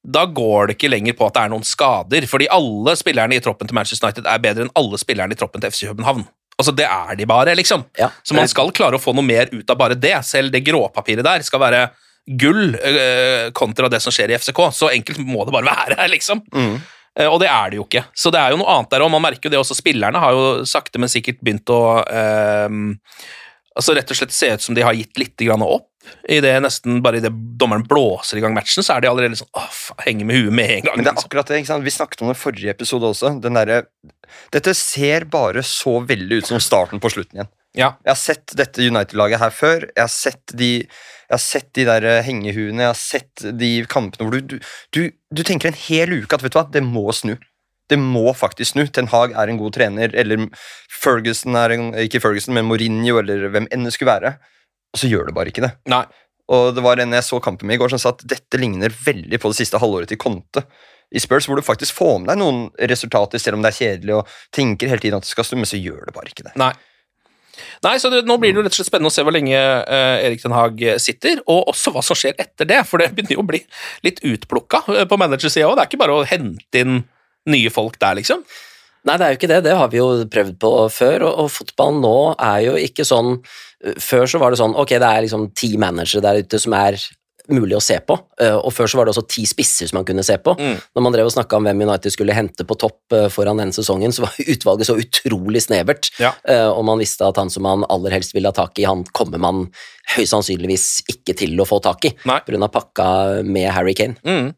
da 0.05 0.27
går 0.27 0.69
det 0.69 0.77
ikke 0.77 0.91
lenger 0.93 1.17
på 1.17 1.27
at 1.31 1.35
det 1.39 1.43
er 1.47 1.53
noen 1.55 1.65
skader, 1.65 2.27
fordi 2.29 2.51
alle 2.53 2.95
spillerne 3.01 3.39
i 3.39 3.41
troppen 3.41 3.67
til 3.71 3.75
Manchester 3.79 4.11
United 4.11 4.27
er 4.29 4.43
bedre 4.45 4.67
enn 4.67 4.75
alle 4.77 4.99
spillerne 5.01 5.33
i 5.33 5.39
troppen 5.41 5.63
til 5.65 5.71
FC 5.73 5.87
København. 5.89 6.27
Altså, 6.59 6.75
Det 6.77 6.85
er 6.91 7.15
de 7.17 7.25
bare, 7.31 7.55
liksom. 7.55 7.85
Ja. 7.97 8.11
Så 8.27 8.35
man 8.35 8.49
skal 8.51 8.73
klare 8.75 8.99
å 8.99 9.01
få 9.01 9.15
noe 9.15 9.25
mer 9.25 9.49
ut 9.55 9.71
av 9.71 9.79
bare 9.79 9.95
det. 9.95 10.17
Selv 10.27 10.51
det 10.53 10.65
gråpapiret 10.67 11.25
der 11.25 11.41
skal 11.47 11.61
være 11.63 11.85
gull 12.29 12.77
eh, 12.77 13.49
kontra 13.57 13.89
det 13.93 14.01
som 14.05 14.15
skjer 14.15 14.33
i 14.33 14.39
FCK. 14.39 14.63
Så 14.75 14.93
enkelt 14.93 15.21
må 15.25 15.47
det 15.49 15.55
bare 15.55 15.73
være, 15.73 16.09
liksom. 16.15 16.45
Mm. 16.53 16.79
Eh, 17.19 17.27
og 17.29 17.41
det 17.43 17.51
er 17.51 17.73
det 17.73 17.81
jo 17.81 17.87
ikke. 17.89 18.05
Så 18.15 18.33
det 18.35 18.41
er 18.43 18.55
jo 18.55 18.63
noe 18.63 18.77
annet 18.77 18.95
der, 18.95 19.05
og 19.07 19.13
man 19.15 19.25
merker 19.25 19.49
jo 19.49 19.57
det 19.57 19.61
også. 19.63 19.79
Spillerne 19.79 20.23
har 20.23 20.37
jo 20.37 20.49
sakte, 20.69 21.01
men 21.01 21.13
sikkert 21.13 21.41
begynt 21.43 21.73
å 21.75 21.83
eh, 22.05 22.81
altså 23.79 23.95
rett 23.95 24.11
og 24.11 24.19
slett 24.19 24.35
se 24.35 24.51
ut 24.55 24.65
som 24.65 24.77
de 24.77 24.85
har 24.85 24.97
gitt 24.99 25.21
litt 25.21 25.47
grann 25.47 25.65
opp. 25.65 25.87
I 26.29 26.39
det 26.41 26.55
nesten 26.65 27.03
bare 27.05 27.21
idet 27.21 27.35
dommeren 27.61 27.85
blåser 27.85 28.39
i 28.39 28.43
gang 28.43 28.55
matchen, 28.57 28.85
så 28.85 28.95
er 28.95 29.05
de 29.05 29.11
allerede 29.11 29.37
sånn 29.37 29.51
åh, 29.59 29.81
henger 30.07 30.29
med 30.29 30.41
huet 30.41 30.57
med 30.57 30.73
en 30.73 30.87
gang. 30.87 30.97
Men 30.97 31.05
det 31.05 31.11
er 31.13 31.19
liksom. 31.19 31.29
akkurat 31.29 31.51
det, 31.51 31.61
ikke 31.61 31.71
sant? 31.71 31.85
Vi 31.85 31.95
snakket 31.95 32.23
om 32.25 32.31
det 32.31 32.37
i 32.39 32.41
forrige 32.41 32.75
episode 32.75 33.11
også. 33.13 33.35
Den 33.45 33.59
der, 33.59 33.75
Dette 34.55 34.75
ser 34.77 35.29
bare 35.31 35.65
så 35.67 35.99
veldig 36.09 36.41
ut 36.41 36.49
som 36.49 36.63
starten 36.63 37.03
på 37.03 37.13
slutten 37.13 37.41
igjen. 37.41 37.53
Ja. 37.77 37.93
Jeg 38.07 38.13
har 38.15 38.21
sett 38.21 38.57
dette 38.59 38.89
United-laget 38.89 39.43
her 39.43 39.53
før. 39.55 39.87
Jeg 39.91 40.01
har 40.01 40.13
sett 40.13 40.57
de, 40.57 40.73
jeg 41.29 41.37
har 41.37 41.45
sett 41.45 41.69
de 41.77 41.85
der 41.85 42.07
eh, 42.09 42.25
hengehuene, 42.25 42.87
jeg 42.87 42.93
har 42.95 42.99
sett 42.99 43.45
de 43.61 43.71
kampene 43.91 44.25
hvor 44.25 44.39
du, 44.39 44.57
du, 44.57 44.71
du, 44.97 45.01
du 45.13 45.43
tenker 45.45 45.69
en 45.69 45.81
hel 45.87 46.15
uke 46.23 46.39
at 46.39 46.45
vet 46.45 46.55
du 46.55 46.59
hva, 46.61 46.65
det 46.73 46.85
må 46.87 47.05
snu. 47.13 47.35
Det 47.89 47.97
må 48.01 48.33
faktisk 48.37 48.75
snu. 48.75 48.87
Ten 48.93 49.09
Hag 49.13 49.35
er 49.37 49.49
en 49.49 49.61
god 49.61 49.77
trener, 49.77 50.13
eller 50.17 50.49
Ferguson 50.93 51.57
er 51.57 51.77
en, 51.77 51.91
ikke 52.01 52.21
Ferguson, 52.25 52.57
men 52.57 52.69
Mourinho, 52.69 53.21
eller 53.21 53.49
hvem 53.53 53.69
enn 53.73 53.87
det 53.89 53.95
skulle 53.97 54.13
være. 54.13 54.35
Og 54.93 55.01
så 55.03 55.09
gjør 55.09 55.29
det 55.29 55.37
bare 55.37 55.53
ikke 55.53 55.65
det. 55.65 55.73
Nei. 55.89 56.05
Og 56.53 56.73
det 56.77 56.85
var 56.85 57.01
en 57.01 57.13
jeg 57.13 57.27
så 57.27 57.41
kampen 57.45 57.69
med 57.69 57.77
i 57.77 57.81
går 57.81 57.93
som 57.93 58.01
sa 58.01 58.15
at 58.15 58.25
dette 58.29 58.61
ligner 58.61 58.93
veldig 58.93 59.41
på 59.41 59.53
det 59.53 59.59
siste 59.61 59.81
halvåret 59.81 60.09
til 60.09 60.21
Conte 60.21 60.65
i 61.13 61.21
Spurs, 61.21 61.49
hvor 61.49 61.61
du 61.61 61.65
faktisk 61.65 61.97
får 61.97 62.19
med 62.21 62.31
deg 62.33 62.41
noen 62.41 62.63
resultater 62.89 63.41
selv 63.41 63.59
om 63.59 63.65
det 63.65 63.73
er 63.73 63.79
kjedelig, 63.79 64.17
og 64.19 64.39
tenker 64.53 64.93
hele 64.93 65.01
tiden 65.01 65.21
at 65.21 65.25
det 65.25 65.33
skal 65.33 65.47
snu, 65.49 65.61
men 65.61 65.69
så 65.69 65.81
gjør 65.81 66.09
det 66.09 66.17
bare 66.17 66.33
ikke 66.33 66.49
det. 66.49 66.55
Nei. 66.61 66.73
Nei, 67.85 67.97
så 68.03 68.11
det, 68.13 68.23
Nå 68.29 68.39
blir 68.41 68.55
det 68.55 68.61
jo 68.61 68.65
rett 68.67 68.75
og 68.75 68.81
slett 68.81 68.91
spennende 68.91 69.13
å 69.13 69.15
se 69.15 69.25
hvor 69.27 69.35
lenge 69.35 69.59
uh, 69.59 70.17
Erik 70.25 70.43
Den 70.45 70.57
Haag 70.57 70.83
sitter, 71.03 71.43
og 71.47 71.73
også 71.75 71.93
hva 71.95 72.05
som 72.05 72.19
skjer 72.19 72.39
etter 72.41 72.69
det, 72.69 72.81
for 72.89 73.03
det 73.03 73.11
begynner 73.15 73.39
jo 73.39 73.45
å 73.45 73.49
bli 73.49 73.63
litt 74.07 74.23
utplukka 74.27 74.83
eh, 74.95 75.07
på 75.09 75.19
managersida 75.21 75.69
òg. 75.69 75.77
Det 75.79 75.85
er 75.85 75.91
ikke 75.93 76.03
bare 76.03 76.17
å 76.17 76.27
hente 76.29 76.83
inn 76.83 77.03
nye 77.49 77.71
folk 77.73 77.99
der, 78.03 78.19
liksom. 78.19 78.43
Nei, 79.09 79.17
det 79.17 79.25
er 79.25 79.33
jo 79.33 79.39
ikke 79.39 79.51
det. 79.51 79.61
Det 79.65 79.77
har 79.79 79.91
vi 79.93 80.01
jo 80.01 80.09
prøvd 80.29 80.59
på 80.61 80.73
før, 80.93 81.25
og, 81.29 81.45
og 81.45 81.53
fotballen 81.55 82.03
nå 82.05 82.17
er 82.35 82.61
jo 82.69 82.77
ikke 82.89 83.07
sånn 83.09 83.39
Før 84.03 84.25
så 84.27 84.41
var 84.43 84.51
det 84.51 84.59
sånn 84.59 84.73
ok, 84.75 84.97
det 84.99 85.07
er 85.07 85.23
liksom 85.23 85.45
ti 85.55 85.69
managere 85.79 86.19
der 86.25 86.41
ute 86.43 86.59
som 86.59 86.73
er 86.75 86.97
mulig 87.53 87.77
å 87.79 87.83
se 87.83 87.97
på, 88.05 88.17
eh, 88.43 88.55
og 88.57 88.73
før 88.75 88.91
så 88.91 88.99
var 88.99 89.09
det 89.09 89.15
også 89.15 89.27
ti 89.31 89.45
spisser 89.49 89.89
som 89.91 89.99
man 89.99 90.07
kunne 90.09 90.25
se 90.27 90.37
på. 90.43 90.55
Mm. 90.59 90.77
Når 90.97 91.05
man 91.07 91.15
drev 91.15 91.31
og 91.31 91.35
snakka 91.35 91.59
om 91.59 91.69
hvem 91.69 91.83
United 91.87 92.15
skulle 92.15 92.37
hente 92.37 92.67
på 92.69 92.77
topp 92.81 93.17
eh, 93.17 93.29
foran 93.33 93.61
denne 93.61 93.77
sesongen, 93.77 94.13
så 94.15 94.27
var 94.27 94.37
utvalget 94.55 94.91
så 94.91 94.99
utrolig 95.01 95.63
snevert, 95.65 96.11
Ja. 96.23 96.35
eh, 96.49 96.67
og 96.69 96.85
man 96.89 97.01
visste 97.03 97.27
at 97.29 97.41
han 97.41 97.51
som 97.53 97.65
man 97.67 97.87
aller 97.89 98.15
helst 98.19 98.35
ville 98.37 98.51
ha 98.51 98.57
tak 98.57 98.79
i, 98.79 98.87
han 98.89 99.05
kommer 99.17 99.41
man 99.43 99.67
høyst 100.17 100.33
sannsynligvis 100.35 100.87
ikke 101.13 101.37
til 101.37 101.59
å 101.61 101.67
få 101.69 101.81
tak 101.85 102.05
i, 102.09 102.15
pga. 102.25 102.69
pakka 102.73 103.09
med 103.45 103.71
Harry 103.73 103.95
Kane. 103.97 104.17
Mm. 104.25 104.53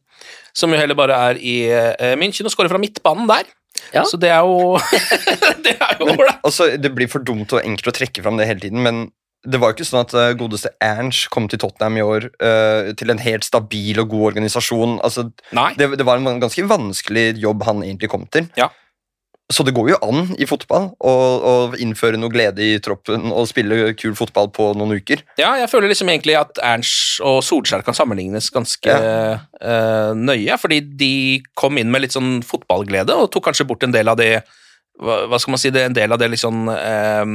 Som 0.57 0.75
jo 0.75 0.81
heller 0.81 0.99
bare 0.99 1.17
er 1.31 1.39
i 1.39 1.57
uh, 1.71 2.15
München 2.19 2.47
og 2.49 2.53
skårer 2.53 2.71
fra 2.73 2.81
midtbanen 2.83 3.29
der. 3.31 3.49
Ja. 3.95 4.03
Så 4.05 4.19
det 4.21 4.31
er 4.35 4.43
jo 4.45 4.77
Det 5.65 5.77
er 5.79 5.97
jo 6.01 6.11
ålreit. 6.11 6.43
Altså, 6.47 6.69
det 6.77 6.91
blir 6.95 7.11
for 7.11 7.23
dumt 7.25 7.53
og 7.55 7.63
enkelt 7.65 7.93
å 7.93 7.97
trekke 7.97 8.23
fram 8.25 8.39
det 8.41 8.49
hele 8.51 8.63
tiden, 8.63 8.83
men 8.85 9.07
det 9.41 9.61
var 9.61 9.71
jo 9.71 9.79
ikke 9.79 9.89
sånn 9.89 10.03
at 10.03 10.13
eh, 10.19 10.35
godeste 10.37 10.73
Ernst 10.85 11.31
kom 11.33 11.47
til 11.49 11.61
Tottenham 11.63 11.97
i 11.97 12.05
år 12.05 12.27
uh, 12.45 12.91
til 12.99 13.13
en 13.13 13.23
helt 13.23 13.47
stabil 13.47 13.97
og 14.03 14.13
god 14.13 14.27
organisasjon. 14.35 14.99
Altså, 15.07 15.31
det, 15.79 15.89
det 15.97 16.07
var 16.07 16.21
en 16.21 16.43
ganske 16.43 16.67
vanskelig 16.69 17.41
jobb 17.41 17.65
han 17.69 17.81
egentlig 17.87 18.11
kom 18.13 18.27
til. 18.33 18.51
Ja. 18.61 18.69
Så 19.51 19.65
det 19.67 19.75
går 19.75 19.89
jo 19.91 19.99
an 20.07 20.29
i 20.39 20.47
fotball 20.47 20.93
å, 21.03 21.13
å 21.51 21.55
innføre 21.83 22.19
noe 22.21 22.31
glede 22.31 22.63
i 22.63 22.77
troppen 22.83 23.33
og 23.35 23.49
spille 23.51 23.97
kul 23.99 24.13
fotball 24.19 24.53
på 24.55 24.69
noen 24.79 25.01
uker. 25.01 25.25
Ja, 25.41 25.57
jeg 25.59 25.71
føler 25.73 25.91
liksom 25.91 26.13
egentlig 26.13 26.37
at 26.39 26.61
Ernst 26.63 27.19
og 27.27 27.41
Solskjær 27.43 27.83
kan 27.87 27.97
sammenlignes 27.99 28.53
ganske 28.55 28.95
eh, 28.95 30.13
nøye, 30.15 30.61
fordi 30.61 30.79
de 31.01 31.15
kom 31.59 31.83
inn 31.83 31.91
med 31.91 32.05
litt 32.05 32.15
sånn 32.15 32.45
fotballglede 32.47 33.17
og 33.19 33.33
tok 33.35 33.49
kanskje 33.49 33.67
bort 33.67 33.83
en 33.89 33.97
del 33.97 34.13
av 34.13 34.21
det 34.23 34.37
hva, 35.01 35.39
skal 35.41 35.57
man 35.57 35.63
si, 35.63 35.73
det, 35.75 35.83
en 35.89 35.97
del 35.97 36.15
av 36.15 36.23
det 36.23 36.31
sånn 36.39 36.71
eh, 36.71 37.27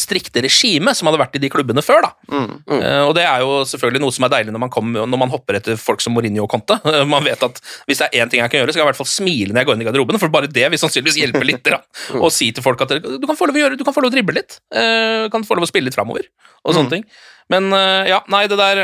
strikte 0.00 0.40
regimet 0.44 0.96
som 0.96 1.08
hadde 1.10 1.18
vært 1.20 1.36
i 1.36 1.40
de 1.42 1.50
klubbene 1.52 1.82
før. 1.84 2.06
da. 2.06 2.10
Eh, 2.32 3.02
og 3.06 3.12
det 3.18 3.24
er 3.28 3.42
jo 3.44 3.58
selvfølgelig 3.68 4.00
noe 4.02 4.14
som 4.16 4.24
er 4.26 4.32
deilig 4.32 4.54
når 4.54 4.62
man, 4.62 4.70
kom, 4.72 4.92
når 4.96 5.20
man 5.20 5.32
hopper 5.32 5.58
etter 5.58 5.76
folk 5.80 6.00
som 6.04 6.14
Mourinho 6.16 6.46
og 6.46 6.50
Conte. 6.54 6.78
Eh, 6.84 7.04
man 7.14 7.24
vet 7.26 7.42
at 7.44 7.60
hvis 7.88 8.00
det 8.00 8.08
er 8.08 8.24
én 8.24 8.32
ting 8.32 8.40
jeg 8.40 8.52
kan 8.52 8.62
gjøre, 8.62 8.72
så 8.72 8.78
kan 8.78 8.84
jeg 8.84 8.88
i 8.88 8.90
hvert 8.92 9.00
fall 9.02 9.10
smile 9.12 9.52
når 9.52 9.60
jeg 9.62 9.68
går 9.70 9.78
inn 9.78 9.84
i 9.84 9.88
garderoben, 9.90 10.20
for 10.22 10.32
bare 10.32 10.48
det 10.52 10.66
vil 10.72 10.80
sannsynligvis 10.80 11.18
hjelpe 11.20 11.44
litt. 11.44 11.62
Da. 11.66 11.82
Og 12.24 12.30
si 12.34 12.50
til 12.56 12.64
folk 12.64 12.80
at 12.86 12.96
du 12.96 13.26
kan 13.28 13.36
få 13.38 13.50
lov 13.50 13.58
å 13.60 13.62
gjøre, 13.64 13.78
du 13.80 13.84
kan 13.86 13.96
få 13.96 14.04
lov 14.06 14.12
å 14.12 14.16
drible 14.16 14.38
litt. 14.40 14.58
eh, 14.74 15.26
Du 15.26 15.30
kan 15.34 15.44
få 15.46 15.58
lov 15.58 15.68
å 15.68 15.70
spille 15.70 15.90
litt 15.90 15.96
framover, 15.98 16.24
og 16.64 16.74
sånne 16.76 16.92
ting. 16.96 17.04
Men 17.52 17.68
eh, 17.76 18.08
ja, 18.14 18.22
nei, 18.32 18.46
det 18.50 18.56
der 18.58 18.80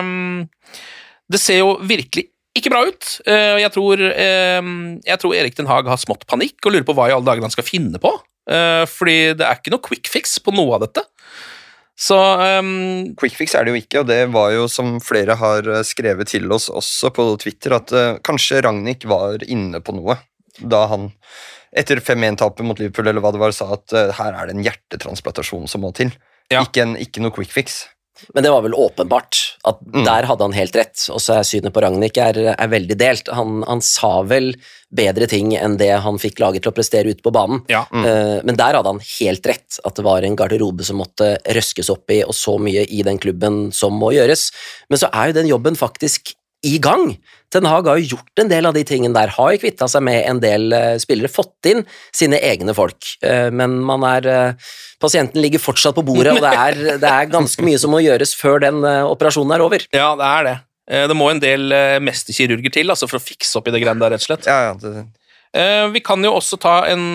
um, 0.00 0.46
Det 1.28 1.40
ser 1.42 1.58
jo 1.60 1.74
virkelig 1.84 2.28
ikke 2.56 2.70
bra 2.72 2.86
ut. 2.88 3.04
Eh, 3.28 3.58
Jeg 3.60 3.72
tror, 3.74 4.00
ehm, 4.00 4.70
jeg 5.04 5.20
tror 5.20 5.34
Erik 5.36 5.58
Den 5.58 5.66
Haag 5.68 5.90
har 5.90 5.98
smått 6.00 6.22
panikk 6.30 6.56
og 6.64 6.72
lurer 6.72 6.86
på 6.88 6.94
hva 6.96 7.10
i 7.10 7.12
alle 7.12 7.26
dager 7.26 7.44
han 7.44 7.52
skal 7.52 7.66
finne 7.68 8.00
på. 8.00 8.14
Eh, 8.46 8.84
Fordi 8.86 9.18
det 9.38 9.46
er 9.46 9.58
ikke 9.58 9.74
noe 9.74 9.84
quick 9.84 10.10
fix 10.10 10.38
på 10.42 10.54
noe 10.54 10.78
av 10.78 10.86
dette. 10.86 11.04
Så 11.96 12.16
um 12.60 13.14
Quick 13.16 13.38
fix 13.38 13.54
er 13.56 13.64
det 13.64 13.72
jo 13.72 13.80
ikke, 13.80 14.02
og 14.02 14.10
det 14.10 14.20
var 14.34 14.50
jo 14.52 14.66
som 14.68 14.98
flere 15.00 15.38
har 15.40 15.64
eh, 15.64 15.84
skrevet 15.86 16.28
til 16.28 16.50
oss 16.52 16.68
også 16.68 17.10
på 17.16 17.24
Twitter, 17.40 17.72
at 17.78 17.92
uh, 17.96 18.18
kanskje 18.20 18.60
Ragnhild 18.66 19.06
var 19.08 19.44
inne 19.48 19.80
på 19.80 19.96
noe 19.96 20.18
da 20.56 20.86
han 20.92 21.08
etter 21.76 22.00
5-1-tapet 22.00 22.64
mot 22.64 22.78
Liverpool 22.80 23.08
eller 23.08 23.24
hva 23.24 23.32
det 23.32 23.40
var, 23.40 23.52
sa 23.56 23.70
at 23.78 23.96
uh, 23.96 24.12
her 24.18 24.36
er 24.36 24.48
det 24.48 24.56
en 24.56 24.64
hjertetransplantasjon 24.64 25.64
som 25.72 25.84
må 25.84 25.92
til. 25.96 26.12
Ja. 26.52 26.62
Ikke, 26.62 26.84
en, 26.84 26.94
ikke 27.00 27.24
noe 27.24 27.34
quick 27.34 27.52
fix. 27.52 27.86
Men 28.34 28.42
det 28.46 28.50
var 28.50 28.62
vel 28.64 28.74
åpenbart 28.74 29.38
at 29.64 29.80
Mm. 29.86 30.04
der 30.04 30.26
hadde 30.26 30.44
han 30.44 30.52
helt 30.56 30.76
rett, 30.76 31.08
og 31.12 31.20
så 31.20 31.38
er 31.38 31.42
synet 31.44 31.72
på 31.72 31.82
Ragnhild 31.82 32.16
er, 32.18 32.54
er 32.58 32.68
veldig 32.68 32.96
delt. 32.98 33.28
Han, 33.32 33.62
han 33.66 33.80
sa 33.80 34.22
vel 34.22 34.54
bedre 34.94 35.26
ting 35.28 35.52
enn 35.56 35.76
det 35.76 35.90
han 36.00 36.18
fikk 36.18 36.38
laget 36.40 36.62
til 36.62 36.72
å 36.72 36.74
prestere 36.76 37.10
ute 37.12 37.22
på 37.22 37.32
banen. 37.34 37.62
ja. 37.68 37.84
Eh, 37.92 38.40
Men 38.44 38.56
der 38.56 38.74
hadde 38.78 38.86
han 38.94 39.00
helt 39.00 39.46
rett, 39.46 39.78
at 39.84 39.94
det 39.96 40.04
var 40.04 40.22
en 40.22 40.36
garderobe 40.36 40.84
som 40.84 40.96
måtte 41.02 41.36
røskes 41.44 41.90
opp 41.90 42.10
i, 42.10 42.22
og 42.24 42.32
så 42.34 42.56
mye 42.58 42.86
i 42.88 43.02
den 43.02 43.18
klubben 43.18 43.72
som 43.72 43.92
må 43.92 44.12
gjøres. 44.14 44.50
Men 44.88 44.98
så 44.98 45.10
er 45.12 45.28
jo 45.28 45.32
den 45.42 45.48
jobben 45.48 45.76
faktisk 45.76 46.34
i 46.66 46.76
gang. 46.82 47.12
Ten 47.54 47.66
Hag 47.70 47.86
har 47.86 48.00
jo 48.02 48.16
gjort 48.16 48.42
en 48.42 48.50
del 48.50 48.66
av 48.66 48.74
de 48.74 48.82
tingene 48.86 49.14
der, 49.14 49.30
har 49.36 49.52
jo 49.54 49.60
kvitta 49.62 49.86
seg 49.88 50.02
med 50.04 50.24
en 50.26 50.40
del 50.42 50.72
eh, 50.74 50.96
spillere, 51.02 51.30
fått 51.30 51.68
inn 51.70 51.84
sine 52.14 52.40
egne 52.42 52.74
folk, 52.76 53.12
Eh, 53.22 53.48
men 53.54 53.78
man 53.86 54.02
er 54.08 54.26
eh, 54.28 54.70
Pasienten 55.00 55.42
ligger 55.44 55.60
fortsatt 55.60 55.94
på 55.96 56.02
bordet, 56.06 56.32
og 56.36 56.40
det 56.44 56.50
er, 56.56 56.78
det 57.02 57.10
er 57.10 57.28
ganske 57.32 57.62
mye 57.64 57.78
som 57.80 57.92
må 57.92 58.00
gjøres 58.02 58.32
før 58.38 58.62
den 58.64 58.80
operasjonen 58.84 59.52
er 59.56 59.64
over. 59.64 59.84
ja, 59.92 60.08
det 60.18 60.30
er 60.30 60.48
det. 60.48 60.56
Eh, 60.90 61.04
Det 61.10 61.16
må 61.18 61.28
en 61.30 61.42
del 61.42 61.68
mesterkirurger 62.02 62.72
til 62.72 62.90
altså 62.94 63.08
for 63.10 63.20
å 63.20 63.22
fikse 63.22 63.58
opp 63.60 63.68
i 63.68 63.74
det 63.76 63.82
greiene 63.84 64.00
der, 64.02 64.14
rett 64.16 64.24
og 64.24 64.30
slett. 64.30 64.48
Ja, 64.48 64.70
ja, 64.70 64.74
det, 64.80 64.94
det. 64.98 65.06
Vi 65.94 66.00
kan 66.04 66.20
jo 66.20 66.34
også 66.36 66.58
ta 66.60 66.82
en 66.90 67.14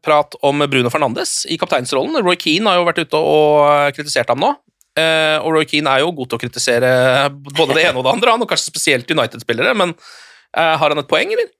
prat 0.00 0.36
om 0.46 0.62
Bruno 0.70 0.88
Fernandes 0.88 1.42
i 1.52 1.58
kapteinsrollen. 1.60 2.16
Roy 2.24 2.38
Keane 2.40 2.70
har 2.70 2.78
jo 2.78 2.86
vært 2.88 3.02
ute 3.04 3.18
og 3.20 3.92
kritisert 3.96 4.30
ham 4.32 4.40
nå. 4.40 4.54
Eh, 4.96 5.36
og 5.42 5.52
Roy 5.52 5.66
Keane 5.68 5.92
er 5.92 6.04
jo 6.04 6.14
god 6.16 6.30
til 6.30 6.38
å 6.38 6.40
kritisere 6.40 6.90
både 7.52 7.76
det 7.76 7.84
ene 7.84 8.00
og 8.00 8.06
det 8.06 8.14
andre, 8.14 8.32
han, 8.32 8.44
og 8.44 8.48
kanskje 8.48 8.72
spesielt 8.72 9.10
United-spillere, 9.12 9.74
men 9.76 9.92
eh, 9.92 10.74
har 10.80 10.92
han 10.92 11.02
et 11.02 11.10
poeng, 11.10 11.34
eller? 11.36 11.52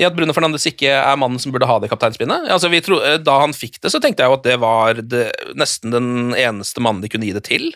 I 0.00 0.06
at 0.08 0.16
Bruno 0.16 0.32
Fernandes 0.32 0.64
ikke 0.70 0.88
er 0.88 1.18
mannen 1.20 1.38
som 1.38 1.52
burde 1.52 1.68
ha 1.68 1.76
det 1.82 1.90
kapteinspinnet? 1.92 2.48
Altså, 2.50 2.70
vi 2.72 2.80
tro, 2.84 2.98
eh, 3.04 3.18
da 3.22 3.38
han 3.42 3.54
fikk 3.54 3.78
det, 3.82 3.92
så 3.92 4.00
tenkte 4.02 4.24
jeg 4.24 4.32
jo 4.32 4.38
at 4.40 4.46
det 4.46 4.58
var 4.62 5.02
det, 5.04 5.26
nesten 5.58 5.94
den 5.94 6.12
eneste 6.32 6.82
mannen 6.82 7.04
de 7.04 7.12
kunne 7.12 7.28
gi 7.28 7.36
det 7.36 7.44
til. 7.50 7.70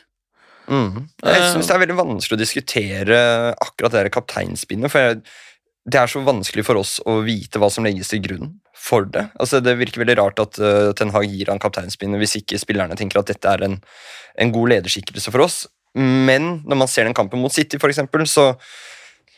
Mm. 0.67 1.05
Jeg 1.23 1.51
syns 1.53 1.69
det 1.69 1.75
er 1.77 1.83
veldig 1.85 1.99
vanskelig 2.01 2.35
å 2.35 2.43
diskutere 2.43 3.19
akkurat 3.63 3.95
det 3.95 4.09
kapteinspinnet, 4.17 4.91
for 4.91 5.05
jeg, 5.05 5.21
det 5.87 5.99
er 6.01 6.11
så 6.11 6.23
vanskelig 6.27 6.65
for 6.67 6.81
oss 6.81 6.97
å 7.07 7.21
vite 7.27 7.61
hva 7.63 7.69
som 7.71 7.87
legges 7.87 8.11
til 8.11 8.23
grunn 8.25 8.49
for 8.77 9.07
det. 9.07 9.29
Altså, 9.39 9.61
det 9.63 9.77
virker 9.79 10.03
veldig 10.03 10.17
rart 10.19 10.43
at 10.43 10.59
uh, 10.59 10.91
Ten 10.99 11.13
Hag 11.15 11.31
gir 11.31 11.53
han 11.53 11.63
kapteinspinnet 11.63 12.21
hvis 12.23 12.37
ikke 12.41 12.59
spillerne 12.59 12.99
tenker 12.99 13.21
at 13.21 13.31
dette 13.31 13.53
er 13.53 13.63
en, 13.69 13.79
en 14.43 14.55
god 14.55 14.73
lederskikkelse 14.75 15.31
for 15.35 15.47
oss. 15.47 15.63
Men 15.97 16.59
når 16.67 16.83
man 16.83 16.91
ser 16.91 17.07
den 17.07 17.17
kampen 17.17 17.41
mot 17.41 17.55
City, 17.55 17.79
eksempel, 17.79 18.27
så, 18.29 18.51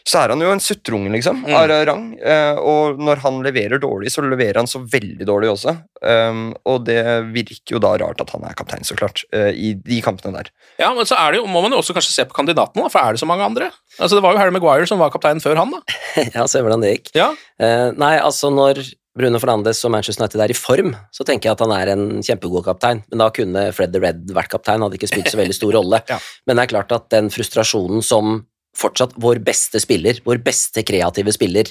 så 0.09 0.23
er 0.23 0.33
han 0.33 0.41
jo 0.41 0.49
en 0.55 0.63
suttrunge, 0.63 1.11
liksom, 1.13 1.43
Mm. 1.45 1.55
av 1.59 1.69
rang. 1.89 2.05
Eh, 2.19 2.57
og 2.59 2.99
når 3.03 3.21
han 3.27 3.43
leverer 3.45 3.81
dårlig, 3.83 4.09
så 4.15 4.23
leverer 4.25 4.57
han 4.63 4.67
så 4.71 4.81
veldig 4.89 5.27
dårlig 5.29 5.51
også. 5.53 5.75
Um, 6.01 6.55
og 6.65 6.85
det 6.87 7.03
virker 7.35 7.75
jo 7.77 7.81
da 7.83 7.91
rart 8.01 8.21
at 8.25 8.31
han 8.33 8.47
er 8.49 8.55
kaptein, 8.57 8.87
så 8.89 8.97
klart, 8.97 9.25
eh, 9.33 9.51
i 9.53 9.75
de 9.75 10.01
kampene 10.05 10.33
der. 10.39 10.49
Ja, 10.81 10.95
men 10.95 11.05
så 11.05 11.19
det 11.31 11.43
jo, 11.43 11.47
må 11.47 11.61
man 11.61 11.73
jo 11.75 11.83
også 11.83 11.93
kanskje 11.97 12.15
se 12.15 12.25
på 12.25 12.33
kandidatene, 12.39 12.87
da, 12.87 12.89
for 12.89 13.01
er 13.05 13.13
det 13.13 13.21
så 13.21 13.29
mange 13.29 13.45
andre? 13.45 13.71
Altså, 13.99 14.17
Det 14.17 14.23
var 14.25 14.33
jo 14.33 14.39
Harry 14.39 14.51
Maguire 14.55 14.87
som 14.89 14.99
var 14.99 15.11
kaptein 15.11 15.43
før 15.45 15.57
han, 15.61 15.71
da. 15.77 15.81
Ja, 16.35 16.47
se 16.47 16.63
hvordan 16.65 16.81
det 16.83 16.95
gikk. 16.97 17.13
Ja, 17.19 17.35
Uh, 17.59 17.91
nei, 17.99 18.15
altså 18.23 18.53
når 18.55 18.79
Bruno 19.19 19.41
Fernandes 19.43 19.81
og 19.85 19.91
Manchester 19.91 20.23
United 20.23 20.41
er 20.45 20.53
i 20.53 20.55
form, 20.55 20.93
så 21.11 21.25
tenker 21.27 21.49
jeg 21.49 21.57
at 21.57 21.63
han 21.65 21.73
er 21.75 21.91
en 21.91 22.23
kjempegod 22.23 22.63
kaptein, 22.69 23.01
men 23.11 23.19
da 23.19 23.27
kunne 23.35 23.65
Fred 23.75 23.91
the 23.93 23.99
Red 23.99 24.29
vært 24.31 24.53
kaptein, 24.53 24.79
hadde 24.85 24.95
ikke 24.95 25.09
spilt 25.11 25.27
så 25.33 25.41
veldig 25.41 25.57
stor 25.59 25.73
rolle. 25.81 25.99
Ja. 26.07 26.21
Men 26.47 26.55
det 26.61 26.69
er 26.69 26.71
klart 26.77 26.95
at 26.95 27.09
den 27.11 27.27
frustrasjonen 27.35 27.99
som 28.07 28.45
fortsatt 28.77 29.17
vår 29.21 29.41
beste 29.45 29.81
spiller, 29.83 30.21
vår 30.27 30.43
beste 30.45 30.85
kreative 30.87 31.33
spiller, 31.35 31.71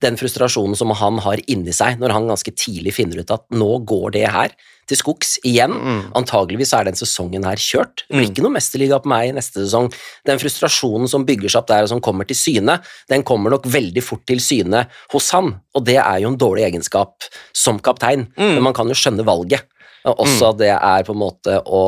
den 0.00 0.16
frustrasjonen 0.16 0.76
som 0.78 0.92
han 0.96 1.18
har 1.20 1.40
inni 1.50 1.74
seg 1.76 1.98
når 2.00 2.14
han 2.14 2.28
ganske 2.30 2.52
tidlig 2.56 2.94
finner 2.96 3.20
ut 3.20 3.32
at 3.34 3.44
nå 3.52 3.68
går 3.88 4.14
det 4.16 4.28
her 4.32 4.54
til 4.88 4.98
skogs 4.98 5.34
igjen. 5.46 5.74
Antageligvis 6.18 6.72
er 6.74 6.88
den 6.88 6.96
sesongen 6.98 7.44
her 7.46 7.60
kjørt. 7.60 8.06
Det 8.08 8.16
blir 8.16 8.30
ikke 8.30 8.44
noe 8.46 8.54
mesterliga 8.56 8.98
på 9.02 9.10
meg 9.12 9.34
neste 9.36 9.62
sesong. 9.62 9.90
Den 10.26 10.40
frustrasjonen 10.42 11.10
som 11.10 11.26
bygger 11.28 11.52
seg 11.52 11.60
opp 11.60 11.68
der 11.70 11.84
og 11.86 11.92
som 11.92 12.00
kommer 12.02 12.26
til 12.26 12.38
syne, 12.38 12.80
den 13.12 13.26
kommer 13.28 13.52
nok 13.54 13.68
veldig 13.70 14.02
fort 14.02 14.24
til 14.26 14.40
syne 14.42 14.86
hos 15.12 15.30
han, 15.36 15.52
og 15.76 15.84
det 15.86 15.98
er 16.00 16.22
jo 16.24 16.32
en 16.32 16.40
dårlig 16.40 16.64
egenskap 16.70 17.28
som 17.52 17.78
kaptein, 17.84 18.26
men 18.40 18.64
man 18.64 18.74
kan 18.76 18.90
jo 18.90 18.96
skjønne 18.98 19.26
valget. 19.28 19.68
Også 20.08 20.54
at 20.54 20.62
det 20.62 20.72
er 20.72 21.04
på 21.04 21.12
en 21.12 21.20
måte 21.20 21.60
å, 21.60 21.82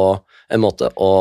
en 0.52 0.62
måte 0.62 0.92
å 1.00 1.12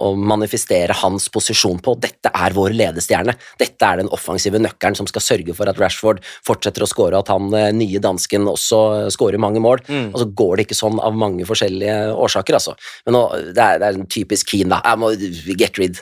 å 0.00 0.12
manifestere 0.16 0.96
hans 1.02 1.28
posisjon 1.32 1.80
på. 1.84 1.96
Dette 2.00 2.32
er 2.32 2.56
vår 2.56 2.74
ledestjerne. 2.78 3.36
Dette 3.60 3.86
er 3.86 4.00
den 4.02 4.10
offensive 4.16 4.60
nøkkelen 4.62 4.98
som 4.98 5.08
skal 5.10 5.24
sørge 5.24 5.56
for 5.56 5.70
at 5.70 5.80
Rashford 5.80 6.22
fortsetter 6.46 6.84
å 6.84 6.90
skåre, 6.90 7.20
at 7.20 7.30
han 7.32 7.52
eh, 7.56 7.70
nye 7.76 8.02
dansken 8.02 8.48
også 8.50 8.82
skårer 9.14 9.42
mange 9.42 9.62
mål. 9.62 9.84
Og 10.14 10.18
så 10.22 10.28
går 10.42 10.56
det 10.56 10.68
ikke 10.68 10.80
sånn 10.80 11.00
av 11.02 11.16
mange 11.16 11.46
forskjellige 11.48 11.98
årsaker, 12.16 12.58
altså. 12.58 12.76
Men 13.06 13.18
nå, 13.18 13.24
det, 13.52 13.60
er, 13.60 13.80
det 13.82 13.88
er 13.88 14.00
en 14.00 14.10
typisk 14.10 14.50
Keane, 14.50 14.76
da. 14.76 14.82
Jeg 14.90 15.00
må 15.00 15.56
get 15.60 15.80
rid. 15.80 16.00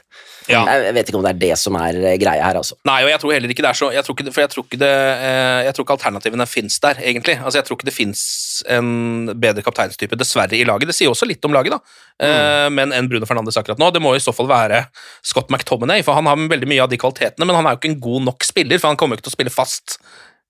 Ja. 0.49 0.63
Jeg, 0.65 0.95
vet 0.97 1.11
ikke 1.11 1.19
om 1.21 1.25
det 1.27 1.33
er 1.35 1.41
det 1.43 1.59
som 1.61 1.77
er 1.77 1.99
eh, 2.01 2.17
greia 2.21 2.47
her, 2.47 2.59
altså. 2.61 2.79
Nei, 2.89 2.99
og 3.05 3.11
jeg 3.13 3.21
tror 3.23 3.35
heller 3.35 3.53
ikke 3.53 3.65
det 3.65 3.71
er 3.71 3.79
så 3.79 3.91
jeg 3.93 4.05
tror 4.07 4.17
ikke, 4.17 4.33
For 4.33 4.45
jeg 4.45 4.53
tror 4.53 4.65
ikke 4.65 4.81
det 4.81 4.91
eh, 4.91 5.61
Jeg 5.67 5.75
tror 5.77 5.85
ikke 5.87 5.97
alternativene 5.99 6.47
fins 6.49 6.79
der, 6.85 7.03
egentlig. 7.05 7.37
Altså, 7.39 7.61
Jeg 7.61 7.69
tror 7.69 7.79
ikke 7.79 7.89
det 7.91 7.97
fins 7.97 8.23
en 8.79 8.89
bedre 9.39 9.65
kapteinstype, 9.67 10.19
dessverre, 10.19 10.57
i 10.57 10.65
laget. 10.69 10.89
Det 10.91 10.97
sier 10.97 11.13
også 11.13 11.29
litt 11.29 11.45
om 11.45 11.55
laget, 11.55 11.77
da. 11.77 11.81
Mm. 12.19 12.75
Men 12.75 12.95
enn 12.97 13.07
Bruno 13.11 13.29
Fernandes 13.29 13.59
akkurat 13.61 13.79
nå. 13.79 13.91
Det 13.95 14.01
må 14.03 14.17
i 14.17 14.23
så 14.23 14.33
fall 14.35 14.49
være 14.51 14.81
Scott 15.23 15.53
McTominay, 15.55 16.03
for 16.03 16.19
han 16.19 16.27
har 16.27 16.41
veldig 16.51 16.67
mye 16.71 16.83
av 16.83 16.91
de 16.91 16.99
kvalitetene, 16.99 17.47
men 17.47 17.55
han 17.55 17.69
er 17.69 17.77
jo 17.77 17.81
ikke 17.83 17.93
en 17.93 18.01
god 18.03 18.25
nok 18.33 18.47
spiller, 18.49 18.81
for 18.83 18.91
han 18.91 18.99
kommer 18.99 19.15
jo 19.15 19.21
ikke 19.21 19.29
til 19.29 19.37
å 19.37 19.39
spille 19.39 19.55
fast. 19.55 19.99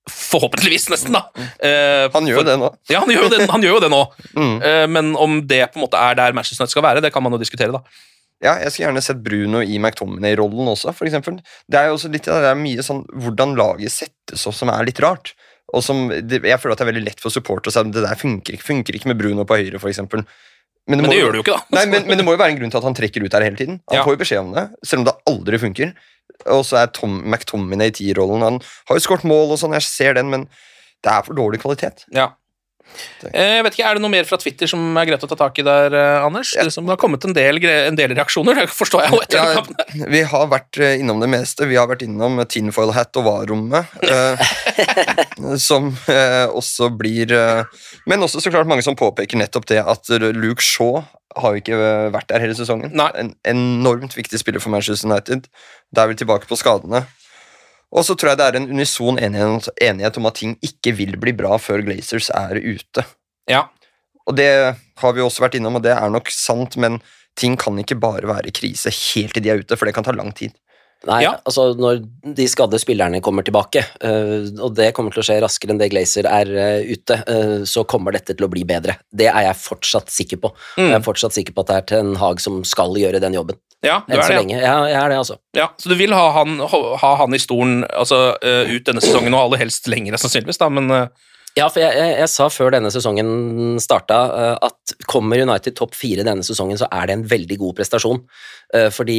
Forhåpentligvis, 0.09 0.89
nesten, 0.93 1.13
da. 1.17 1.27
Uh, 1.37 2.09
Han 2.15 2.29
gjør 2.29 2.41
jo 2.41 2.47
det 2.49 2.57
nå. 2.61 2.71
Ja, 2.89 3.03
han 3.05 3.13
gjør 3.13 3.27
jo 3.27 3.33
det, 3.35 3.43
han 3.51 3.65
gjør 3.65 3.77
jo 3.77 3.83
det 3.85 3.91
nå. 3.93 4.03
Eh, 4.69 4.85
Men 4.91 5.13
om 5.19 5.41
det 5.49 5.61
på 5.73 5.79
en 5.79 5.85
måte 5.85 6.01
er 6.01 6.17
der 6.19 6.33
Manchester 6.37 6.63
United 6.65 6.73
skal 6.73 6.85
være, 6.87 7.03
det 7.05 7.13
kan 7.13 7.23
man 7.25 7.35
jo 7.35 7.41
diskutere, 7.41 7.75
da. 7.75 7.83
Ja, 8.45 8.53
jeg 8.63 8.71
skulle 8.71 8.87
gjerne 8.93 9.03
sett 9.03 9.23
Bruno 9.25 9.61
i 9.65 9.79
McTominay-rollen 9.83 10.69
også, 10.71 10.93
for 10.95 11.09
eksempel. 11.09 11.41
Det 11.67 11.79
er 11.81 11.89
jo 11.91 11.97
også 11.97 12.11
litt, 12.13 12.29
det 12.31 12.51
er 12.53 12.59
mye 12.59 12.85
sånn 12.87 13.01
hvordan 13.19 13.57
laget 13.59 13.91
settes 13.91 14.45
opp 14.47 14.55
som 14.55 14.71
er 14.71 14.87
litt 14.87 15.01
rart. 15.03 15.33
Og 15.75 15.83
som, 15.85 16.07
det, 16.09 16.39
jeg 16.47 16.61
føler 16.63 16.73
at 16.77 16.81
det 16.81 16.87
er 16.87 16.93
veldig 16.93 17.07
lett 17.11 17.21
for 17.21 17.35
supportere 17.35 17.73
å 17.73 17.75
si 17.75 17.81
at 17.83 17.91
det 17.93 18.05
der 18.07 18.17
funker 18.21 18.55
ikke, 18.57 18.65
funker 18.71 18.97
ikke 18.97 19.11
med 19.11 19.19
Bruno 19.21 19.45
på 19.45 19.59
høyre, 19.59 19.81
for 19.83 19.91
eksempel. 19.91 20.23
Men 20.89 21.03
det 21.05 21.19
gjør 21.19 21.35
det 21.35 21.41
jo 21.43 21.45
ikke, 21.45 21.57
da. 21.59 21.77
Nei, 21.77 21.83
men, 21.93 22.07
men 22.09 22.17
det 22.17 22.25
må 22.25 22.33
jo 22.33 22.41
være 22.41 22.55
en 22.55 22.61
grunn 22.63 22.71
til 22.73 22.81
at 22.81 22.87
han 22.89 22.95
trekker 22.97 23.27
ut 23.27 23.35
her 23.37 23.45
hele 23.45 23.59
tiden. 23.59 23.81
Han 23.91 23.99
Ja. 23.99 24.05
får 24.07 24.15
jo 24.17 24.21
beskjed 24.23 24.41
om 24.41 24.55
det, 24.57 24.65
selv 24.89 25.03
om 25.03 25.09
det 25.11 25.17
aldri 25.29 25.59
funker. 25.61 25.91
Og 26.55 26.63
så 26.65 26.79
er 26.81 26.93
Tom, 26.97 27.19
McTominay 27.29 27.91
i 27.91 27.97
T-rollen. 27.99 28.41
Han 28.47 28.61
har 28.89 28.97
jo 28.97 29.05
skåret 29.05 29.27
mål 29.29 29.53
og 29.53 29.61
sånn, 29.61 29.75
jeg 29.77 29.85
ser 29.85 30.15
den, 30.17 30.31
men 30.33 30.47
det 31.05 31.13
er 31.13 31.27
for 31.27 31.37
dårlig 31.37 31.61
kvalitet. 31.61 32.07
Ja. 32.15 32.31
Eh, 33.33 33.59
Jeg 33.59 33.65
vet 33.67 33.77
ikke, 33.77 33.87
Er 33.89 33.99
det 33.99 34.03
noe 34.03 34.13
mer 34.13 34.27
fra 34.29 34.39
Twitter 34.41 34.71
som 34.71 34.97
er 34.99 35.07
greit 35.11 35.25
å 35.25 35.29
ta 35.31 35.39
tak 35.39 35.59
i 35.61 35.65
der, 35.67 35.95
Anders? 36.25 36.55
Anders? 36.55 36.55
Det, 36.69 36.73
som, 36.75 36.87
det 36.87 36.95
har 36.95 37.01
kommet 37.01 37.25
en 37.27 37.35
del, 37.37 37.61
en 37.65 37.99
del 37.99 38.15
reaksjoner, 38.17 38.55
det 38.63 38.69
forstår 38.81 39.05
jeg 39.07 39.15
jo 39.15 39.21
etter 39.25 39.39
Ja, 39.39 40.07
vi 40.15 40.23
har 40.33 40.49
vært 40.51 40.81
eh, 40.83 40.97
innom 41.03 41.21
det 41.23 41.31
meste. 41.33 41.69
Vi 41.71 41.79
har 41.79 41.89
vært 41.91 42.05
innom 42.07 42.41
tinfoil 42.51 42.95
hat 42.97 43.17
og 43.21 43.27
var-rommet. 43.29 43.93
Eh, 44.03 44.49
som 45.69 45.93
eh, 46.11 46.47
også 46.49 46.91
blir 46.99 47.33
eh, 47.35 47.65
Men 48.09 48.25
også 48.27 48.43
så 48.43 48.53
klart 48.55 48.69
mange 48.71 48.85
som 48.87 48.97
påpeker 48.99 49.39
nettopp 49.41 49.69
det 49.71 49.81
at 49.83 50.11
Luke 50.35 50.65
Shaw 50.65 51.03
har 51.39 51.55
jo 51.55 51.61
ikke 51.61 51.77
eh, 51.77 52.09
vært 52.15 52.31
der 52.33 52.43
hele 52.43 52.57
sesongen. 52.59 52.95
En 52.99 53.35
enormt 53.47 54.17
viktig 54.17 54.41
spiller 54.41 54.63
for 54.65 54.73
Manchester 54.75 55.11
United. 55.11 55.47
Da 55.95 56.05
er 56.05 56.13
vi 56.13 56.19
tilbake 56.23 56.49
på 56.51 56.59
skadene. 56.59 57.05
Og 57.95 58.05
så 58.05 58.15
tror 58.19 58.33
jeg 58.33 58.41
det 58.41 58.47
er 58.47 58.59
en 58.59 58.69
unison 58.69 59.19
enighet, 59.19 60.19
om 60.21 60.29
at 60.29 60.37
ting 60.37 60.57
ikke 60.65 60.93
vil 60.99 61.17
bli 61.21 61.33
bra 61.37 61.57
før 61.61 61.83
Glazers 61.87 62.29
er 62.37 62.61
ute. 62.61 63.05
Ja. 63.49 63.65
Og 64.29 64.37
det 64.37 64.51
har 65.01 65.15
vi 65.17 65.25
også 65.25 65.47
vært 65.47 65.57
innom, 65.57 65.79
og 65.81 65.87
det 65.87 65.95
er 65.95 66.13
nok 66.13 66.29
sant, 66.33 66.77
men 66.77 67.01
ting 67.39 67.57
kan 67.61 67.79
ikke 67.81 67.97
bare 68.01 68.29
være 68.29 68.53
krise 68.53 68.93
helt 68.93 69.37
til 69.37 69.45
de 69.45 69.53
er 69.55 69.63
ute, 69.63 69.79
for 69.79 69.89
det 69.89 69.95
kan 69.97 70.05
ta 70.05 70.13
lang 70.13 70.35
tid. 70.37 70.53
Nei, 71.07 71.21
altså 71.31 71.69
når 71.79 72.01
de 72.35 72.45
skadde 72.51 72.79
spillerne 72.83 73.21
kommer 73.23 73.45
tilbake, 73.47 73.85
øh, 74.03 74.49
og 74.59 74.73
det 74.75 74.91
kommer 74.97 75.15
til 75.15 75.23
å 75.23 75.27
skje 75.29 75.37
raskere 75.45 75.71
enn 75.71 75.79
det 75.79 75.93
Glazer 75.93 76.27
er 76.27 76.51
øh, 76.51 76.91
ute, 76.91 77.21
øh, 77.31 77.63
så 77.71 77.85
kommer 77.87 78.17
dette 78.17 78.35
til 78.35 78.47
å 78.49 78.51
bli 78.51 78.65
bedre. 78.67 78.97
Det 79.15 79.29
er 79.31 79.47
jeg 79.47 79.61
fortsatt 79.63 80.11
sikker 80.11 80.41
på. 80.43 80.51
Mm. 80.75 80.89
Jeg 80.89 80.97
er 80.97 81.05
fortsatt 81.07 81.37
sikker 81.37 81.55
på 81.55 81.63
at 81.63 81.71
det 81.71 81.77
er 81.77 81.87
Ten 81.93 82.11
Hag 82.19 82.43
som 82.43 82.65
skal 82.67 82.99
gjøre 82.99 83.23
den 83.23 83.39
jobben. 83.39 83.61
Ja, 83.87 84.01
du 84.09 84.11
Enn 84.11 84.19
er 84.19 84.27
så 84.27 84.33
det, 84.33 84.41
lenge. 84.41 84.59
Ja, 84.59 84.75
jeg 84.91 84.99
er 84.99 85.13
det, 85.13 85.21
altså. 85.23 85.37
Ja, 85.55 85.69
Så 85.79 85.93
du 85.93 85.95
vil 86.01 86.11
ha 86.17 86.25
han, 86.35 86.59
ha 86.67 87.11
han 87.21 87.37
i 87.37 87.39
stolen 87.39 87.85
altså, 87.87 88.33
eh, 88.43 88.73
ut 88.75 88.89
denne 88.89 89.03
sesongen, 89.05 89.37
og 89.39 89.45
aller 89.45 89.63
helst 89.63 89.87
lenger, 89.87 90.19
sannsynligvis, 90.19 90.59
da, 90.59 90.67
men 90.73 90.91
eh, 90.97 91.29
Ja, 91.55 91.69
for 91.71 91.79
jeg, 91.83 91.95
jeg, 91.95 92.17
jeg 92.19 92.33
sa 92.33 92.49
før 92.51 92.75
denne 92.75 92.91
sesongen 92.95 93.79
starta 93.83 94.19
at 94.67 94.97
kommer 95.11 95.39
United 95.39 95.79
topp 95.79 95.95
fire 95.99 96.27
denne 96.27 96.43
sesongen, 96.47 96.79
så 96.79 96.91
er 96.91 97.07
det 97.07 97.17
en 97.17 97.25
veldig 97.31 97.57
god 97.63 97.79
prestasjon. 97.79 98.21
Fordi 98.95 99.19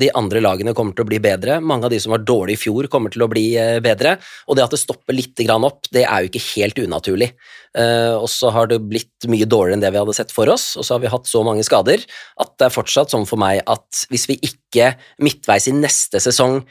de 0.00 0.08
andre 0.16 0.40
lagene 0.40 0.72
kommer 0.76 0.96
til 0.96 1.04
å 1.04 1.08
bli 1.10 1.18
bedre. 1.22 1.58
Mange 1.60 1.86
av 1.86 1.92
de 1.92 1.98
som 2.00 2.14
var 2.14 2.22
dårlige 2.24 2.56
i 2.56 2.62
fjor, 2.62 2.88
kommer 2.92 3.12
til 3.12 3.24
å 3.24 3.28
bli 3.30 3.44
eh, 3.60 3.78
bedre. 3.84 4.14
Og 4.48 4.56
det 4.56 4.64
at 4.64 4.72
det 4.72 4.80
stopper 4.80 5.16
litt 5.16 5.40
opp, 5.52 5.90
det 5.92 6.06
er 6.06 6.24
jo 6.24 6.30
ikke 6.30 6.44
helt 6.54 6.80
unaturlig. 6.80 7.32
Eh, 7.76 8.14
og 8.16 8.28
så 8.32 8.52
har 8.54 8.70
det 8.70 8.80
blitt 8.84 9.28
mye 9.28 9.48
dårligere 9.48 9.76
enn 9.76 9.84
det 9.84 9.92
vi 9.92 10.00
hadde 10.00 10.16
sett 10.16 10.32
for 10.32 10.48
oss, 10.52 10.72
og 10.76 10.86
så 10.86 10.96
har 10.96 11.04
vi 11.04 11.12
hatt 11.12 11.28
så 11.28 11.44
mange 11.44 11.64
skader 11.66 12.04
at 12.40 12.54
det 12.60 12.68
er 12.68 12.74
fortsatt 12.74 13.12
sånn 13.12 13.28
for 13.28 13.40
meg 13.40 13.60
at 13.68 14.06
hvis 14.12 14.28
vi 14.30 14.38
ikke 14.48 14.94
midtveis 15.22 15.68
i 15.68 15.76
neste 15.76 16.20
sesong 16.22 16.62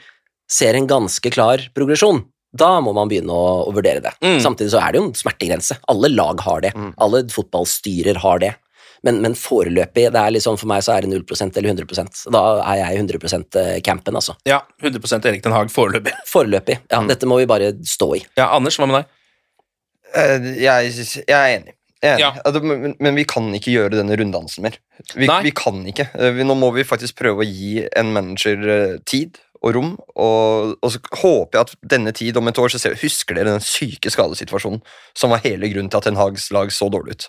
ser 0.50 0.76
en 0.76 0.90
ganske 0.90 1.32
klar 1.32 1.62
progresjon, 1.76 2.24
da 2.52 2.74
må 2.84 2.92
man 2.92 3.08
begynne 3.08 3.32
å, 3.32 3.62
å 3.64 3.72
vurdere 3.72 4.02
det. 4.04 4.12
Samtidig 4.44 4.74
så 4.74 4.82
er 4.82 4.92
det 4.92 5.00
jo 5.00 5.06
en 5.06 5.14
smertegrense. 5.16 5.78
Alle 5.88 6.10
lag 6.12 6.42
har 6.44 6.60
det. 6.66 6.74
Alle 7.00 7.22
fotballstyrer 7.32 8.20
har 8.20 8.42
det. 8.42 8.50
Men, 9.02 9.18
men 9.24 9.34
foreløpig, 9.34 10.04
det 10.14 10.20
er 10.20 10.34
liksom 10.36 10.56
for 10.60 10.70
meg 10.70 10.84
så 10.86 10.94
er 10.94 11.02
det 11.02 11.10
0% 11.10 11.56
eller 11.58 11.72
100 11.74 12.30
Da 12.30 12.42
er 12.70 12.78
jeg 12.84 13.00
100 13.02 13.80
campen, 13.82 14.14
altså. 14.14 14.36
ja, 14.46 14.60
100 14.82 15.26
Erik 15.26 15.42
Den 15.42 15.56
Haag 15.56 15.72
foreløpig. 15.74 16.14
Foreløpig. 16.32 16.78
Ja, 16.92 17.02
dette 17.08 17.26
må 17.26 17.40
vi 17.42 17.48
bare 17.50 17.72
stå 17.82 18.12
i. 18.20 18.22
Ja, 18.38 18.52
Anders, 18.54 18.78
hva 18.78 18.86
med 18.86 19.00
deg? 19.00 19.10
Eh, 20.14 20.50
Jeg, 20.62 20.92
jeg 21.26 21.32
er 21.32 21.54
enig. 21.58 21.74
Jeg 22.02 22.12
er 22.12 22.18
enig. 22.18 22.22
Ja. 22.22 22.32
Men, 22.62 22.96
men 22.98 23.14
vi 23.18 23.24
kan 23.30 23.46
ikke 23.54 23.74
gjøre 23.76 23.94
denne 23.94 24.16
runddansen 24.18 24.64
mer. 24.66 24.78
Vi, 25.14 25.28
vi 25.28 25.52
kan 25.54 25.82
ikke. 25.86 26.08
Eh, 26.18 26.34
Vi, 26.38 26.46
nå 26.46 26.56
må 26.58 26.72
vi 26.74 26.86
faktisk 26.86 27.18
prøve 27.20 27.44
å 27.44 27.48
gi 27.48 27.84
en 27.98 28.10
manager 28.14 28.68
eh, 28.74 28.96
tid 29.06 29.38
og 29.62 29.76
rom, 29.76 29.90
og, 30.18 30.72
og 30.82 30.90
så 30.90 30.98
håper 31.20 31.54
jeg 31.54 31.66
at 31.68 31.74
denne 31.92 32.10
tid 32.18 32.38
om 32.40 32.48
et 32.50 32.58
år 32.58 32.72
så 32.74 32.80
ser 32.82 32.96
Husker 32.98 33.36
dere 33.38 33.52
den 33.54 33.62
syke 33.62 34.10
skadesituasjonen 34.10 34.80
som 35.14 35.30
var 35.30 35.44
hele 35.44 35.70
grunnen 35.70 35.90
til 35.92 36.00
at 36.00 36.08
Ten 36.08 36.18
Hags 36.18 36.48
lag 36.54 36.72
så 36.74 36.88
dårlig 36.90 37.14
ut? 37.14 37.28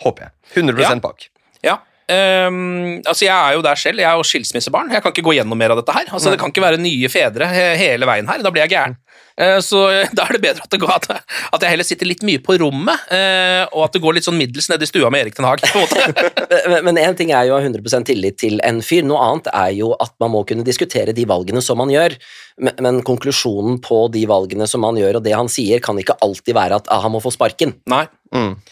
Håper 0.00 0.22
jeg. 0.22 0.30
100 0.62 0.80
Ja. 0.82 0.94
bak. 1.00 1.28
Ja. 1.62 1.76
Ehm, 2.12 3.00
altså 3.06 3.26
Jeg 3.26 3.34
er 3.34 3.56
jo 3.56 3.64
der 3.64 3.80
selv. 3.80 4.02
Jeg 4.02 4.10
er 4.10 4.20
jo 4.20 4.26
skilsmissebarn. 4.26 4.92
Jeg 4.92 5.04
kan 5.04 5.14
ikke 5.14 5.24
gå 5.26 5.36
gjennom 5.38 5.58
mer 5.58 5.74
av 5.74 5.80
dette 5.80 5.96
her. 5.96 6.12
Altså 6.12 6.32
Det 6.32 6.40
kan 6.40 6.52
ikke 6.52 6.64
være 6.64 6.82
nye 6.82 7.10
fedre 7.12 7.48
hele 7.48 8.08
veien 8.08 8.28
her. 8.28 8.44
Da 8.44 8.54
blir 8.54 8.66
jeg 8.66 8.76
gæren. 8.76 8.98
Eh, 9.40 9.58
så 9.64 9.82
eh, 9.90 10.10
da 10.12 10.26
er 10.28 10.36
det 10.36 10.42
bedre 10.44 10.64
at, 10.64 10.70
det 10.72 10.80
går, 10.82 10.92
at, 10.92 11.32
at 11.56 11.64
jeg 11.64 11.72
heller 11.72 11.86
sitter 11.86 12.08
litt 12.08 12.24
mye 12.26 12.40
på 12.44 12.56
rommet, 12.60 13.06
eh, 13.14 13.64
og 13.70 13.86
at 13.86 13.96
det 13.96 14.02
går 14.04 14.18
litt 14.18 14.26
sånn 14.26 14.38
middels 14.38 14.68
ned 14.70 14.84
i 14.84 14.88
stua 14.88 15.10
med 15.12 15.24
Erik 15.24 15.38
Den 15.38 15.48
Haag. 15.48 15.64
på 15.64 15.80
en 15.80 15.86
måte. 15.86 16.82
Men 16.86 17.00
én 17.00 17.16
ting 17.18 17.32
er 17.34 17.48
jo 17.48 17.56
å 17.56 17.60
ha 17.60 17.64
100% 17.64 18.10
tillit 18.10 18.38
til 18.42 18.60
en 18.66 18.82
fyr, 18.84 19.06
noe 19.08 19.22
annet 19.24 19.50
er 19.54 19.72
jo 19.78 19.92
at 20.02 20.14
man 20.22 20.34
må 20.34 20.44
kunne 20.48 20.66
diskutere 20.66 21.16
de 21.16 21.26
valgene 21.28 21.64
som 21.64 21.80
man 21.80 21.92
gjør. 21.92 22.16
Men, 22.62 22.76
men 22.84 23.00
konklusjonen 23.06 23.78
på 23.82 24.04
de 24.12 24.26
valgene 24.28 24.66
som 24.68 24.82
man 24.84 24.98
gjør, 25.00 25.18
og 25.18 25.24
det 25.24 25.32
han 25.34 25.48
sier, 25.50 25.80
kan 25.82 25.98
ikke 25.98 26.18
alltid 26.24 26.56
være 26.56 26.82
at 26.82 26.90
ah, 26.92 27.00
han 27.06 27.14
må 27.14 27.22
få 27.24 27.32
sparken. 27.32 27.72
Nei. 27.90 28.04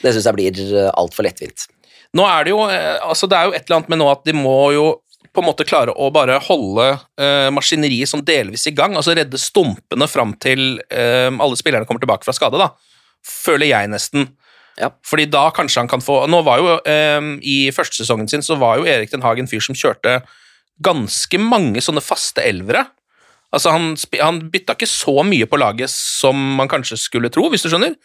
Det 0.01 0.13
syns 0.13 0.29
jeg 0.29 0.37
blir 0.37 0.91
altfor 0.93 1.25
lettvint. 1.27 1.69
Nå 2.17 2.27
er 2.27 2.47
det 2.47 2.53
jo 2.55 2.65
eh, 2.67 2.99
altså 3.07 3.29
det 3.31 3.39
er 3.39 3.49
jo 3.49 3.55
et 3.55 3.65
eller 3.65 3.81
annet 3.81 3.93
med 3.93 4.01
nå 4.03 4.11
at 4.11 4.27
de 4.27 4.35
må 4.37 4.59
jo 4.75 4.89
på 5.31 5.45
en 5.45 5.47
måte 5.47 5.67
klare 5.69 5.93
å 5.95 6.09
bare 6.11 6.41
holde 6.43 6.85
uh, 6.99 7.49
maskineriet 7.55 8.11
sånn 8.11 8.25
delvis 8.27 8.65
i 8.67 8.73
gang, 8.75 8.97
altså 8.99 9.15
redde 9.15 9.39
stumpene 9.39 10.09
fram 10.11 10.33
til 10.43 10.81
uh, 10.91 11.31
alle 11.31 11.55
spillerne 11.55 11.87
kommer 11.87 12.03
tilbake 12.03 12.27
fra 12.27 12.35
skade, 12.35 12.59
da. 12.59 12.73
Føler 13.23 13.71
jeg 13.71 13.93
nesten. 13.93 14.27
Fordi 15.05 15.27
da 15.29 15.49
kanskje 15.53 15.83
han 15.83 15.91
kan 15.91 16.01
få 16.01 16.23
Nå 16.31 16.39
var 16.47 16.61
jo 16.61 16.77
eh, 16.89 17.19
I 17.45 17.57
førstesesongen 17.75 18.31
sin 18.31 18.45
så 18.45 18.57
var 18.57 18.79
jo 18.79 18.87
Erik 18.89 19.11
Den 19.13 19.21
Haag 19.21 19.43
en 19.43 19.51
fyr 19.51 19.61
som 19.65 19.77
kjørte 19.77 20.21
ganske 20.81 21.37
mange 21.37 21.83
sånne 21.85 22.01
faste 22.01 22.41
elvere. 22.41 22.87
Altså 23.53 23.75
han, 23.75 23.91
han 24.17 24.39
bytta 24.49 24.73
ikke 24.73 24.89
så 24.89 25.21
mye 25.27 25.45
på 25.51 25.59
laget 25.61 25.93
som 25.93 26.39
man 26.57 26.71
kanskje 26.73 26.97
skulle 26.97 27.29
tro, 27.29 27.51
hvis 27.53 27.67
du 27.67 27.69
skjønner. 27.69 27.99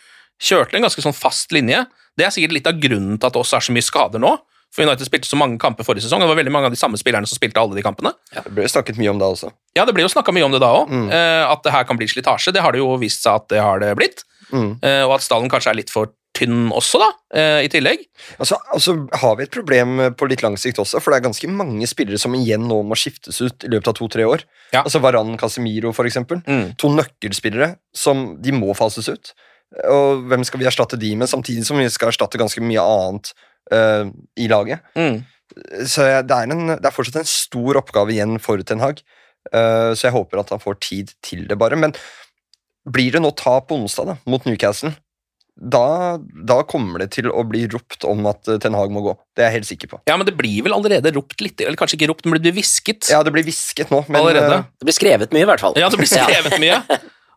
Kjørte 0.44 0.76
en 0.76 0.84
ganske 0.84 1.06
sånn 1.06 1.16
fast 1.16 1.56
linje. 1.56 1.86
Det 2.16 2.28
er 2.28 2.34
sikkert 2.34 2.56
litt 2.58 2.68
av 2.70 2.82
grunnen 2.82 3.18
til 3.18 3.28
at 3.28 3.36
det 3.36 3.42
også 3.42 3.60
er 3.60 3.66
så 3.68 3.76
mye 3.76 3.86
skader 3.86 4.24
nå. 4.24 4.36
For 4.76 4.84
United 4.84 5.08
spilte 5.08 5.30
så 5.30 5.38
mange 5.40 5.60
kamper 5.62 5.88
forrige 5.88 6.04
sesong, 6.04 6.20
og 6.20 6.28
det 6.28 6.34
var 6.34 6.42
veldig 6.42 6.52
mange 6.52 6.68
av 6.68 6.74
de 6.74 6.80
samme 6.80 7.00
spillerne 7.00 7.30
som 7.30 7.38
spilte 7.38 7.62
alle 7.62 7.78
de 7.78 7.84
kampene. 7.86 8.12
Det 8.34 8.52
ble 8.52 8.68
snakket 8.68 9.00
mye 9.00 9.14
om 9.14 9.22
det 9.22 9.28
også. 9.38 9.54
Ja, 9.78 9.86
det 9.88 9.96
ble 9.96 10.04
jo 10.04 10.12
snakka 10.12 10.34
mye 10.36 10.48
om 10.48 10.52
det 10.52 10.60
da 10.64 10.72
òg, 10.82 10.92
at 11.16 11.64
det 11.64 11.72
her 11.72 11.88
kan 11.88 12.00
bli 12.00 12.10
slitasje. 12.12 12.52
Det 12.56 12.64
har 12.64 12.76
det 12.76 12.82
jo 12.84 12.90
vist 13.00 13.24
seg 13.24 13.40
at 13.40 13.48
det 13.54 13.64
har 13.64 13.80
det 13.80 13.94
blitt. 13.96 14.26
Mm. 14.52 14.76
Eh, 14.84 15.02
og 15.08 15.16
at 15.18 15.26
stallen 15.26 15.50
kanskje 15.52 15.72
er 15.72 15.80
litt 15.80 15.94
for 15.94 16.12
tynn 16.36 16.68
også, 16.76 17.00
da, 17.00 17.08
eh, 17.40 17.62
i 17.64 17.72
tillegg. 17.72 18.04
Altså, 18.44 18.58
altså 18.76 18.98
har 19.22 19.38
vi 19.40 19.46
et 19.46 19.54
problem 19.54 19.98
på 20.20 20.28
litt 20.28 20.44
lang 20.44 20.58
sikt 20.60 20.82
også, 20.84 21.00
for 21.00 21.14
det 21.14 21.22
er 21.22 21.28
ganske 21.30 21.50
mange 21.52 21.88
spillere 21.88 22.20
som 22.20 22.36
igjen 22.36 22.68
nå 22.68 22.82
må 22.84 22.98
skiftes 23.00 23.40
ut 23.42 23.64
i 23.64 23.72
løpet 23.72 23.94
av 23.94 23.98
to-tre 24.02 24.28
år. 24.28 24.44
Ja. 24.74 24.84
Altså 24.84 25.00
Varan 25.04 25.38
Casemiro, 25.40 25.94
for 25.96 26.08
eksempel. 26.10 26.44
Mm. 26.44 26.76
To 26.82 26.92
nøkkelspillere 26.92 27.78
som 27.96 28.34
de 28.44 28.56
må 28.56 28.76
fases 28.76 29.08
ut. 29.08 29.32
Og 29.92 30.26
hvem 30.30 30.46
skal 30.48 30.62
vi 30.62 30.68
erstatte 30.70 31.00
de 31.00 31.12
med, 31.20 31.30
samtidig 31.32 31.66
som 31.68 31.80
vi 31.80 31.88
skal 31.92 32.12
erstatte 32.12 32.40
ganske 32.40 32.64
mye 32.64 32.84
annet 32.84 33.32
uh, 33.74 34.12
i 34.40 34.50
laget. 34.52 34.86
Mm. 34.96 35.24
Så 35.88 36.06
jeg, 36.08 36.28
det, 36.30 36.38
er 36.38 36.54
en, 36.54 36.76
det 36.76 36.88
er 36.88 36.96
fortsatt 36.96 37.22
en 37.22 37.30
stor 37.30 37.82
oppgave 37.82 38.16
igjen 38.16 38.38
for 38.44 38.62
Ten 38.66 38.84
Hag, 38.84 39.02
uh, 39.52 39.92
så 39.92 40.08
jeg 40.08 40.16
håper 40.16 40.42
at 40.42 40.54
han 40.56 40.64
får 40.64 40.80
tid 40.86 41.16
til 41.26 41.44
det, 41.50 41.60
bare. 41.60 41.80
Men 41.80 41.96
blir 42.86 43.16
det 43.16 43.24
nå 43.24 43.34
tap 43.38 43.70
på 43.70 43.80
onsdag 43.82 44.14
da, 44.14 44.18
mot 44.30 44.46
Newcastle, 44.48 44.94
da, 45.56 46.18
da 46.20 46.58
kommer 46.68 47.00
det 47.00 47.14
til 47.16 47.30
å 47.32 47.44
bli 47.48 47.64
ropt 47.72 48.04
om 48.08 48.26
at 48.28 48.50
eh, 48.52 48.58
Ten 48.60 48.76
Hag 48.76 48.92
må 48.92 49.00
gå. 49.06 49.14
Det 49.38 49.46
er 49.46 49.54
jeg 49.54 49.62
helt 49.62 49.70
sikker 49.70 49.92
på. 49.94 50.00
Ja, 50.10 50.18
men 50.20 50.28
det 50.28 50.36
blir 50.36 50.66
vel 50.66 50.76
allerede 50.76 51.14
ropt 51.16 51.40
litt, 51.40 51.64
eller 51.64 51.80
kanskje 51.80 51.96
ikke 51.96 52.10
ropt, 52.12 52.28
men 52.28 52.36
det 52.36 52.44
blir 52.44 52.58
hvisket 52.58 53.08
Ja, 53.14 53.22
det 53.24 53.32
blir 53.32 53.46
hvisket 53.48 53.94
nå, 53.94 54.02
men 54.10 54.20
allerede. 54.20 54.66
Det 54.76 54.90
blir 54.90 54.98
skrevet 54.98 55.36
mye, 55.36 55.46
i 55.46 55.50
hvert 55.50 55.64
fall. 55.64 55.78
Ja, 55.80 55.88
det 55.92 56.02
blir 56.02 56.12
skrevet 56.12 56.60
mye. 56.60 56.82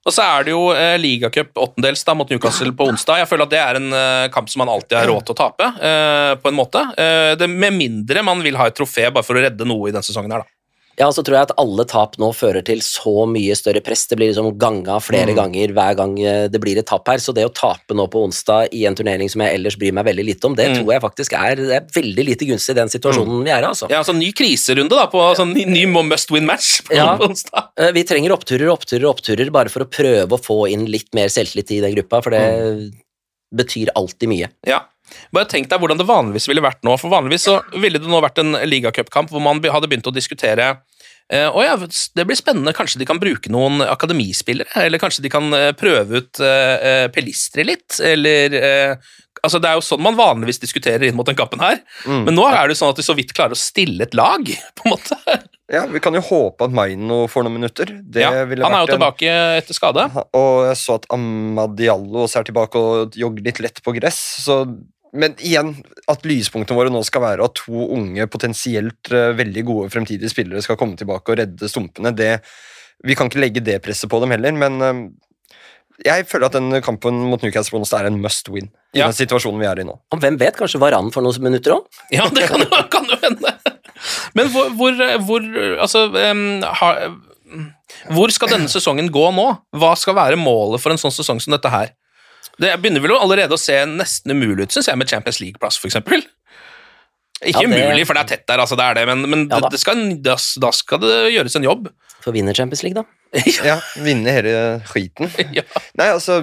Og 0.08 0.14
så 0.14 0.24
er 0.24 0.46
det 0.46 0.54
jo 0.54 0.62
eh, 0.72 0.96
ligacup 1.00 1.58
åttendels 1.60 2.04
da, 2.06 2.14
mot 2.16 2.30
Newcastle 2.32 2.72
på 2.76 2.86
onsdag. 2.88 3.20
Jeg 3.22 3.28
føler 3.28 3.44
at 3.44 3.52
det 3.52 3.60
er 3.60 3.78
en 3.80 3.88
eh, 3.92 4.28
kamp 4.32 4.48
som 4.48 4.64
man 4.64 4.72
alltid 4.72 4.96
har 4.96 5.10
råd 5.10 5.26
til 5.28 5.36
å 5.36 5.40
tape, 5.42 5.68
eh, 5.84 6.32
på 6.40 6.48
en 6.48 6.56
måte. 6.56 6.84
Eh, 6.96 7.32
det, 7.36 7.50
med 7.52 7.76
mindre 7.76 8.24
man 8.24 8.40
vil 8.44 8.56
ha 8.56 8.70
et 8.70 8.78
trofé 8.78 9.10
bare 9.12 9.26
for 9.26 9.36
å 9.36 9.42
redde 9.44 9.68
noe 9.68 9.90
i 9.90 9.92
denne 9.92 10.06
sesongen 10.06 10.32
her, 10.32 10.46
da. 10.46 10.57
Ja, 10.98 11.06
så 11.14 11.22
tror 11.22 11.36
jeg 11.36 11.46
at 11.46 11.52
alle 11.62 11.84
tap 11.86 12.16
nå 12.18 12.32
fører 12.34 12.64
til 12.66 12.80
så 12.82 13.22
mye 13.30 13.54
større 13.54 13.80
press. 13.86 14.06
Det 14.10 14.16
blir 14.18 14.32
liksom 14.32 14.56
ganga 14.58 14.96
flere 14.98 15.30
Mm. 15.30 15.36
ganger 15.38 15.72
hver 15.76 15.94
gang 15.96 16.18
eh, 16.18 16.48
det 16.48 16.60
blir 16.60 16.76
et 16.80 16.86
tap 16.86 17.06
her. 17.06 17.18
Så 17.22 17.32
det 17.32 17.44
å 17.46 17.52
tape 17.54 17.94
nå 17.94 18.08
på 18.10 18.24
onsdag 18.26 18.68
i 18.74 18.84
en 18.84 18.96
turnering 18.98 19.30
som 19.30 19.40
jeg 19.40 19.54
ellers 19.54 19.76
bryr 19.78 19.92
meg 19.94 20.04
veldig 20.06 20.24
lite 20.26 20.44
om, 20.46 20.54
det 20.58 20.66
Mm. 20.68 20.74
tror 20.82 20.92
jeg 20.92 21.02
faktisk 21.02 21.32
er, 21.38 21.62
er 21.78 21.86
veldig 21.94 22.24
lite 22.26 22.44
gunstig 22.48 22.70
i 22.74 22.80
den 22.80 22.88
situasjonen 22.88 23.44
vi 23.44 23.50
er 23.50 23.62
i, 23.62 23.68
altså. 23.70 23.86
Ja, 23.88 23.98
altså 24.02 24.16
Ny 24.18 24.32
kriserunde 24.32 24.90
da, 24.90 25.06
på 25.06 25.20
altså, 25.22 25.46
ny, 25.46 25.64
ny 25.64 25.86
must 25.86 26.30
win 26.30 26.46
match 26.46 26.82
på, 26.82 26.94
Ja. 26.96 27.16
på 27.16 27.28
onsdag. 27.30 27.68
Eh, 27.78 27.92
Vi 27.92 28.02
trenger 28.02 28.30
oppturer, 28.34 28.66
oppturer, 28.68 29.06
oppturer, 29.06 29.50
bare 29.52 29.68
for 29.68 29.84
å 29.84 29.88
prøve 29.88 30.28
å 30.34 30.42
få 30.42 30.68
inn 30.70 30.86
litt 30.86 31.14
mer 31.14 31.28
selvtillit 31.28 31.70
i 31.70 31.80
den 31.80 31.94
gruppa, 31.94 32.22
for 32.22 32.30
det 32.30 32.40
Mm. 32.42 32.90
betyr 33.54 33.88
alltid 33.94 34.28
mye. 34.28 34.48
Ja. 34.66 34.80
Bare 35.32 35.46
tenk 35.46 35.68
deg 35.70 35.80
hvordan 35.80 35.96
det 35.96 36.06
vanligvis 36.06 36.48
ville 36.48 36.60
vært 36.60 36.82
nå. 36.84 36.98
For 36.98 37.08
vanligvis 37.08 37.46
så 37.48 37.62
ville 37.80 37.98
det 37.98 38.08
nå 38.08 38.20
vært 38.20 38.38
en 38.38 38.52
ligacupkamp 38.68 39.30
hvor 39.30 39.40
man 39.40 39.60
hadde 39.62 39.88
begynt 39.88 40.04
å 40.06 40.12
diskutere 40.12 40.78
eh, 41.32 41.48
å 41.48 41.62
ja, 41.64 41.76
det 41.78 42.26
blir 42.28 42.38
spennende, 42.38 42.74
kanskje 42.76 43.00
de 43.02 43.08
kan 43.08 43.20
bruke 43.20 43.50
noen 43.52 43.82
akademispillere? 43.84 44.70
Eller 44.86 45.02
kanskje 45.02 45.24
de 45.26 45.32
kan 45.32 45.48
eh, 45.56 45.70
prøve 45.78 46.22
ut 46.22 46.40
eh, 46.44 47.06
Pelistri 47.14 47.66
litt? 47.68 48.00
Eller 48.00 48.98
Altså, 49.44 49.60
Det 49.62 49.68
er 49.70 49.78
jo 49.78 49.84
sånn 49.86 50.02
man 50.02 50.16
vanligvis 50.18 50.60
diskuterer 50.62 51.04
inn 51.08 51.14
mot 51.18 51.26
den 51.28 51.36
kappen 51.38 51.60
her. 51.62 51.78
Mm. 52.08 52.24
Men 52.26 52.34
nå 52.34 52.46
er 52.50 52.66
det 52.66 52.74
jo 52.74 52.80
sånn 52.80 52.90
at 52.90 52.98
de 52.98 53.04
så 53.06 53.14
vidt 53.14 53.34
klarer 53.36 53.54
å 53.54 53.60
stille 53.60 54.08
et 54.08 54.16
lag, 54.18 54.42
på 54.78 54.86
en 54.88 54.94
måte. 54.96 55.18
ja, 55.70 55.84
vi 55.86 56.02
kan 56.02 56.16
jo 56.16 56.22
håpe 56.26 56.66
at 56.66 56.74
Maino 56.74 57.20
får 57.30 57.46
noen 57.46 57.58
minutter. 57.60 57.92
Det 58.02 58.24
Ja, 58.24 58.32
han 58.34 58.50
er 58.50 58.56
jo 58.56 58.66
jo 58.66 58.82
en- 58.82 58.92
tilbake 58.96 59.34
etter 59.60 59.78
skade. 59.78 60.08
Og 60.34 60.66
jeg 60.66 60.80
så 60.82 60.98
at 60.98 61.06
Amad 61.14 61.76
Diallo 61.78 62.24
også 62.26 62.40
er 62.42 62.48
tilbake 62.50 62.82
og 62.82 63.18
jogger 63.18 63.46
litt 63.46 63.60
lett 63.62 63.82
på 63.84 63.94
gress. 63.94 64.18
Så, 64.42 64.58
men 65.12 65.34
igjen, 65.40 65.74
at 66.10 66.24
lyspunktene 66.28 66.76
våre 66.78 66.90
nå 66.92 67.00
skal 67.06 67.22
være 67.24 67.44
at 67.46 67.54
to 67.60 67.86
unge, 67.94 68.26
potensielt 68.32 69.12
eh, 69.14 69.30
veldig 69.38 69.64
gode 69.68 69.92
fremtidige 69.94 70.30
spillere 70.32 70.62
skal 70.64 70.76
komme 70.80 70.98
tilbake 71.00 71.32
og 71.32 71.38
redde 71.42 71.70
stumpene, 71.70 72.12
det 72.16 72.40
Vi 73.06 73.14
kan 73.14 73.28
ikke 73.30 73.38
legge 73.38 73.62
det 73.62 73.76
presset 73.84 74.10
på 74.10 74.18
dem 74.20 74.32
heller, 74.34 74.52
men 74.58 74.82
eh, 74.82 75.02
jeg 76.06 76.26
føler 76.30 76.46
at 76.46 76.54
den 76.58 76.80
kampen 76.82 77.16
mot 77.30 77.42
Newcastle 77.42 77.76
Bonus 77.76 77.92
er 77.94 78.06
en 78.06 78.20
must 78.22 78.48
win 78.50 78.68
i 78.94 78.98
Ja. 79.00 79.06
den 79.06 79.14
situasjonen 79.18 79.58
vi 79.60 79.66
er 79.66 79.80
i 79.80 79.86
nå. 79.86 79.94
Og 80.12 80.20
hvem 80.22 80.36
vet, 80.38 80.56
kanskje 80.58 80.80
Varan 80.82 81.10
får 81.14 81.22
noen 81.22 81.42
minutter 81.42 81.74
òg? 81.74 81.86
Ja, 82.14 82.28
det 82.30 82.48
kan 82.50 82.62
jo, 82.62 82.82
kan 82.90 83.06
jo 83.10 83.18
hende. 83.22 83.54
Men 84.38 84.50
hvor, 84.54 84.68
hvor, 84.78 84.94
hvor 85.26 85.42
Altså 85.82 86.04
um, 86.06 86.62
har, 86.62 87.00
Hvor 88.14 88.30
skal 88.30 88.52
denne 88.52 88.70
sesongen 88.70 89.08
gå 89.10 89.24
nå? 89.34 89.46
Hva 89.74 89.94
skal 89.98 90.14
være 90.14 90.38
målet 90.38 90.78
for 90.82 90.94
en 90.94 91.00
sånn 91.02 91.14
sesong 91.14 91.40
som 91.42 91.54
dette 91.56 91.70
her? 91.72 91.90
Det 92.58 92.72
begynner 92.82 93.02
vel 93.04 93.12
jo 93.14 93.20
allerede 93.22 93.54
å 93.54 93.60
se 93.60 93.76
nesten 93.86 94.34
umulig 94.34 94.66
ut, 94.66 94.74
syns 94.74 94.88
jeg, 94.90 94.98
med 94.98 95.08
Champions 95.10 95.38
League-plass, 95.42 95.78
f.eks. 95.78 95.98
Ikke 97.46 97.52
Ja, 97.54 97.60
det- 97.62 97.68
umulig, 97.70 98.06
for 98.06 98.14
det 98.18 98.22
er 98.24 98.30
tett 98.36 98.46
der, 98.50 98.58
altså, 98.58 98.74
det 98.76 98.84
er 98.84 98.94
det, 98.98 99.06
men, 99.06 99.22
men 99.30 99.44
Ja, 99.48 99.60
da. 99.60 99.68
det, 99.68 99.76
det 99.76 99.80
skal, 99.80 100.00
da, 100.26 100.34
da 100.58 100.70
skal 100.74 100.98
det 101.04 101.12
gjøres 101.36 101.54
en 101.56 101.62
jobb. 101.68 101.86
For 102.20 102.32
å 102.32 102.34
vinne 102.34 102.54
Champions 102.56 102.82
League, 102.82 102.98
da? 102.98 103.04
Ja, 103.68 103.76
vinne 104.02 104.32
hele 104.34 104.56
skiten. 104.90 105.30
Ja. 105.54 105.62
Nei, 106.00 106.08
altså 106.16 106.40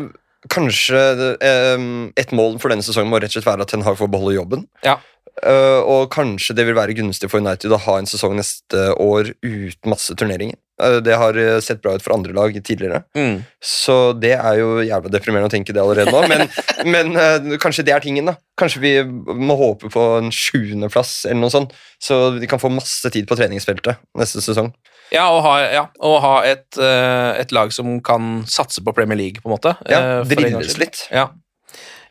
Kanskje 0.47 0.99
eh, 1.41 1.83
et 2.21 2.31
mål 2.37 2.59
for 2.61 2.69
denne 2.69 2.85
sesongen 2.85 3.09
må 3.09 3.17
rett 3.17 3.31
og 3.33 3.39
slett 3.39 3.47
være 3.49 3.65
at 3.65 3.71
Ten 3.73 3.81
Hag 3.81 3.95
får 3.97 4.11
beholde 4.13 4.35
jobben. 4.37 4.67
Ja. 4.85 4.99
Eh, 5.43 5.79
og 5.83 6.07
kanskje 6.15 6.55
det 6.55 6.63
vil 6.67 6.77
være 6.77 6.95
gunstig 6.95 7.27
for 7.31 7.43
United 7.43 7.73
å 7.75 7.81
ha 7.83 7.97
en 7.99 8.07
sesong 8.07 8.37
neste 8.39 8.87
år 9.01 9.33
uten 9.43 9.91
masse 9.91 10.15
turneringer. 10.15 10.55
Uh, 10.75 10.97
det 10.99 11.15
har 11.15 11.37
eh, 11.39 11.61
sett 11.63 11.79
bra 11.83 11.93
ut 11.95 12.03
for 12.03 12.11
andre 12.11 12.33
lag 12.35 12.55
tidligere, 12.59 13.05
Mm. 13.15 13.45
så 13.63 14.11
det 14.11 14.33
er 14.35 14.57
jo 14.59 14.81
jævla 14.83 15.07
deprimerende 15.11 15.47
å 15.47 15.53
tenke 15.53 15.71
det 15.71 15.79
allerede 15.79 16.11
nå. 16.11 16.25
Men, 16.27 16.49
men 16.93 17.13
uh, 17.15 17.55
kanskje 17.63 17.85
det 17.87 17.93
er 17.95 18.03
tingen, 18.03 18.27
da. 18.27 18.35
Kanskje 18.59 18.81
vi 18.83 18.91
må 19.03 19.55
håpe 19.59 19.91
på 19.91 20.03
en 20.17 20.31
sjuendeplass 20.35 21.21
eller 21.29 21.45
noe 21.45 21.53
sånt, 21.53 21.75
så 22.03 22.33
vi 22.35 22.47
kan 22.51 22.59
få 22.59 22.71
masse 22.75 23.11
tid 23.11 23.27
på 23.27 23.39
treningsfeltet 23.39 24.03
neste 24.19 24.43
sesong. 24.43 24.73
Ja, 25.13 25.29
og 25.31 25.43
ha, 25.45 25.55
ja, 25.69 25.85
og 26.03 26.17
ha 26.23 26.35
et, 26.49 26.79
et 26.81 27.51
lag 27.53 27.71
som 27.71 27.99
kan 28.03 28.39
satse 28.49 28.81
på 28.83 28.91
Premier 28.95 29.19
League, 29.19 29.43
på 29.43 29.51
en 29.51 29.53
måte. 29.53 29.75
Ja, 29.87 30.23
Drilles 30.27 30.79
litt. 30.81 31.03
Ja. 31.13 31.29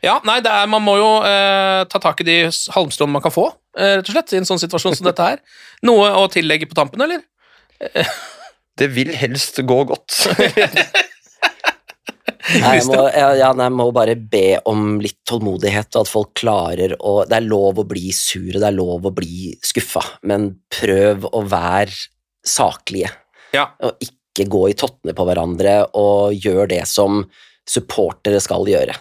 Ja, 0.03 0.19
nei, 0.27 0.39
det 0.43 0.51
er, 0.51 0.67
man 0.71 0.83
må 0.83 0.97
jo 0.99 1.09
eh, 1.27 1.85
ta 1.91 2.01
tak 2.01 2.21
i 2.21 2.27
de 2.27 2.37
halmstråene 2.75 3.15
man 3.15 3.23
kan 3.23 3.33
få, 3.33 3.49
eh, 3.77 3.97
rett 3.99 4.09
og 4.09 4.15
slett, 4.15 4.33
i 4.35 4.39
en 4.41 4.47
sånn 4.47 4.61
situasjon 4.61 4.97
som 4.99 5.07
dette 5.07 5.29
her. 5.31 5.41
Noe 5.87 6.11
å 6.19 6.27
tillegge 6.31 6.69
på 6.69 6.77
tampen, 6.77 7.05
eller? 7.05 7.23
Det 8.75 8.89
vil 8.91 9.13
helst 9.15 9.61
gå 9.63 9.77
godt. 9.87 10.25
Nei, 12.45 12.75
jeg, 12.77 12.85
må, 12.85 12.97
jeg, 13.09 13.37
ja, 13.39 13.47
nei, 13.57 13.65
jeg 13.65 13.73
må 13.73 13.85
bare 13.95 14.13
be 14.15 14.59
om 14.69 14.99
litt 15.01 15.17
tålmodighet, 15.25 15.89
og 15.95 16.03
at 16.05 16.11
folk 16.11 16.33
klarer 16.37 16.93
å 16.99 17.13
Det 17.25 17.39
er 17.39 17.47
lov 17.47 17.81
å 17.81 17.87
bli 17.89 18.11
sur, 18.13 18.51
og 18.51 18.59
det 18.59 18.67
er 18.67 18.75
lov 18.75 19.07
å 19.09 19.13
bli 19.15 19.49
skuffa, 19.65 20.03
men 20.29 20.51
prøv 20.69 21.25
å 21.31 21.41
være 21.49 21.95
saklige. 22.45 23.09
Ja. 23.55 23.71
Og 23.81 23.97
ikke 24.05 24.45
gå 24.51 24.61
i 24.69 24.77
tottene 24.77 25.15
på 25.17 25.25
hverandre, 25.25 25.79
og 25.97 26.37
gjør 26.37 26.69
det 26.75 26.83
som 26.89 27.23
supportere 27.65 28.41
skal 28.43 28.69
gjøre. 28.69 28.93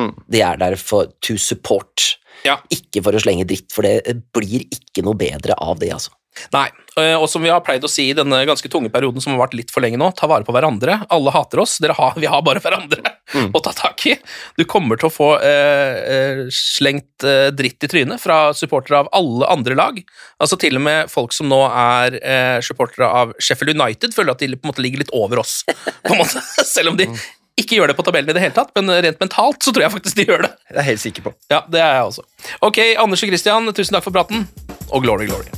Mm. 0.00 0.14
De 0.32 0.40
er 0.40 0.56
der 0.60 0.76
for 0.80 1.10
to 1.20 1.36
support, 1.36 2.16
Ja. 2.46 2.58
ikke 2.72 3.02
for 3.04 3.12
å 3.12 3.20
slenge 3.22 3.46
dritt, 3.46 3.70
for 3.72 3.82
det 3.86 4.16
blir 4.32 4.64
ikke 4.72 5.04
noe 5.04 5.14
bedre 5.14 5.54
av 5.58 5.78
det, 5.78 5.92
altså. 5.92 6.10
Nei, 6.48 6.70
eh, 6.96 7.12
og 7.12 7.26
som 7.28 7.42
vi 7.44 7.50
har 7.52 7.60
pleid 7.60 7.84
å 7.84 7.90
si 7.92 8.06
i 8.08 8.14
denne 8.16 8.38
ganske 8.48 8.64
tunge 8.72 8.88
perioden 8.88 9.20
som 9.20 9.34
har 9.34 9.42
vært 9.42 9.56
litt 9.58 9.70
for 9.70 9.84
lenge 9.84 9.98
nå, 10.00 10.06
ta 10.16 10.26
vare 10.26 10.46
på 10.46 10.54
hverandre. 10.56 11.02
Alle 11.12 11.30
hater 11.34 11.60
oss, 11.60 11.74
har, 11.84 12.14
vi 12.16 12.26
har 12.26 12.42
bare 12.42 12.62
hverandre 12.64 13.02
Mm. 13.32 13.46
å 13.56 13.62
ta 13.64 13.70
tak 13.72 14.02
i. 14.10 14.12
Du 14.58 14.64
kommer 14.68 14.98
til 15.00 15.08
å 15.08 15.12
få 15.12 15.28
eh, 15.40 15.94
eh, 16.12 16.40
slengt 16.52 17.24
eh, 17.24 17.46
dritt 17.56 17.80
i 17.86 17.88
trynet 17.88 18.20
fra 18.20 18.50
supportere 18.52 18.98
av 18.98 19.08
alle 19.16 19.48
andre 19.48 19.76
lag. 19.78 20.00
Altså 20.42 20.58
Til 20.60 20.76
og 20.76 20.82
med 20.84 21.08
folk 21.08 21.32
som 21.32 21.48
nå 21.48 21.62
er 21.70 22.18
eh, 22.20 22.58
supportere 22.60 23.08
av 23.08 23.32
Sheffield 23.40 23.72
United, 23.80 24.12
føler 24.12 24.34
at 24.34 24.42
de 24.44 24.50
på 24.52 24.66
en 24.66 24.72
måte 24.74 24.84
ligger 24.84 25.00
litt 25.00 25.14
over 25.16 25.40
oss. 25.40 25.62
På 26.04 26.12
en 26.12 26.20
måte. 26.20 26.42
Selv 26.66 26.92
om 26.92 26.98
de 27.00 27.06
ikke 27.60 27.76
gjør 27.76 27.92
det 27.92 27.96
på 27.98 28.04
tabellen 28.06 28.30
i 28.32 28.36
det 28.36 28.42
hele 28.44 28.56
tatt, 28.56 28.70
men 28.78 28.90
rent 29.04 29.20
mentalt 29.20 29.62
så 29.64 29.72
tror 29.72 29.84
jeg 29.86 29.92
faktisk 29.92 30.16
de 30.20 30.28
gjør 30.28 30.46
det. 30.46 30.52
Det 30.68 30.76
er 30.76 30.80
jeg 30.82 30.90
helt 30.92 31.04
sikker 31.04 31.26
på. 31.28 31.34
Ja, 31.52 31.60
det 31.72 31.80
er 31.82 31.98
jeg 31.98 32.08
også. 32.12 32.24
Ok, 32.64 32.78
Anders 32.98 33.22
og 33.22 33.32
Christian, 33.32 33.72
tusen 33.76 33.98
takk 33.98 34.06
for 34.08 34.14
praten, 34.14 34.48
og 34.90 35.04
glory, 35.04 35.28
glory. 35.30 35.50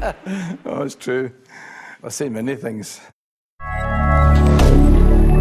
Oh, 0.64 0.82
it's 0.82 0.94
true. 0.94 1.30
I've 2.02 2.12
seen 2.12 2.32
many 2.32 2.54
things. 2.56 3.00